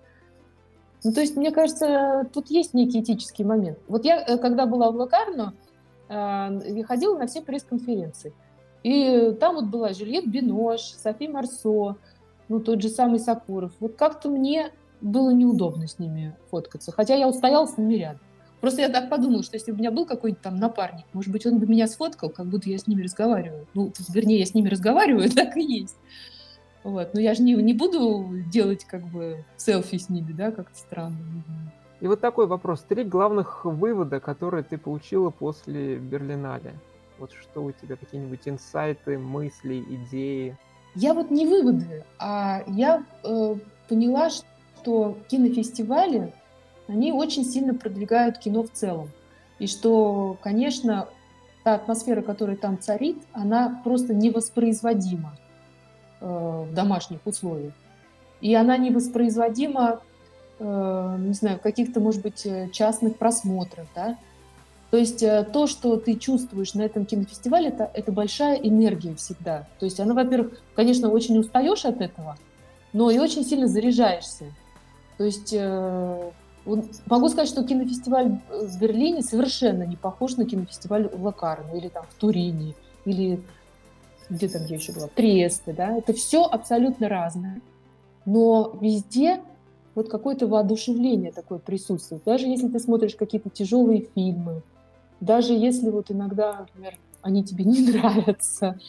Ну, 1.03 1.11
то 1.11 1.19
есть, 1.19 1.36
мне 1.36 1.51
кажется, 1.51 2.26
тут 2.34 2.49
есть 2.49 2.73
некий 2.73 3.01
этический 3.01 3.43
момент. 3.43 3.78
Вот 3.89 4.05
я, 4.05 4.23
э, 4.26 4.38
когда 4.38 4.65
была 4.65 4.91
в 4.91 4.95
Локарно, 4.95 5.53
э, 6.07 6.13
я 6.13 6.84
ходила 6.86 7.17
на 7.17 7.28
все 7.28 7.41
пресс-конференции. 7.41 8.32
И 8.84 9.36
там 9.41 9.55
вот 9.55 9.65
была 9.65 9.91
Жюльет 9.91 10.26
Бинош, 10.26 10.80
Софи 10.84 11.28
Марсо, 11.28 11.97
ну, 12.47 12.61
тот 12.61 12.82
же 12.82 12.88
самый 12.88 13.19
Сакуров. 13.19 13.73
Вот 13.82 13.97
как-то 13.97 14.30
мне 14.30 14.71
было 15.01 15.32
неудобно 15.32 15.86
с 15.86 15.99
ними 15.99 16.34
фоткаться. 16.49 16.93
Хотя 16.93 17.15
я 17.15 17.28
устояла 17.28 17.65
с 17.65 17.78
ними 17.78 17.95
рядом. 17.95 18.21
Просто 18.61 18.81
я 18.81 18.89
так 18.89 19.09
подумала, 19.09 19.43
что 19.43 19.55
если 19.55 19.71
бы 19.71 19.77
у 19.77 19.79
меня 19.79 19.91
был 19.91 20.05
какой-то 20.05 20.39
там 20.41 20.57
напарник, 20.57 21.05
может 21.13 21.31
быть, 21.31 21.45
он 21.45 21.59
бы 21.59 21.67
меня 21.67 21.87
сфоткал, 21.87 22.29
как 22.29 22.47
будто 22.47 22.69
я 22.69 22.77
с 22.77 22.87
ними 22.87 23.03
разговариваю. 23.03 23.67
Ну, 23.73 23.91
вернее, 24.09 24.39
я 24.39 24.45
с 24.45 24.53
ними 24.53 24.69
разговариваю, 24.69 25.29
так 25.35 25.55
и 25.57 25.61
есть. 25.61 25.97
Вот. 26.83 27.13
Но 27.13 27.19
я 27.19 27.33
же 27.33 27.43
не, 27.43 27.53
не 27.53 27.73
буду 27.73 28.29
делать 28.51 28.85
как 28.85 29.03
бы 29.07 29.43
селфи 29.57 29.97
с 29.97 30.09
ними, 30.09 30.31
да, 30.31 30.51
как-то 30.51 30.77
странно. 30.77 31.17
И 32.01 32.07
вот 32.07 32.21
такой 32.21 32.45
вопрос. 32.47 32.85
Три 32.87 33.03
главных 33.03 33.65
вывода, 33.65 34.19
которые 34.19 34.63
ты 34.63 34.77
получила 34.77 35.29
после 35.29 35.97
Берлинале. 35.97 36.73
Вот 37.17 37.31
что 37.31 37.63
у 37.63 37.71
тебя, 37.71 37.95
какие-нибудь 37.95 38.41
инсайты, 38.45 39.17
мысли, 39.17 39.83
идеи? 39.89 40.57
Я 40.95 41.13
вот 41.13 41.31
не 41.31 41.47
выводы, 41.47 42.05
а 42.19 42.63
я 42.67 43.03
э, 43.23 43.55
поняла, 43.87 44.29
что 44.29 45.17
кинофестивали 45.27 46.33
они 46.88 47.11
очень 47.11 47.43
сильно 47.43 47.73
продвигают 47.73 48.38
кино 48.38 48.63
в 48.63 48.71
целом. 48.71 49.09
И 49.59 49.67
что, 49.67 50.38
конечно, 50.41 51.07
та 51.63 51.75
атмосфера, 51.75 52.21
которая 52.21 52.57
там 52.57 52.79
царит, 52.79 53.17
она 53.33 53.81
просто 53.83 54.13
невоспроизводима 54.13 55.38
э, 56.21 56.25
в 56.69 56.73
домашних 56.73 57.19
условиях. 57.25 57.73
И 58.41 58.53
она 58.53 58.77
невоспроизводима, 58.77 60.01
э, 60.59 61.15
не 61.19 61.33
знаю, 61.33 61.57
в 61.57 61.61
каких-то, 61.61 61.99
может 61.99 62.21
быть, 62.21 62.45
э, 62.45 62.69
частных 62.71 63.17
просмотрах, 63.17 63.88
да. 63.95 64.17
То 64.91 64.97
есть 64.97 65.23
э, 65.23 65.47
то, 65.51 65.67
что 65.67 65.97
ты 65.97 66.15
чувствуешь 66.15 66.73
на 66.73 66.83
этом 66.83 67.05
кинофестивале, 67.05 67.69
это, 67.69 67.89
это 67.93 68.11
большая 68.11 68.57
энергия 68.57 69.15
всегда. 69.15 69.67
То 69.79 69.86
есть 69.86 69.99
она, 69.99 70.13
во-первых, 70.13 70.61
конечно, 70.75 71.09
очень 71.09 71.38
устаешь 71.38 71.86
от 71.86 72.01
этого, 72.01 72.38
но 72.93 73.09
и 73.09 73.17
очень 73.17 73.43
сильно 73.43 73.67
заряжаешься. 73.67 74.45
То 75.17 75.23
есть 75.23 75.53
э, 75.53 76.31
Могу 76.66 77.30
сказать, 77.30 77.47
что 77.47 77.63
кинофестиваль 77.63 78.39
в 78.49 78.80
Берлине 78.80 79.22
совершенно 79.22 79.84
не 79.84 79.95
похож 79.95 80.36
на 80.38 80.45
кинофестиваль 80.45 81.09
в 81.09 81.24
Локарно 81.24 81.78
или 81.78 81.89
там 81.89 82.05
в 82.09 82.16
Турине, 82.16 82.74
или 83.05 83.39
где 84.30 84.47
там 84.47 84.66
я 84.66 84.76
еще 84.76 84.91
была, 84.91 85.07
Триесте, 85.07 85.74
да, 85.74 85.95
это 85.95 86.13
все 86.13 86.43
абсолютно 86.43 87.07
разное. 87.07 87.61
Но 88.26 88.76
везде 88.82 89.41
вот 89.93 90.09
какое-то 90.09 90.47
воодушевление 90.47 91.32
такое 91.32 91.59
присутствует. 91.59 92.24
Даже 92.26 92.47
если 92.47 92.68
ты 92.68 92.80
смотришь 92.80 93.16
какие-то 93.16 93.49
тяжелые 93.49 94.07
фильмы, 94.16 94.63
даже 95.20 95.53
если 95.53 95.89
вот 95.89 96.09
иногда, 96.09 96.59
например, 96.59 96.97
они 97.22 97.43
тебе 97.43 97.63
не 97.63 97.80
нравятся, 97.91 98.80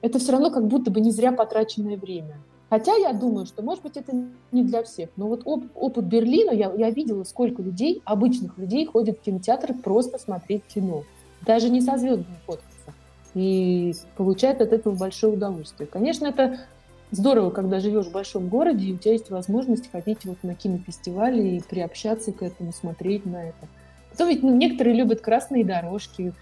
это 0.00 0.18
все 0.18 0.32
равно 0.32 0.50
как 0.50 0.66
будто 0.66 0.90
бы 0.90 1.00
не 1.00 1.10
зря 1.10 1.32
потраченное 1.32 1.96
время. 1.96 2.38
Хотя 2.76 2.94
я 2.94 3.14
думаю, 3.14 3.46
что, 3.46 3.62
может 3.62 3.82
быть, 3.82 3.96
это 3.96 4.12
не 4.52 4.62
для 4.62 4.82
всех. 4.82 5.08
Но 5.16 5.28
вот 5.28 5.40
оп- 5.46 5.64
опыт 5.74 6.04
Берлина, 6.04 6.50
я, 6.50 6.70
я 6.74 6.90
видела, 6.90 7.24
сколько 7.24 7.62
людей, 7.62 8.02
обычных 8.04 8.58
людей, 8.58 8.84
ходят 8.84 9.16
в 9.16 9.22
кинотеатр 9.22 9.72
просто 9.72 10.18
смотреть 10.18 10.62
кино. 10.64 11.04
Даже 11.46 11.70
не 11.70 11.80
со 11.80 11.96
звездами 11.96 12.36
фоткаться. 12.44 12.92
И 13.32 13.94
получают 14.18 14.60
от 14.60 14.74
этого 14.74 14.94
большое 14.94 15.32
удовольствие. 15.32 15.86
Конечно, 15.86 16.26
это 16.26 16.66
здорово, 17.12 17.48
когда 17.48 17.80
живешь 17.80 18.08
в 18.08 18.12
большом 18.12 18.48
городе, 18.48 18.84
и 18.84 18.92
у 18.92 18.98
тебя 18.98 19.12
есть 19.12 19.30
возможность 19.30 19.90
ходить 19.90 20.26
вот 20.26 20.36
на 20.42 20.54
кинофестивали 20.54 21.56
и 21.56 21.62
приобщаться 21.62 22.30
к 22.30 22.42
этому, 22.42 22.74
смотреть 22.74 23.24
на 23.24 23.42
это. 23.42 23.68
Потом 24.10 24.28
ведь 24.28 24.42
ну, 24.42 24.54
некоторые 24.54 24.96
любят 24.96 25.22
красные 25.22 25.64
дорожки, 25.64 26.34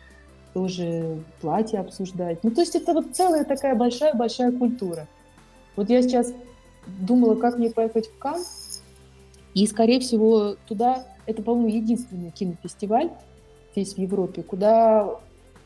тоже 0.52 1.22
платья 1.40 1.78
обсуждать. 1.78 2.42
Ну, 2.42 2.50
то 2.50 2.62
есть 2.62 2.74
это 2.74 2.92
вот 2.92 3.14
целая 3.14 3.44
такая 3.44 3.76
большая-большая 3.76 4.50
культура. 4.50 5.06
Вот 5.76 5.90
я 5.90 6.02
сейчас 6.02 6.32
думала, 6.86 7.34
как 7.34 7.58
мне 7.58 7.70
поехать 7.70 8.08
в 8.08 8.18
Кан, 8.18 8.42
и, 9.54 9.66
скорее 9.66 10.00
всего, 10.00 10.56
туда, 10.66 11.06
это, 11.26 11.42
по-моему, 11.42 11.68
единственный 11.68 12.30
кинофестиваль 12.30 13.10
здесь 13.72 13.94
в 13.94 13.98
Европе, 13.98 14.42
куда 14.42 15.18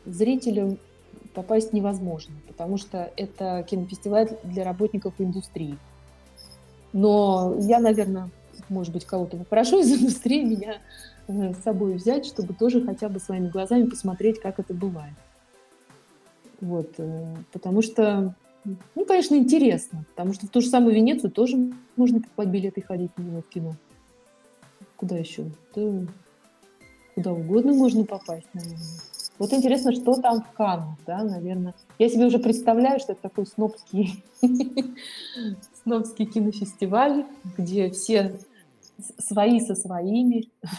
зрителям 0.05 0.79
попасть 1.35 1.73
невозможно, 1.73 2.35
потому 2.47 2.79
что 2.79 3.11
это 3.17 3.65
кинофестиваль 3.69 4.29
для 4.45 4.65
работников 4.65 5.15
индустрии. 5.19 5.79
Но 6.93 7.55
я, 7.61 7.81
наверное, 7.81 8.31
может 8.69 8.93
быть, 8.93 9.05
кого-то 9.05 9.37
попрошу 9.37 9.81
из 9.81 9.93
индустрии 9.93 10.45
меня 10.45 10.79
э, 11.27 11.53
с 11.55 11.63
собой 11.63 11.95
взять, 11.95 12.27
чтобы 12.27 12.55
тоже 12.55 12.85
хотя 12.85 13.09
бы 13.09 13.21
своими 13.21 13.49
глазами 13.49 13.85
посмотреть, 13.85 14.41
как 14.41 14.59
это 14.59 14.75
бывает. 14.75 15.15
Вот, 16.61 16.95
э, 16.99 17.35
потому 17.53 17.83
что 17.83 18.35
ну, 18.95 19.05
конечно, 19.05 19.35
интересно, 19.35 20.05
потому 20.11 20.33
что 20.35 20.47
в 20.47 20.51
ту 20.51 20.61
же 20.61 20.69
самую 20.69 20.95
Венецию 20.95 21.31
тоже 21.31 21.57
можно 21.97 22.21
покупать 22.21 22.49
билеты 22.49 22.81
и 22.81 22.85
ходить 22.85 23.17
него 23.17 23.43
в 23.43 23.49
кино. 23.49 23.75
Куда 24.97 25.17
еще? 25.17 25.51
Да, 25.75 26.07
куда 27.15 27.33
угодно 27.33 27.73
можно 27.73 28.05
попасть, 28.05 28.49
наверное. 28.55 28.79
Вот 29.39 29.53
интересно, 29.53 29.93
что 29.93 30.21
там 30.21 30.43
в 30.43 30.53
Каннах, 30.53 30.99
да, 31.07 31.23
наверное. 31.23 31.75
Я 31.99 32.09
себе 32.09 32.27
уже 32.27 32.39
представляю, 32.39 32.99
что 32.99 33.13
это 33.13 33.23
такой 33.23 33.47
снобский, 33.47 34.25
снобский 35.83 36.27
кинофестиваль, 36.27 37.25
где 37.57 37.91
все 37.91 38.41
свои 39.19 39.61
со 39.61 39.75
своими. 39.75 40.51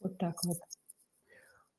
Вот 0.00 0.16
так 0.16 0.36
вот. 0.44 0.58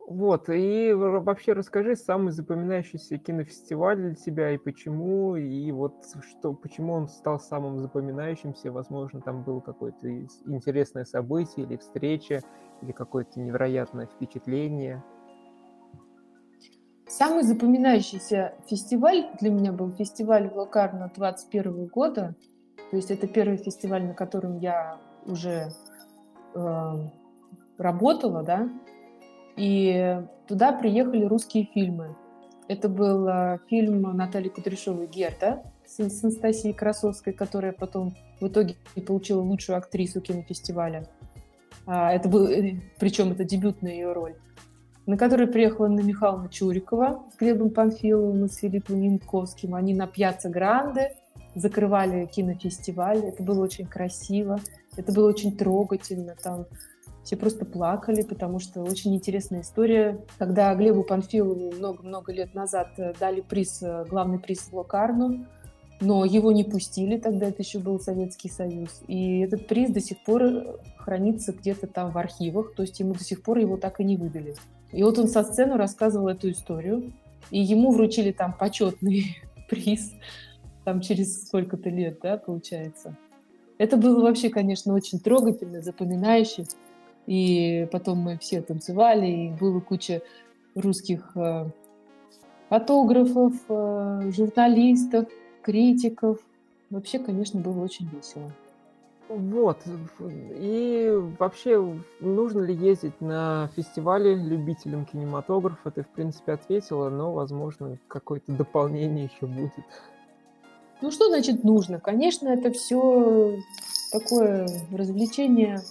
Вот, 0.09 0.49
и 0.49 0.91
вообще 0.91 1.53
расскажи 1.53 1.95
самый 1.95 2.31
запоминающийся 2.31 3.19
кинофестиваль 3.19 3.97
для 3.97 4.15
тебя 4.15 4.49
и 4.49 4.57
почему, 4.57 5.35
и 5.35 5.71
вот 5.71 6.03
что, 6.27 6.51
почему 6.55 6.93
он 6.93 7.07
стал 7.07 7.39
самым 7.39 7.77
запоминающимся, 7.77 8.71
возможно, 8.71 9.21
там 9.21 9.43
было 9.43 9.59
какое-то 9.59 10.09
интересное 10.47 11.05
событие 11.05 11.67
или 11.67 11.77
встреча, 11.77 12.41
или 12.81 12.91
какое-то 12.91 13.39
невероятное 13.39 14.07
впечатление. 14.07 15.03
Самый 17.07 17.43
запоминающийся 17.43 18.55
фестиваль 18.65 19.29
для 19.39 19.51
меня 19.51 19.71
был 19.71 19.91
фестиваль 19.91 20.49
в 20.49 20.55
Локарно 20.55 21.11
21 21.15 21.85
года, 21.85 22.33
то 22.89 22.95
есть 22.95 23.11
это 23.11 23.27
первый 23.27 23.57
фестиваль, 23.57 24.07
на 24.07 24.15
котором 24.15 24.57
я 24.57 24.97
уже 25.27 25.69
э, 26.55 26.93
работала, 27.77 28.41
да, 28.41 28.67
и 29.59 30.21
туда 30.47 30.71
приехали 30.71 31.25
русские 31.25 31.65
фильмы. 31.73 32.15
Это 32.69 32.87
был 32.87 33.27
э, 33.27 33.59
фильм 33.67 34.01
Натальи 34.15 34.47
Кудряшовой 34.47 35.07
«Герда» 35.07 35.63
с, 35.85 35.99
с 35.99 36.23
Анастасией 36.23 36.73
Красовской, 36.73 37.33
которая 37.33 37.73
потом 37.73 38.15
в 38.39 38.47
итоге 38.47 38.75
получила 39.05 39.41
лучшую 39.41 39.77
актрису 39.77 40.21
кинофестиваля. 40.21 41.07
А, 41.85 42.13
это 42.13 42.29
был, 42.29 42.47
э, 42.47 42.75
причем 42.99 43.33
это 43.33 43.43
дебютная 43.43 43.91
ее 43.91 44.13
роль. 44.13 44.35
На 45.05 45.17
который 45.17 45.47
приехала 45.47 45.87
Анна 45.87 46.01
Михайловна 46.01 46.47
Чурикова 46.47 47.25
с 47.33 47.37
Глебом 47.37 47.71
Панфиловым 47.71 48.45
и 48.45 48.47
с 48.47 48.57
Филиппом 48.57 49.01
Янковским. 49.01 49.75
Они 49.75 49.93
на 49.93 50.07
Пьяцца 50.07 50.47
Гранде 50.49 51.17
закрывали 51.55 52.27
кинофестиваль. 52.27 53.25
Это 53.25 53.43
было 53.43 53.61
очень 53.61 53.87
красиво, 53.87 54.59
это 54.95 55.11
было 55.11 55.27
очень 55.27 55.57
трогательно. 55.57 56.35
Там 56.41 56.67
все 57.23 57.35
просто 57.35 57.65
плакали, 57.65 58.21
потому 58.21 58.59
что 58.59 58.81
очень 58.81 59.15
интересная 59.15 59.61
история. 59.61 60.19
Когда 60.37 60.73
Глебу 60.75 61.03
Панфилову 61.03 61.71
много-много 61.71 62.31
лет 62.31 62.53
назад 62.53 62.91
э, 62.97 63.13
дали 63.19 63.41
приз, 63.41 63.81
э, 63.81 64.05
главный 64.09 64.39
приз 64.39 64.69
в 64.69 64.73
Локарну, 64.73 65.45
но 66.01 66.23
его 66.23 66.51
не 66.51 66.63
пустили, 66.63 67.17
тогда 67.17 67.47
это 67.47 67.61
еще 67.61 67.79
был 67.79 67.99
Советский 67.99 68.49
Союз. 68.49 69.01
И 69.07 69.39
этот 69.39 69.67
приз 69.67 69.91
до 69.91 69.99
сих 69.99 70.23
пор 70.23 70.79
хранится 70.97 71.51
где-то 71.51 71.87
там 71.87 72.11
в 72.11 72.17
архивах, 72.17 72.73
то 72.73 72.83
есть 72.83 72.99
ему 72.99 73.13
до 73.13 73.23
сих 73.23 73.43
пор 73.43 73.57
его 73.57 73.77
так 73.77 73.99
и 73.99 74.03
не 74.03 74.15
выдали. 74.15 74.55
И 74.91 75.03
вот 75.03 75.19
он 75.19 75.27
со 75.27 75.43
сцены 75.43 75.77
рассказывал 75.77 76.29
эту 76.29 76.49
историю, 76.51 77.13
и 77.51 77.59
ему 77.59 77.91
вручили 77.91 78.31
там 78.31 78.53
почетный 78.57 79.37
приз, 79.69 80.13
там 80.85 81.01
через 81.01 81.47
сколько-то 81.47 81.89
лет, 81.89 82.19
да, 82.23 82.37
получается. 82.37 83.17
Это 83.77 83.95
было 83.97 84.21
вообще, 84.21 84.49
конечно, 84.49 84.93
очень 84.93 85.19
трогательно, 85.19 85.81
запоминающе. 85.81 86.65
И 87.29 87.87
потом 87.91 88.17
мы 88.17 88.39
все 88.39 88.59
танцевали, 88.59 89.27
и 89.27 89.49
было 89.51 89.79
куча 89.81 90.23
русских 90.73 91.37
э, 91.37 91.69
фотографов, 92.69 93.53
э, 93.69 94.31
журналистов, 94.35 95.27
критиков. 95.61 96.39
Вообще, 96.89 97.19
конечно, 97.19 97.59
было 97.59 97.83
очень 97.83 98.09
весело. 98.09 98.51
Вот. 99.27 99.77
И 100.19 101.13
вообще, 101.37 101.79
нужно 102.19 102.61
ли 102.61 102.73
ездить 102.73 103.21
на 103.21 103.69
фестивали 103.75 104.33
любителям 104.33 105.05
кинематографа? 105.05 105.91
Ты, 105.91 106.01
в 106.01 106.07
принципе, 106.07 106.53
ответила, 106.53 107.11
но, 107.11 107.31
возможно, 107.31 107.99
какое-то 108.07 108.53
дополнение 108.53 109.25
еще 109.25 109.45
будет. 109.45 109.85
Ну, 111.03 111.11
что 111.11 111.27
значит 111.27 111.63
нужно? 111.63 111.99
Конечно, 111.99 112.47
это 112.47 112.71
все 112.71 113.59
такое 114.11 114.67
развлечение. 114.91 115.81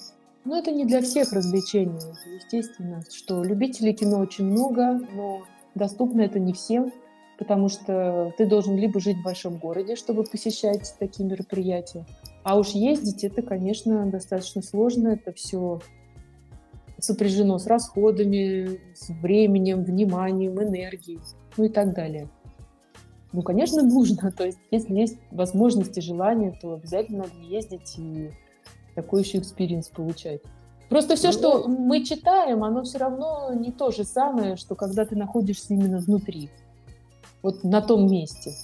Но 0.44 0.58
это 0.58 0.70
не 0.70 0.84
для 0.84 1.02
всех 1.02 1.32
развлечение, 1.32 2.14
естественно, 2.34 3.02
что 3.10 3.42
любителей 3.42 3.92
кино 3.92 4.18
очень 4.18 4.46
много, 4.46 5.00
но 5.14 5.42
доступно 5.74 6.22
это 6.22 6.38
не 6.38 6.52
всем 6.52 6.92
потому 7.38 7.68
что 7.68 8.34
ты 8.36 8.46
должен 8.46 8.76
либо 8.76 9.00
жить 9.00 9.18
в 9.18 9.22
большом 9.22 9.58
городе, 9.58 9.94
чтобы 9.94 10.24
посещать 10.24 10.94
такие 10.98 11.26
мероприятия, 11.26 12.04
а 12.42 12.58
уж 12.58 12.70
ездить 12.70 13.24
это, 13.24 13.42
конечно, 13.42 14.04
достаточно 14.06 14.60
сложно, 14.60 15.08
это 15.08 15.32
все 15.32 15.80
сопряжено 16.98 17.58
с 17.58 17.66
расходами, 17.66 18.80
с 18.92 19.08
временем, 19.22 19.84
вниманием, 19.84 20.60
энергией, 20.60 21.20
ну 21.56 21.64
и 21.64 21.68
так 21.68 21.94
далее. 21.94 22.28
Ну, 23.32 23.42
конечно, 23.42 23.82
нужно. 23.82 24.32
То 24.36 24.44
есть, 24.44 24.58
если 24.72 24.94
есть 24.94 25.18
возможности, 25.30 26.00
желание, 26.00 26.58
то 26.60 26.74
обязательно 26.74 27.18
надо 27.18 27.46
ездить 27.46 27.96
и 27.98 28.30
такой 28.98 29.22
еще 29.22 29.38
experience 29.38 29.90
получать. 29.90 30.42
Просто 30.88 31.14
все, 31.14 31.30
что 31.30 31.68
ну, 31.68 31.86
мы 31.86 32.04
читаем, 32.04 32.64
оно 32.64 32.82
все 32.82 32.98
равно 32.98 33.52
не 33.54 33.70
то 33.70 33.92
же 33.92 34.02
самое, 34.02 34.56
что 34.56 34.74
когда 34.74 35.04
ты 35.04 35.14
находишься 35.14 35.72
именно 35.72 35.98
внутри 35.98 36.50
вот 37.42 37.62
на 37.62 37.80
том 37.80 38.10
месте. 38.10 38.54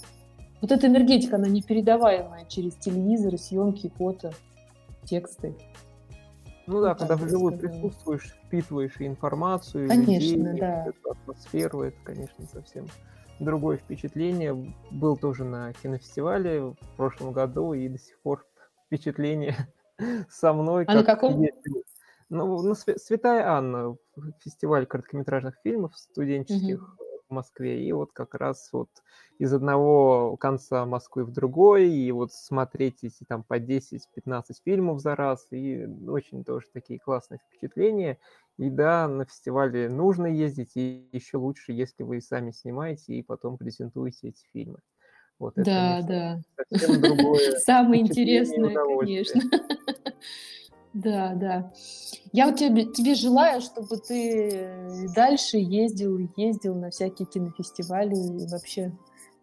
Вот 0.59 0.73
эта 0.73 0.87
энергетика, 0.87 1.37
она 1.37 1.47
непередаваемая 1.47 2.45
через 2.45 2.73
телевизоры, 2.75 3.37
съемки, 3.37 3.93
фото, 3.97 4.33
тексты. 5.05 5.55
Ну 6.67 6.81
да, 6.81 6.89
вот 6.89 6.99
когда 6.99 7.15
вживую 7.15 7.57
присутствуешь, 7.57 8.35
впитываешь 8.45 8.95
информацию, 8.99 9.87
конечно, 9.87 10.11
людей, 10.11 10.59
да. 10.59 10.87
эту 10.87 11.11
атмосферу, 11.11 11.83
это, 11.83 11.97
конечно, 12.03 12.45
совсем 12.51 12.87
другое 13.39 13.77
впечатление. 13.77 14.73
Был 14.91 15.15
тоже 15.15 15.45
на 15.45 15.71
кинофестивале 15.71 16.61
в 16.61 16.75
прошлом 16.97 17.31
году, 17.31 17.73
и 17.73 17.87
до 17.87 17.99
сих 17.99 18.19
пор 18.19 18.45
впечатление 18.87 19.55
со 20.29 20.53
мной. 20.53 20.83
А 20.83 20.87
как 20.87 20.95
на 20.95 21.03
каком? 21.03 21.45
Ну, 22.29 22.61
на 22.63 22.73
Святая 22.73 23.47
Анна, 23.47 23.97
фестиваль 24.39 24.85
короткометражных 24.85 25.55
фильмов 25.63 25.95
студенческих. 25.95 26.81
Угу 26.81 27.05
в 27.29 27.33
Москве, 27.33 27.83
и 27.85 27.91
вот 27.91 28.11
как 28.13 28.35
раз 28.35 28.69
вот 28.71 28.89
из 29.39 29.53
одного 29.53 30.37
конца 30.37 30.85
Москвы 30.85 31.25
в 31.25 31.31
другой, 31.31 31.89
и 31.89 32.11
вот 32.11 32.31
смотреть 32.33 33.03
эти 33.03 33.23
там 33.27 33.43
по 33.43 33.59
10-15 33.59 34.61
фильмов 34.63 35.01
за 35.01 35.15
раз, 35.15 35.47
и 35.51 35.85
очень 36.07 36.43
тоже 36.43 36.67
такие 36.71 36.99
классные 36.99 37.39
впечатления. 37.39 38.19
И 38.57 38.69
да, 38.69 39.07
на 39.07 39.25
фестивале 39.25 39.89
нужно 39.89 40.27
ездить, 40.27 40.71
и 40.75 41.09
еще 41.11 41.37
лучше, 41.37 41.73
если 41.73 42.03
вы 42.03 42.21
сами 42.21 42.51
снимаете 42.51 43.13
и 43.13 43.23
потом 43.23 43.57
презентуете 43.57 44.29
эти 44.29 44.45
фильмы. 44.53 44.79
Вот 45.39 45.53
да, 45.55 45.99
это, 45.99 46.07
да. 46.07 46.77
Совсем 46.77 47.01
другое. 47.01 47.51
Самое 47.59 48.01
интересное, 48.01 48.73
конечно. 48.73 49.41
Да, 50.93 51.33
да. 51.35 51.73
Я 52.31 52.45
вот 52.45 52.55
тебе, 52.55 52.85
тебе 52.85 53.15
желаю, 53.15 53.59
чтобы 53.59 53.97
ты 53.97 55.09
дальше 55.13 55.57
ездил, 55.57 56.17
ездил 56.37 56.73
на 56.73 56.89
всякие 56.89 57.25
кинофестивали 57.25 58.15
и 58.15 58.47
вообще 58.47 58.93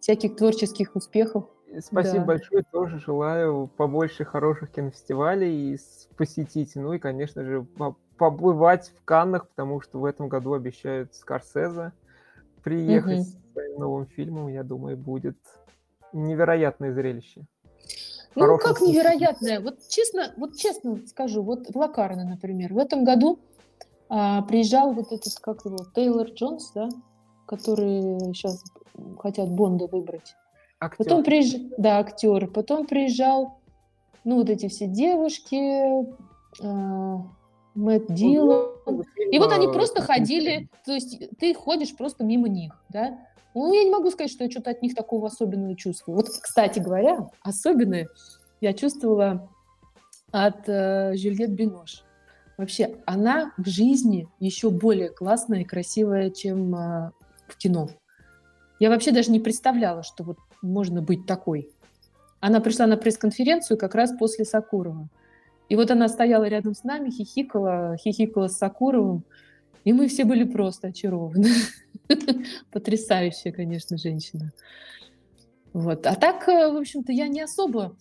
всяких 0.00 0.36
творческих 0.36 0.96
успехов. 0.96 1.44
Спасибо 1.80 2.20
да. 2.20 2.24
большое, 2.24 2.64
тоже 2.70 2.98
желаю 2.98 3.70
побольше 3.76 4.24
хороших 4.24 4.72
кинофестивалей 4.72 5.78
посетить, 6.16 6.74
ну 6.74 6.94
и, 6.94 6.98
конечно 6.98 7.44
же, 7.44 7.66
побывать 8.16 8.90
в 8.98 9.04
Каннах, 9.04 9.46
потому 9.48 9.82
что 9.82 9.98
в 9.98 10.06
этом 10.06 10.28
году 10.28 10.54
обещают 10.54 11.14
Скорсезе 11.14 11.92
приехать 12.62 13.20
угу. 13.20 13.24
с 13.26 13.52
своим 13.52 13.78
новым 13.78 14.06
фильмом, 14.06 14.48
я 14.48 14.62
думаю, 14.62 14.96
будет 14.96 15.36
невероятное 16.12 16.92
зрелище. 16.92 17.42
Ну, 18.34 18.58
как 18.58 18.80
невероятное. 18.80 19.60
Вот 19.60 19.86
честно, 19.88 20.32
вот 20.36 20.56
честно 20.56 20.98
скажу, 21.06 21.42
вот 21.42 21.68
в 21.68 21.76
Лакарно, 21.76 22.24
например, 22.24 22.72
в 22.72 22.78
этом 22.78 23.04
году 23.04 23.40
а, 24.08 24.42
приезжал 24.42 24.92
вот 24.92 25.12
этот, 25.12 25.34
как 25.40 25.64
его, 25.64 25.78
Тейлор 25.94 26.28
Джонс, 26.28 26.72
да, 26.74 26.88
который 27.46 28.18
сейчас 28.34 28.62
хотят 29.18 29.50
Бонда 29.50 29.86
выбрать. 29.86 30.34
Актер. 30.80 31.04
Потом 31.04 31.24
приезжал, 31.24 31.60
да, 31.78 31.98
актер. 31.98 32.46
Потом 32.48 32.86
приезжал, 32.86 33.60
ну, 34.24 34.36
вот 34.36 34.50
эти 34.50 34.68
все 34.68 34.86
девушки, 34.86 36.06
а, 36.62 37.26
Мэтт 37.74 38.12
Дилан. 38.12 39.04
И 39.30 39.38
вот 39.38 39.52
они 39.52 39.68
просто 39.68 40.02
ходили, 40.02 40.68
то 40.84 40.92
есть 40.92 41.22
ты 41.38 41.54
ходишь 41.54 41.96
просто 41.96 42.24
мимо 42.24 42.48
них, 42.48 42.72
да, 42.88 43.18
ну, 43.54 43.72
я 43.74 43.84
не 43.84 43.90
могу 43.90 44.10
сказать, 44.10 44.30
что 44.30 44.44
я 44.44 44.50
что-то 44.50 44.70
от 44.70 44.82
них 44.82 44.94
такого 44.94 45.26
особенного 45.26 45.76
чувствую. 45.76 46.16
Вот, 46.16 46.28
кстати 46.28 46.78
говоря, 46.78 47.28
особенное 47.42 48.08
я 48.60 48.72
чувствовала 48.72 49.50
от 50.30 50.68
э, 50.68 51.14
Жюльет 51.16 51.50
Бинош. 51.50 52.04
Вообще, 52.56 52.96
она 53.06 53.52
в 53.56 53.68
жизни 53.68 54.28
еще 54.38 54.70
более 54.70 55.10
классная 55.10 55.62
и 55.62 55.64
красивая, 55.64 56.30
чем 56.30 56.74
э, 56.74 57.10
в 57.48 57.56
кино. 57.56 57.90
Я 58.78 58.90
вообще 58.90 59.12
даже 59.12 59.30
не 59.30 59.40
представляла, 59.40 60.02
что 60.02 60.24
вот 60.24 60.38
можно 60.62 61.02
быть 61.02 61.26
такой. 61.26 61.70
Она 62.40 62.60
пришла 62.60 62.86
на 62.86 62.96
пресс-конференцию 62.96 63.78
как 63.78 63.94
раз 63.94 64.12
после 64.18 64.44
Сакурова. 64.44 65.08
И 65.68 65.76
вот 65.76 65.90
она 65.90 66.08
стояла 66.08 66.44
рядом 66.44 66.74
с 66.74 66.82
нами, 66.82 67.10
хихикала, 67.10 67.96
хихикала 67.96 68.48
с 68.48 68.58
Сакуровым, 68.58 69.24
и 69.84 69.92
мы 69.92 70.08
все 70.08 70.24
были 70.24 70.44
просто 70.44 70.88
очарованы. 70.88 71.48
Потрясающая, 72.70 73.52
конечно, 73.52 73.96
женщина. 73.96 74.52
Вот. 75.72 76.06
А 76.06 76.14
так, 76.14 76.48
э, 76.48 76.70
в 76.70 76.76
общем-то, 76.76 77.12
я 77.12 77.28
не 77.28 77.40
особо, 77.40 77.96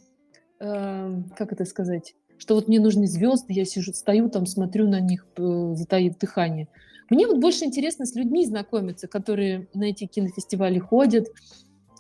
э, 0.60 1.22
как 1.38 1.54
это 1.54 1.66
сказать, 1.66 2.16
что 2.38 2.56
вот 2.56 2.68
мне 2.68 2.80
нужны 2.80 3.08
звезды, 3.08 3.54
я 3.54 3.66
сижу, 3.66 3.94
стою 3.94 4.30
там, 4.30 4.46
смотрю 4.46 4.88
на 4.90 5.00
них, 5.00 5.26
э, 5.38 5.74
затаив 5.76 6.18
дыхание. 6.18 6.68
Мне 7.10 7.28
вот 7.28 7.38
больше 7.38 7.66
интересно 7.66 8.06
с 8.06 8.16
людьми 8.16 8.46
знакомиться, 8.46 9.08
которые 9.08 9.68
на 9.74 9.86
эти 9.86 10.06
кинофестивали 10.06 10.80
ходят, 10.80 11.28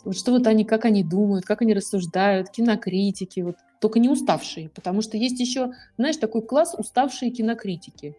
вот 0.03 0.17
что 0.17 0.31
вот 0.31 0.47
они, 0.47 0.65
как 0.65 0.85
они 0.85 1.03
думают, 1.03 1.45
как 1.45 1.61
они 1.61 1.73
рассуждают, 1.73 2.49
кинокритики, 2.49 3.41
вот 3.41 3.57
только 3.79 3.99
не 3.99 4.09
уставшие, 4.09 4.69
потому 4.69 5.01
что 5.01 5.17
есть 5.17 5.39
еще, 5.39 5.73
знаешь, 5.97 6.17
такой 6.17 6.41
класс 6.41 6.75
уставшие 6.77 7.31
кинокритики. 7.31 8.15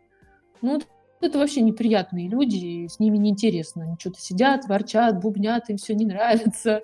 Ну, 0.61 0.81
это 1.23 1.39
вообще 1.39 1.61
неприятные 1.61 2.29
люди, 2.29 2.57
и 2.57 2.89
с 2.89 2.99
ними 2.99 3.17
неинтересно. 3.17 3.85
Они 3.85 3.97
что-то 3.99 4.21
сидят, 4.21 4.67
ворчат, 4.67 5.21
бубнят, 5.21 5.71
им 5.71 5.77
все 5.77 5.95
не 5.95 6.07
нравится. 6.07 6.83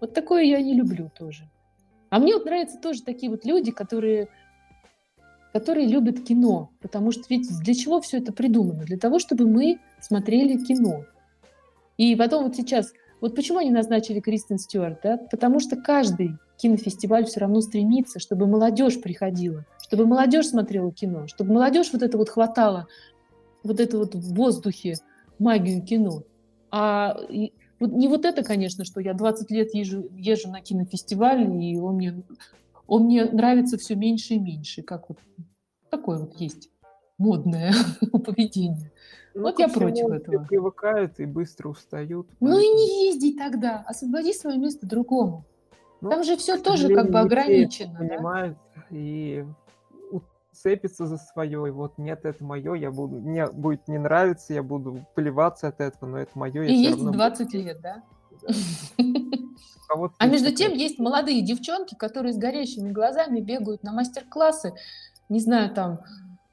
Вот 0.00 0.12
такое 0.12 0.42
я 0.42 0.60
не 0.60 0.74
люблю 0.74 1.10
тоже. 1.16 1.48
А 2.10 2.18
мне 2.18 2.34
вот 2.34 2.44
нравятся 2.44 2.78
тоже 2.78 3.02
такие 3.02 3.30
вот 3.30 3.44
люди, 3.44 3.72
которые, 3.72 4.28
которые 5.52 5.88
любят 5.88 6.22
кино. 6.22 6.70
Потому 6.80 7.10
что 7.10 7.22
ведь 7.28 7.48
для 7.60 7.74
чего 7.74 8.00
все 8.00 8.18
это 8.18 8.32
придумано? 8.32 8.84
Для 8.84 8.98
того, 8.98 9.18
чтобы 9.18 9.48
мы 9.48 9.80
смотрели 10.00 10.62
кино. 10.62 11.04
И 11.96 12.14
потом 12.16 12.44
вот 12.44 12.56
сейчас, 12.56 12.92
вот 13.20 13.34
почему 13.34 13.58
они 13.58 13.70
назначили 13.70 14.20
Кристен 14.20 14.58
Стюарт? 14.58 15.00
Да? 15.02 15.16
Потому 15.16 15.58
что 15.58 15.76
каждый 15.76 16.36
кинофестиваль 16.56 17.24
все 17.24 17.40
равно 17.40 17.60
стремится, 17.60 18.18
чтобы 18.20 18.46
молодежь 18.46 19.00
приходила, 19.00 19.64
чтобы 19.82 20.06
молодежь 20.06 20.46
смотрела 20.46 20.92
кино, 20.92 21.26
чтобы 21.26 21.54
молодежь 21.54 21.90
вот 21.92 22.02
это 22.02 22.16
вот 22.16 22.28
хватала 22.28 22.86
вот 23.64 23.80
это 23.80 23.98
вот 23.98 24.14
в 24.14 24.34
воздухе 24.34 24.94
магию 25.38 25.82
кино. 25.82 26.22
А 26.70 27.16
вот 27.80 27.92
не 27.92 28.08
вот 28.08 28.24
это, 28.24 28.44
конечно, 28.44 28.84
что 28.84 29.00
я 29.00 29.14
20 29.14 29.50
лет 29.50 29.74
езжу, 29.74 30.08
езжу 30.12 30.50
на 30.50 30.60
кинофестиваль, 30.60 31.42
и 31.62 31.78
он 31.78 31.96
мне, 31.96 32.22
он 32.86 33.04
мне 33.04 33.24
нравится 33.24 33.76
все 33.78 33.96
меньше 33.96 34.34
и 34.34 34.38
меньше. 34.38 34.82
Как 34.82 35.08
вот 35.08 35.18
такое 35.90 36.18
вот 36.18 36.34
есть 36.40 36.70
модное 37.18 37.72
поведение. 38.12 38.92
Ну, 39.34 39.42
вот 39.42 39.58
я 39.58 39.68
против 39.68 40.08
этого. 40.08 40.44
привыкают 40.44 41.18
и 41.18 41.26
быстро 41.26 41.70
устают. 41.70 42.28
Ну 42.40 42.58
и 42.58 42.68
не 42.68 43.08
езди 43.08 43.36
тогда, 43.36 43.82
освободи 43.86 44.32
свое 44.32 44.58
место 44.58 44.86
другому. 44.86 45.44
Ну, 46.00 46.10
Там 46.10 46.22
же 46.22 46.36
все 46.36 46.58
тоже 46.58 46.94
как 46.94 47.10
бы 47.10 47.18
ограничено. 47.18 47.98
Понимают 47.98 48.58
да? 48.76 48.82
и 48.90 49.44
уцепится 50.64 51.06
за 51.06 51.18
свое, 51.18 51.68
и 51.68 51.70
вот 51.70 51.98
нет, 51.98 52.24
это 52.24 52.42
мое, 52.42 52.74
я 52.74 52.90
буду, 52.90 53.16
мне 53.16 53.46
будет 53.46 53.86
не 53.88 53.98
нравиться, 53.98 54.54
я 54.54 54.62
буду 54.62 55.04
плеваться 55.14 55.68
от 55.68 55.80
этого, 55.80 56.10
но 56.10 56.18
это 56.18 56.30
мое. 56.34 56.64
И 56.64 56.74
есть 56.74 56.98
20 56.98 57.46
буду... 57.46 57.58
лет, 57.58 57.80
да? 57.80 58.02
А 60.18 60.26
между 60.26 60.52
тем 60.52 60.72
есть 60.72 60.98
молодые 60.98 61.42
девчонки, 61.42 61.94
которые 61.94 62.32
с 62.32 62.36
горящими 62.36 62.90
глазами 62.90 63.40
бегают 63.40 63.82
на 63.82 63.92
мастер-классы, 63.92 64.74
не 65.28 65.40
знаю, 65.40 65.72
там 65.72 66.00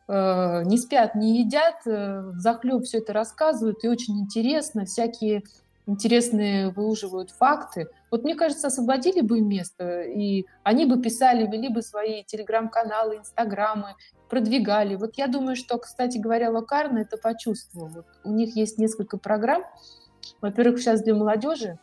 э, 0.07 0.63
не 0.65 0.77
спят, 0.77 1.15
не 1.15 1.39
едят, 1.39 1.75
э, 1.85 2.31
захлеб 2.35 2.83
все 2.83 2.99
это 2.99 3.13
рассказывают, 3.13 3.83
и 3.83 3.87
очень 3.87 4.19
интересно, 4.19 4.85
всякие 4.85 5.43
интересные 5.87 6.69
выуживают 6.69 7.31
факты. 7.31 7.87
Вот 8.11 8.25
мне 8.25 8.35
кажется, 8.35 8.67
освободили 8.67 9.21
бы 9.21 9.39
им 9.39 9.47
место, 9.47 10.01
и 10.01 10.45
они 10.63 10.85
бы 10.85 11.01
писали, 11.01 11.47
вели 11.47 11.69
бы 11.69 11.81
свои 11.81 12.23
телеграм-каналы, 12.25 13.17
инстаграмы, 13.17 13.95
продвигали. 14.29 14.95
Вот 14.95 15.15
я 15.15 15.27
думаю, 15.27 15.55
что, 15.55 15.77
кстати 15.77 16.17
говоря, 16.17 16.51
Локарна 16.51 16.99
это 16.99 17.17
почувствовал. 17.17 17.87
Вот 17.87 18.05
у 18.25 18.31
них 18.31 18.55
есть 18.57 18.77
несколько 18.77 19.17
программ. 19.17 19.63
Во-первых, 20.41 20.79
сейчас 20.79 21.01
для 21.01 21.15
молодежи 21.15 21.79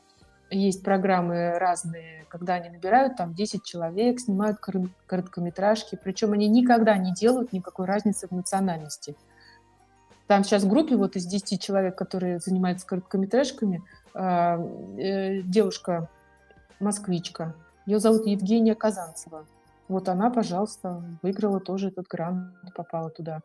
есть 0.51 0.83
программы 0.83 1.59
разные, 1.59 2.27
когда 2.29 2.55
они 2.55 2.69
набирают 2.69 3.17
там 3.17 3.35
10 3.35 3.65
человек, 3.65 4.21
снимают 4.21 4.59
короткометражки, 5.07 5.99
причем 6.03 6.33
они 6.33 6.47
никогда 6.49 6.97
не 6.99 7.13
делают 7.13 7.53
никакой 7.55 7.87
разницы 7.87 8.29
в 8.29 8.33
национальности. 8.33 9.17
Там 10.27 10.45
сейчас 10.45 10.63
в 10.63 10.69
группе 10.69 10.95
вот 10.95 11.17
из 11.17 11.27
10 11.27 11.61
человек, 11.61 11.97
которые 11.97 12.39
занимаются 12.39 12.87
короткометражками, 12.87 13.83
а, 14.13 14.59
э, 14.99 15.41
девушка 15.43 16.11
москвичка, 16.81 17.55
ее 17.87 17.99
зовут 18.01 18.27
Евгения 18.27 18.75
Казанцева. 18.75 19.47
Вот 19.89 20.09
она, 20.09 20.31
пожалуйста, 20.31 21.03
выиграла 21.23 21.61
тоже 21.61 21.89
этот 21.89 22.07
грант, 22.07 22.53
попала 22.75 23.11
туда. 23.11 23.41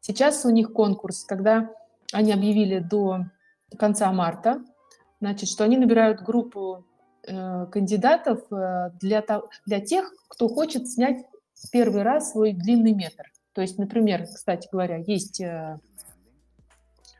Сейчас 0.00 0.44
у 0.44 0.50
них 0.50 0.72
конкурс, 0.72 1.24
когда 1.24 1.70
они 2.12 2.32
объявили 2.32 2.78
до 2.78 3.26
конца 3.76 4.10
марта, 4.12 4.62
значит, 5.20 5.48
что 5.48 5.64
они 5.64 5.76
набирают 5.76 6.22
группу 6.22 6.84
э, 7.26 7.66
кандидатов 7.66 8.40
э, 8.52 8.90
для, 9.00 9.24
для 9.66 9.80
тех, 9.80 10.12
кто 10.28 10.48
хочет 10.48 10.88
снять 10.88 11.26
первый 11.72 12.02
раз 12.02 12.32
свой 12.32 12.52
длинный 12.52 12.92
метр. 12.92 13.24
То 13.52 13.60
есть, 13.60 13.78
например, 13.78 14.24
кстати 14.24 14.68
говоря, 14.70 14.98
есть 14.98 15.40
э, 15.40 15.78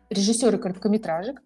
режиссеры 0.09 0.59
короткометражек, 0.59 1.43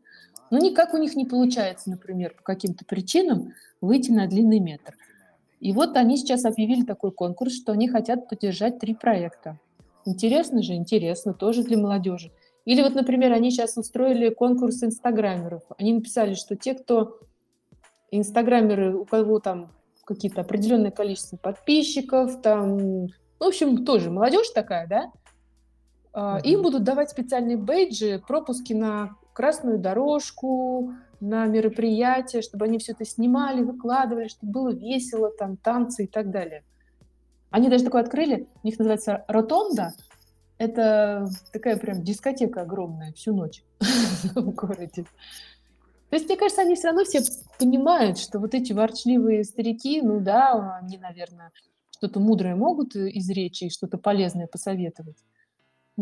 но 0.50 0.58
никак 0.58 0.92
у 0.92 0.98
них 0.98 1.14
не 1.16 1.24
получается, 1.24 1.88
например, 1.88 2.34
по 2.34 2.42
каким-то 2.42 2.84
причинам 2.84 3.54
выйти 3.82 4.10
на 4.10 4.26
длинный 4.26 4.60
метр. 4.60 4.96
И 5.60 5.72
вот 5.72 5.96
они 5.96 6.16
сейчас 6.16 6.46
объявили 6.46 6.82
такой 6.84 7.12
конкурс, 7.12 7.54
что 7.54 7.72
они 7.72 7.88
хотят 7.88 8.28
поддержать 8.28 8.78
три 8.78 8.94
проекта. 8.94 9.58
Интересно 10.06 10.62
же, 10.62 10.74
интересно, 10.74 11.34
тоже 11.34 11.62
для 11.62 11.76
молодежи. 11.76 12.32
Или 12.64 12.82
вот, 12.82 12.94
например, 12.94 13.32
они 13.32 13.50
сейчас 13.50 13.76
устроили 13.76 14.30
конкурс 14.30 14.82
инстаграмеров. 14.82 15.62
Они 15.78 15.92
написали, 15.92 16.34
что 16.34 16.56
те, 16.56 16.74
кто 16.74 17.20
инстаграмеры, 18.10 18.96
у 18.96 19.04
кого 19.04 19.40
там 19.40 19.72
какие-то 20.04 20.40
определенное 20.40 20.90
количество 20.90 21.36
подписчиков, 21.36 22.40
там, 22.42 23.04
ну, 23.04 23.08
в 23.38 23.44
общем, 23.44 23.84
тоже 23.84 24.10
молодежь 24.10 24.50
такая, 24.50 24.86
да, 24.88 25.12
mm-hmm. 26.12 26.42
им 26.42 26.62
будут 26.62 26.82
давать 26.82 27.10
специальные 27.10 27.56
бейджи, 27.56 28.22
пропуски 28.26 28.72
на 28.72 29.16
красную 29.32 29.78
дорожку, 29.78 30.94
на 31.22 31.46
мероприятия, 31.46 32.42
чтобы 32.42 32.64
они 32.64 32.78
все 32.78 32.92
это 32.92 33.04
снимали, 33.04 33.62
выкладывали, 33.62 34.26
чтобы 34.26 34.52
было 34.52 34.74
весело, 34.74 35.30
там 35.30 35.56
танцы 35.56 36.04
и 36.04 36.06
так 36.08 36.30
далее. 36.30 36.64
Они 37.50 37.68
даже 37.68 37.84
такое 37.84 38.02
открыли, 38.02 38.48
у 38.62 38.66
них 38.66 38.78
называется 38.78 39.24
ротонда. 39.28 39.92
Это 40.58 41.28
такая 41.52 41.76
прям 41.76 42.02
дискотека 42.02 42.62
огромная 42.62 43.12
всю 43.12 43.34
ночь 43.34 43.62
в 44.34 44.50
городе. 44.50 45.04
То 46.10 46.16
есть, 46.16 46.26
мне 46.26 46.36
кажется, 46.36 46.62
они 46.62 46.74
все 46.74 46.88
равно 46.88 47.04
все 47.04 47.20
понимают, 47.58 48.18
что 48.18 48.40
вот 48.40 48.52
эти 48.54 48.72
ворчливые 48.72 49.44
старики, 49.44 50.02
ну 50.02 50.18
да, 50.18 50.78
они, 50.82 50.98
наверное, 50.98 51.52
что-то 51.90 52.18
мудрое 52.18 52.56
могут 52.56 52.96
изречь 52.96 53.62
и 53.62 53.70
что-то 53.70 53.96
полезное 53.96 54.48
посоветовать. 54.48 55.16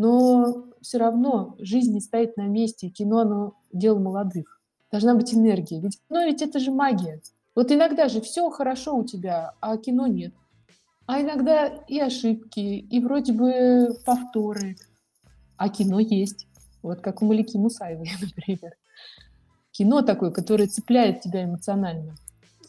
Но 0.01 0.65
все 0.81 0.97
равно 0.97 1.55
жизнь 1.59 1.93
не 1.93 1.99
стоит 1.99 2.35
на 2.35 2.47
месте, 2.47 2.89
кино, 2.89 3.19
оно 3.19 3.53
дело 3.71 3.99
молодых. 3.99 4.59
Должна 4.91 5.13
быть 5.13 5.31
энергия. 5.31 5.79
Ведь 5.79 5.99
кино 6.07 6.25
ведь 6.25 6.41
это 6.41 6.57
же 6.57 6.71
магия. 6.71 7.21
Вот 7.53 7.71
иногда 7.71 8.07
же 8.07 8.19
все 8.19 8.49
хорошо 8.49 8.97
у 8.97 9.03
тебя, 9.03 9.53
а 9.61 9.77
кино 9.77 10.07
нет. 10.07 10.33
А 11.05 11.21
иногда 11.21 11.67
и 11.67 11.99
ошибки, 11.99 12.59
и 12.59 12.99
вроде 12.99 13.33
бы 13.33 13.95
повторы. 14.03 14.75
А 15.55 15.69
кино 15.69 15.99
есть. 15.99 16.47
Вот 16.81 17.01
как 17.01 17.21
у 17.21 17.27
Малики 17.27 17.57
Мусаевой, 17.57 18.09
например. 18.21 18.73
Кино 19.69 20.01
такое, 20.01 20.31
которое 20.31 20.67
цепляет 20.67 21.21
тебя 21.21 21.43
эмоционально. 21.43 22.15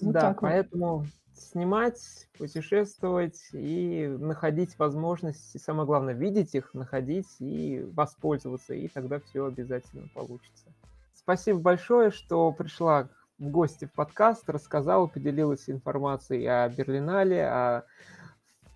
Вот 0.02 0.12
да, 0.12 0.36
поэтому 0.38 0.98
вот 0.98 1.06
снимать, 1.52 2.28
путешествовать 2.38 3.40
и 3.52 4.06
находить 4.18 4.78
возможности, 4.78 5.58
самое 5.58 5.86
главное, 5.86 6.14
видеть 6.14 6.54
их, 6.54 6.74
находить 6.74 7.28
и 7.38 7.86
воспользоваться, 7.94 8.74
и 8.74 8.88
тогда 8.88 9.20
все 9.20 9.46
обязательно 9.46 10.08
получится. 10.14 10.66
Спасибо 11.14 11.60
большое, 11.60 12.10
что 12.10 12.50
пришла 12.52 13.08
в 13.38 13.48
гости 13.48 13.84
в 13.84 13.92
подкаст, 13.92 14.48
рассказала, 14.48 15.06
поделилась 15.06 15.68
информацией 15.68 16.46
о 16.46 16.68
Берлинале, 16.68 17.46
о 17.46 17.84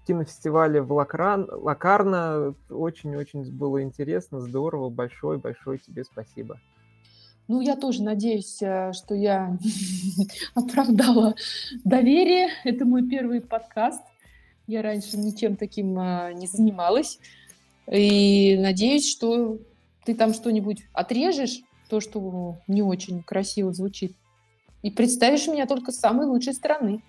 кинофестивале 0.07 0.83
в 0.83 0.93
Лакран, 0.93 1.49
Лакарно. 1.51 2.55
Очень-очень 2.70 3.51
было 3.53 3.83
интересно, 3.83 4.41
здорово, 4.41 4.91
большое-большое 4.91 5.79
тебе 5.79 6.05
спасибо. 6.05 6.61
Ну, 7.49 7.61
я 7.61 7.76
тоже 7.76 8.03
надеюсь, 8.03 8.61
э, 8.61 8.92
что 8.92 9.14
я 9.14 9.57
оправдала 10.55 11.34
доверие. 11.84 12.49
Это 12.64 12.84
мой 12.84 13.09
первый 13.09 13.40
подкаст. 13.40 14.03
Я 14.66 14.82
раньше 14.82 15.16
ничем 15.16 15.57
таким 15.57 15.99
э, 15.99 16.32
не 16.34 16.49
занималась. 16.49 17.20
И 17.90 18.57
надеюсь, 18.59 19.09
что 19.09 19.59
ты 20.05 20.14
там 20.14 20.34
что-нибудь 20.34 20.82
отрежешь, 20.92 21.62
то, 21.88 22.01
что 22.01 22.59
не 22.66 22.82
очень 22.82 23.22
красиво 23.22 23.72
звучит, 23.72 24.12
и 24.82 24.90
представишь 24.90 25.47
меня 25.47 25.66
только 25.66 25.92
с 25.92 25.99
самой 25.99 26.26
лучшей 26.26 26.55
стороны. 26.55 27.03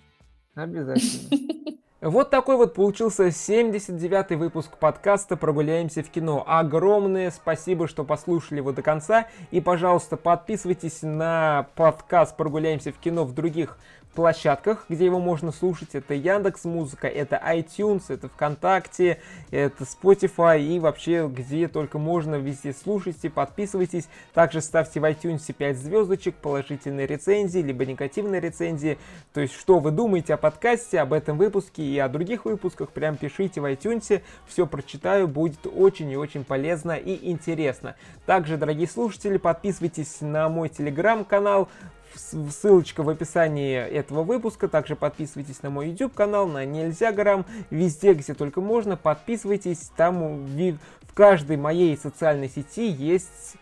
Обязательно. 0.53 1.77
Вот 1.99 2.29
такой 2.29 2.57
вот 2.57 2.75
получился 2.75 3.29
79-й 3.29 4.35
выпуск 4.35 4.77
подкаста 4.77 5.35
«Прогуляемся 5.35 6.03
в 6.03 6.11
кино». 6.11 6.43
Огромное 6.45 7.31
спасибо, 7.31 7.87
что 7.87 8.03
послушали 8.03 8.59
его 8.59 8.71
до 8.71 8.83
конца. 8.83 9.25
И, 9.49 9.61
пожалуйста, 9.61 10.15
подписывайтесь 10.15 10.99
на 11.01 11.69
подкаст 11.73 12.37
«Прогуляемся 12.37 12.91
в 12.91 12.99
кино» 12.99 13.25
в 13.25 13.33
других 13.33 13.79
площадках, 14.17 14.85
где 14.89 15.05
его 15.05 15.19
можно 15.19 15.51
слушать. 15.51 15.89
Это 15.93 16.15
Яндекс 16.15 16.65
Музыка, 16.65 17.07
это 17.07 17.35
iTunes, 17.35 18.05
это 18.09 18.27
ВКонтакте, 18.29 19.21
это 19.51 19.83
Spotify 19.83 20.59
и 20.59 20.79
вообще 20.79 21.29
где 21.31 21.67
только 21.67 21.99
можно 21.99 22.33
везде 22.33 22.73
слушайте, 22.73 23.29
подписывайтесь. 23.29 24.09
Также 24.33 24.61
ставьте 24.61 24.99
в 24.99 25.03
iTunes 25.03 25.53
5 25.53 25.77
звездочек, 25.77 26.33
положительные 26.33 27.05
рецензии, 27.05 27.59
либо 27.59 27.85
негативные 27.85 28.41
рецензии. 28.41 28.97
То 29.33 29.41
есть, 29.41 29.53
что 29.53 29.77
вы 29.77 29.91
думаете 29.91 30.33
о 30.33 30.37
подкасте, 30.37 30.99
об 30.99 31.13
этом 31.13 31.37
выпуске 31.37 31.83
и 31.83 31.99
о 31.99 32.09
других 32.09 32.45
выпусках, 32.45 32.89
прям 32.89 33.17
пишите 33.17 33.61
в 33.61 33.65
iTunes, 33.65 34.23
все 34.47 34.65
прочитаю, 34.65 35.27
будет 35.27 35.67
очень 35.67 36.09
и 36.09 36.17
очень 36.17 36.43
полезно 36.43 36.93
и 36.93 37.29
интересно. 37.29 37.95
Также, 38.25 38.57
дорогие 38.57 38.87
слушатели, 38.87 39.37
подписывайтесь 39.37 40.21
на 40.21 40.49
мой 40.49 40.69
телеграм-канал, 40.69 41.69
ссылочка 42.15 43.03
в 43.03 43.09
описании 43.09 43.75
этого 43.77 44.23
выпуска. 44.23 44.67
Также 44.67 44.95
подписывайтесь 44.95 45.61
на 45.63 45.69
мой 45.69 45.89
YouTube 45.89 46.13
канал, 46.13 46.47
на 46.47 46.65
Нельзя 46.65 47.11
Грамм, 47.11 47.45
везде, 47.69 48.13
где 48.13 48.33
только 48.33 48.61
можно. 48.61 48.97
Подписывайтесь, 48.97 49.91
там 49.95 50.45
в 50.45 51.13
каждой 51.13 51.57
моей 51.57 51.97
социальной 51.97 52.49
сети 52.49 52.87
есть 52.87 53.57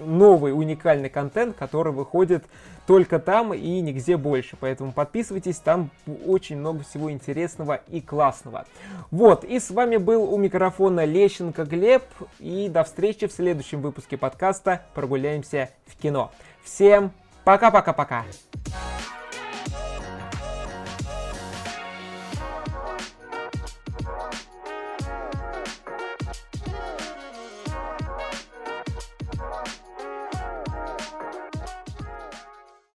новый 0.00 0.52
уникальный 0.52 1.10
контент, 1.10 1.56
который 1.56 1.92
выходит 1.92 2.44
только 2.86 3.18
там 3.18 3.54
и 3.54 3.80
нигде 3.80 4.16
больше. 4.16 4.56
Поэтому 4.58 4.92
подписывайтесь, 4.92 5.58
там 5.58 5.90
очень 6.26 6.58
много 6.58 6.82
всего 6.82 7.10
интересного 7.10 7.80
и 7.88 8.00
классного. 8.00 8.66
Вот, 9.10 9.44
и 9.44 9.60
с 9.60 9.70
вами 9.70 9.98
был 9.98 10.32
у 10.32 10.36
микрофона 10.36 11.04
Лещенко 11.04 11.64
Глеб, 11.64 12.02
и 12.40 12.68
до 12.68 12.84
встречи 12.84 13.26
в 13.26 13.32
следующем 13.32 13.80
выпуске 13.82 14.16
подкаста 14.16 14.82
«Прогуляемся 14.94 15.70
в 15.86 15.96
кино». 15.96 16.32
Всем 16.64 17.12
Пока-пока-пока. 17.44 18.24